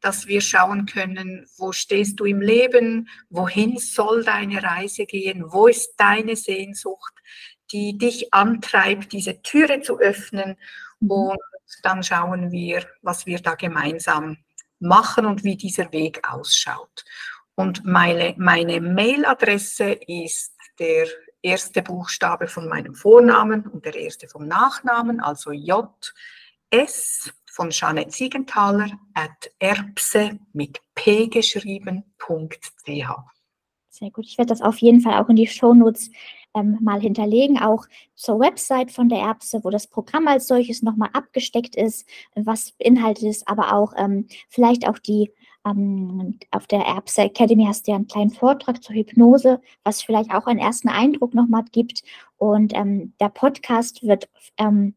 dass 0.00 0.28
wir 0.28 0.40
schauen 0.40 0.86
können, 0.86 1.44
wo 1.56 1.72
stehst 1.72 2.20
du 2.20 2.26
im 2.26 2.40
Leben, 2.40 3.08
wohin 3.28 3.76
soll 3.78 4.22
deine 4.22 4.62
Reise 4.62 5.04
gehen, 5.04 5.44
wo 5.48 5.66
ist 5.66 5.94
deine 5.96 6.36
Sehnsucht, 6.36 7.14
die 7.72 7.98
dich 7.98 8.32
antreibt, 8.32 9.12
diese 9.12 9.42
Türe 9.42 9.80
zu 9.80 9.98
öffnen 9.98 10.56
mhm. 11.00 11.10
und 11.10 11.38
dann 11.82 12.04
schauen 12.04 12.52
wir, 12.52 12.86
was 13.02 13.26
wir 13.26 13.40
da 13.40 13.56
gemeinsam 13.56 14.36
machen 14.78 15.26
und 15.26 15.42
wie 15.42 15.56
dieser 15.56 15.90
Weg 15.92 16.20
ausschaut. 16.30 17.04
Und 17.56 17.84
meine, 17.84 18.34
meine 18.36 18.80
Mailadresse 18.80 19.92
ist 19.92 20.55
der 20.78 21.06
erste 21.42 21.82
Buchstabe 21.82 22.48
von 22.48 22.68
meinem 22.68 22.94
Vornamen 22.94 23.66
und 23.66 23.84
der 23.84 23.94
erste 23.94 24.28
vom 24.28 24.46
Nachnamen, 24.46 25.20
also 25.20 25.52
J, 25.52 25.88
S 26.70 27.32
von 27.46 27.70
Janet 27.70 28.12
Siegenthaler 28.12 28.90
at 29.14 29.50
erbse 29.58 30.38
mit 30.52 30.80
P 30.94 31.28
geschrieben.ch. 31.28 33.08
Sehr 33.88 34.10
gut. 34.10 34.26
Ich 34.26 34.36
werde 34.36 34.50
das 34.50 34.60
auf 34.60 34.78
jeden 34.78 35.00
Fall 35.00 35.22
auch 35.22 35.28
in 35.30 35.36
die 35.36 35.46
Shownotes 35.46 36.10
ähm, 36.54 36.78
mal 36.82 37.00
hinterlegen, 37.00 37.58
auch 37.58 37.86
zur 38.14 38.40
Website 38.40 38.90
von 38.90 39.08
der 39.08 39.20
Erbse, 39.20 39.60
wo 39.62 39.70
das 39.70 39.86
Programm 39.86 40.28
als 40.28 40.48
solches 40.48 40.82
nochmal 40.82 41.10
abgesteckt 41.12 41.76
ist, 41.76 42.06
was 42.34 42.72
beinhaltet 42.72 43.24
ist, 43.24 43.48
aber 43.48 43.72
auch 43.72 43.94
ähm, 43.96 44.26
vielleicht 44.48 44.86
auch 44.86 44.98
die 44.98 45.32
ähm, 45.66 46.38
auf 46.50 46.66
der 46.66 46.80
Erbse 46.80 47.22
Academy 47.22 47.64
hast 47.66 47.86
du 47.86 47.92
ja 47.92 47.96
einen 47.96 48.06
kleinen 48.06 48.30
Vortrag 48.30 48.82
zur 48.82 48.94
Hypnose, 48.94 49.60
was 49.84 50.02
vielleicht 50.02 50.32
auch 50.32 50.46
einen 50.46 50.60
ersten 50.60 50.88
Eindruck 50.88 51.34
nochmal 51.34 51.64
gibt. 51.72 52.02
Und 52.38 52.74
ähm, 52.74 53.14
der 53.20 53.28
Podcast 53.28 54.02
wird 54.02 54.28
ähm, 54.58 54.94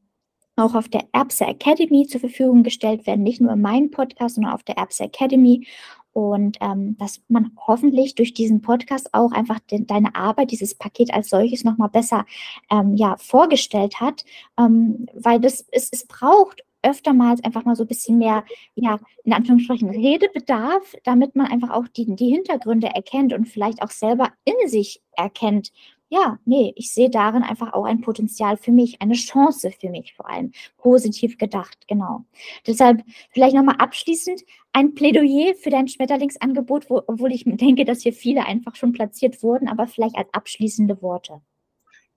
auch 0.55 0.75
auf 0.75 0.89
der 0.89 1.07
Erbse 1.13 1.45
Academy 1.45 2.05
zur 2.05 2.19
Verfügung 2.19 2.63
gestellt 2.63 3.07
werden, 3.07 3.23
nicht 3.23 3.41
nur 3.41 3.53
in 3.53 3.61
meinem 3.61 3.91
Podcast, 3.91 4.35
sondern 4.35 4.53
auf 4.53 4.63
der 4.63 4.77
Erbse 4.77 5.05
Academy. 5.05 5.67
Und 6.11 6.57
ähm, 6.59 6.97
dass 6.97 7.21
man 7.27 7.51
hoffentlich 7.67 8.15
durch 8.15 8.33
diesen 8.33 8.61
Podcast 8.61 9.13
auch 9.13 9.31
einfach 9.31 9.59
de 9.59 9.85
deine 9.85 10.15
Arbeit, 10.15 10.51
dieses 10.51 10.75
Paket 10.75 11.13
als 11.13 11.29
solches 11.29 11.63
nochmal 11.63 11.89
besser 11.89 12.25
ähm, 12.71 12.95
ja, 12.95 13.15
vorgestellt 13.17 14.01
hat, 14.01 14.25
ähm, 14.59 15.05
weil 15.13 15.39
das 15.39 15.65
es, 15.71 15.89
es 15.91 16.07
braucht 16.07 16.63
öftermals 16.81 17.43
einfach 17.43 17.65
mal 17.65 17.75
so 17.75 17.83
ein 17.83 17.87
bisschen 17.87 18.17
mehr, 18.17 18.43
ja, 18.75 18.99
in 19.23 19.33
Anführungsstrichen 19.33 19.89
Redebedarf, 19.89 20.95
damit 21.03 21.35
man 21.35 21.47
einfach 21.47 21.71
auch 21.71 21.87
die, 21.87 22.15
die 22.15 22.29
Hintergründe 22.29 22.87
erkennt 22.87 23.33
und 23.33 23.47
vielleicht 23.47 23.81
auch 23.81 23.91
selber 23.91 24.31
in 24.45 24.69
sich 24.69 25.01
erkennt. 25.15 25.71
Ja, 26.11 26.39
nee, 26.45 26.73
ich 26.75 26.91
sehe 26.91 27.11
darin 27.11 27.43
einfach 27.43 27.73
auch 27.73 27.85
ein 27.85 28.01
Potenzial 28.01 28.57
für 28.57 28.71
mich, 28.71 28.99
eine 28.99 29.13
Chance 29.13 29.71
für 29.79 29.89
mich 29.91 30.15
vor 30.15 30.27
allem. 30.27 30.51
Positiv 30.77 31.37
gedacht, 31.37 31.87
genau. 31.87 32.25
Deshalb 32.65 33.03
vielleicht 33.29 33.55
nochmal 33.55 33.75
abschließend 33.77 34.43
ein 34.73 34.95
Plädoyer 34.95 35.53
für 35.53 35.69
dein 35.69 35.87
Schmetterlingsangebot, 35.87 36.89
wo, 36.89 37.03
obwohl 37.05 37.31
ich 37.31 37.43
denke, 37.45 37.85
dass 37.85 38.01
hier 38.01 38.13
viele 38.13 38.45
einfach 38.45 38.75
schon 38.75 38.91
platziert 38.91 39.43
wurden, 39.43 39.67
aber 39.67 39.85
vielleicht 39.85 40.15
als 40.17 40.33
abschließende 40.33 40.99
Worte. 41.03 41.41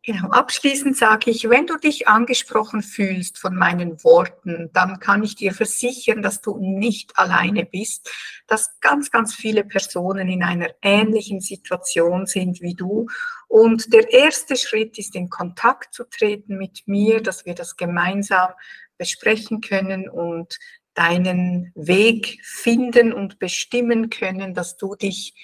Genau, 0.04 0.30
abschließend 0.30 0.96
sage 0.96 1.30
ich, 1.30 1.48
wenn 1.48 1.68
du 1.68 1.76
dich 1.76 2.08
angesprochen 2.08 2.82
fühlst 2.82 3.38
von 3.38 3.54
meinen 3.54 4.02
Worten, 4.02 4.68
dann 4.72 4.98
kann 4.98 5.22
ich 5.22 5.36
dir 5.36 5.54
versichern, 5.54 6.22
dass 6.22 6.40
du 6.40 6.58
nicht 6.58 7.16
alleine 7.16 7.64
bist, 7.64 8.10
dass 8.48 8.80
ganz, 8.80 9.12
ganz 9.12 9.32
viele 9.32 9.62
Personen 9.62 10.28
in 10.28 10.42
einer 10.42 10.70
ähnlichen 10.82 11.40
Situation 11.40 12.26
sind 12.26 12.60
wie 12.60 12.74
du. 12.74 13.06
Und 13.46 13.92
der 13.92 14.12
erste 14.12 14.56
Schritt 14.56 14.98
ist, 14.98 15.14
in 15.14 15.30
Kontakt 15.30 15.94
zu 15.94 16.02
treten 16.02 16.58
mit 16.58 16.82
mir, 16.86 17.22
dass 17.22 17.46
wir 17.46 17.54
das 17.54 17.76
gemeinsam 17.76 18.50
besprechen 18.98 19.60
können 19.60 20.08
und 20.08 20.58
deinen 20.94 21.70
Weg 21.76 22.40
finden 22.42 23.12
und 23.12 23.38
bestimmen 23.38 24.10
können, 24.10 24.52
dass 24.52 24.76
du 24.76 24.96
dich 24.96 25.34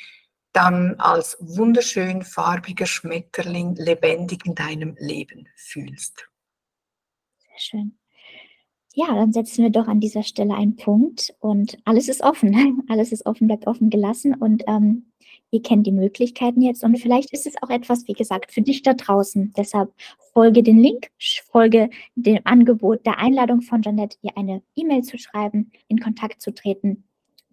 dann 0.59 0.97
als 0.99 1.37
wunderschön 1.39 2.23
farbiger 2.23 2.87
Schmetterling 2.87 3.77
lebendig 3.77 4.45
in 4.45 4.57
deinem 4.57 4.97
Leben 4.99 5.47
fühlst. 5.55 6.29
Sehr 7.39 7.59
schön. 7.59 7.99
Ja, 8.93 9.15
dann 9.15 9.33
setzen 9.33 9.63
wir 9.63 9.71
doch 9.71 9.87
an 9.87 10.01
dieser 10.01 10.25
Stelle 10.25 10.57
einen 10.57 10.75
Punkt 10.75 11.33
und 11.39 11.79
alles 11.85 12.09
ist 12.09 12.23
offen. 12.23 12.83
Alles 12.89 13.13
ist 13.13 13.25
offen, 13.25 13.47
bleibt 13.47 13.69
offen 13.69 13.89
gelassen 13.89 14.35
und 14.35 14.65
ähm, 14.67 15.13
ihr 15.53 15.63
kennt 15.63 15.87
die 15.87 15.93
Möglichkeiten 15.93 16.61
jetzt 16.61 16.83
und 16.83 16.99
vielleicht 16.99 17.33
ist 17.33 17.47
es 17.47 17.55
auch 17.63 17.71
etwas, 17.71 18.09
wie 18.09 18.15
gesagt, 18.15 18.51
für 18.51 18.63
dich 18.63 18.83
da 18.83 18.95
draußen. 18.95 19.53
Deshalb 19.57 19.93
folge 20.33 20.65
den 20.65 20.79
Link, 20.79 21.13
folge 21.53 21.89
dem 22.17 22.41
Angebot 22.43 23.07
der 23.07 23.19
Einladung 23.19 23.61
von 23.61 23.83
Janette, 23.83 24.19
ihr 24.23 24.37
eine 24.37 24.63
E-Mail 24.75 25.05
zu 25.05 25.19
schreiben, 25.19 25.71
in 25.87 26.01
Kontakt 26.01 26.43
zu 26.43 26.53
treten. 26.53 27.05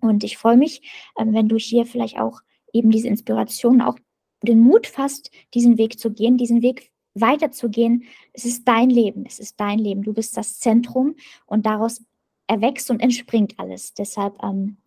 Und 0.02 0.24
ich 0.24 0.38
freue 0.40 0.58
mich, 0.58 0.82
ähm, 1.20 1.36
wenn 1.36 1.48
du 1.48 1.58
hier 1.58 1.86
vielleicht 1.86 2.20
auch 2.20 2.42
eben 2.76 2.92
diese 2.92 3.08
Inspiration, 3.08 3.82
auch 3.82 3.98
den 4.44 4.60
Mut 4.60 4.86
fasst, 4.86 5.32
diesen 5.54 5.78
Weg 5.78 5.98
zu 5.98 6.12
gehen, 6.12 6.38
diesen 6.38 6.62
Weg 6.62 6.92
weiterzugehen. 7.14 8.04
Es 8.34 8.46
ist 8.46 8.68
dein 8.68 8.90
Leben, 8.90 9.26
es 9.26 9.40
ist 9.40 9.60
dein 9.60 9.80
Leben. 9.80 10.04
Du 10.04 10.14
bist 10.14 10.36
das 10.36 10.60
Zentrum 10.60 11.16
und 11.46 11.66
daraus 11.66 12.04
erwächst 12.48 12.92
und 12.92 13.02
entspringt 13.02 13.58
alles. 13.58 13.94
Deshalb 13.94 14.42
ähm, 14.44 14.78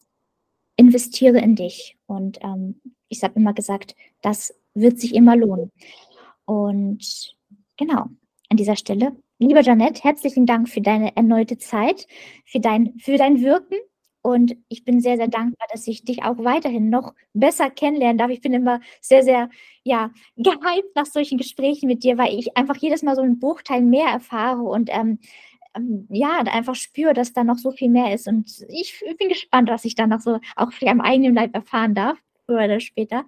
investiere 0.77 1.39
in 1.39 1.57
dich. 1.57 1.97
Und 2.07 2.39
ähm, 2.43 2.81
ich 3.09 3.25
habe 3.25 3.35
immer 3.37 3.55
gesagt, 3.55 3.97
das 4.23 4.55
wird 4.75 5.01
sich 5.01 5.15
immer 5.15 5.35
lohnen. 5.35 5.73
Und 6.45 7.35
genau, 7.77 8.07
an 8.51 8.57
dieser 8.57 8.77
Stelle, 8.77 9.17
lieber 9.39 9.63
Janette, 9.63 10.05
herzlichen 10.05 10.47
Dank 10.47 10.69
für 10.69 10.83
deine 10.83 11.17
erneute 11.17 11.59
Zeit, 11.59 12.07
für 12.45 12.61
dein, 12.61 12.99
für 12.99 13.17
dein 13.17 13.41
Wirken 13.41 13.79
und 14.29 14.57
ich 14.69 14.85
bin 14.85 15.01
sehr, 15.01 15.17
sehr 15.17 15.29
dankbar, 15.29 15.67
dass 15.73 15.87
ich 15.87 16.05
dich 16.05 16.23
auch 16.23 16.39
weiterhin 16.39 16.91
noch 16.91 17.15
besser 17.33 17.71
kennenlernen 17.71 18.19
darf. 18.19 18.31
Ich 18.31 18.41
bin 18.41 18.53
immer 18.53 18.81
sehr, 19.01 19.23
sehr, 19.23 19.49
ja, 19.85 20.11
gehypt 20.37 20.95
nach 20.95 21.07
solchen 21.07 21.39
Gesprächen 21.39 21.87
mit 21.87 22.05
dir, 22.05 22.19
weil 22.19 22.39
ich 22.39 22.57
einfach 22.57 22.77
jedes 22.77 23.03
Mal 23.03 23.17
so 23.17 23.23
einen 23.23 23.39
Bruchteil 23.39 23.81
mehr 23.81 24.09
erfahre 24.09 24.63
und 24.63 24.91
ähm, 24.93 25.19
ähm, 25.75 26.07
ja, 26.11 26.39
einfach 26.39 26.75
spüre, 26.75 27.15
dass 27.15 27.33
da 27.33 27.45
noch 27.45 27.59
so 27.59 27.71
viel 27.71 27.89
mehr 27.89 28.15
ist. 28.15 28.29
Und 28.29 28.65
ich, 28.69 29.03
bin 29.19 29.29
gespannt, 29.29 29.69
was 29.71 29.85
ich 29.85 29.95
dann 29.95 30.11
noch 30.11 30.21
so 30.21 30.39
auch 30.57 30.73
für 30.73 30.89
am 30.89 31.01
eigenen 31.01 31.35
Leib 31.35 31.55
erfahren 31.55 31.95
darf, 31.95 32.19
früher 32.47 32.65
oder 32.65 32.81
später. 32.81 33.25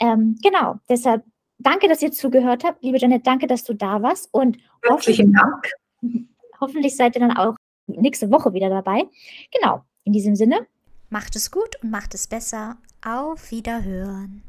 Ähm, 0.00 0.36
genau, 0.42 0.76
deshalb 0.88 1.24
danke, 1.58 1.88
dass 1.88 2.02
ihr 2.02 2.12
zugehört 2.12 2.64
habt. 2.64 2.82
Liebe 2.82 2.98
Janet, 2.98 3.26
danke, 3.26 3.46
dass 3.46 3.64
du 3.64 3.74
da 3.74 4.02
warst. 4.02 4.28
Und 4.32 4.58
herzlichen 4.82 5.32
Dank. 5.32 5.72
Hoffentlich 6.60 6.96
seid 6.96 7.16
ihr 7.16 7.20
dann 7.20 7.36
auch 7.36 7.56
nächste 7.86 8.30
Woche 8.30 8.52
wieder 8.52 8.68
dabei. 8.68 9.08
Genau. 9.52 9.84
In 10.10 10.14
diesem 10.14 10.34
Sinne, 10.34 10.66
macht 11.08 11.36
es 11.36 11.52
gut 11.52 11.76
und 11.84 11.92
macht 11.92 12.14
es 12.14 12.26
besser. 12.26 12.78
Auf 13.00 13.52
Wiederhören. 13.52 14.42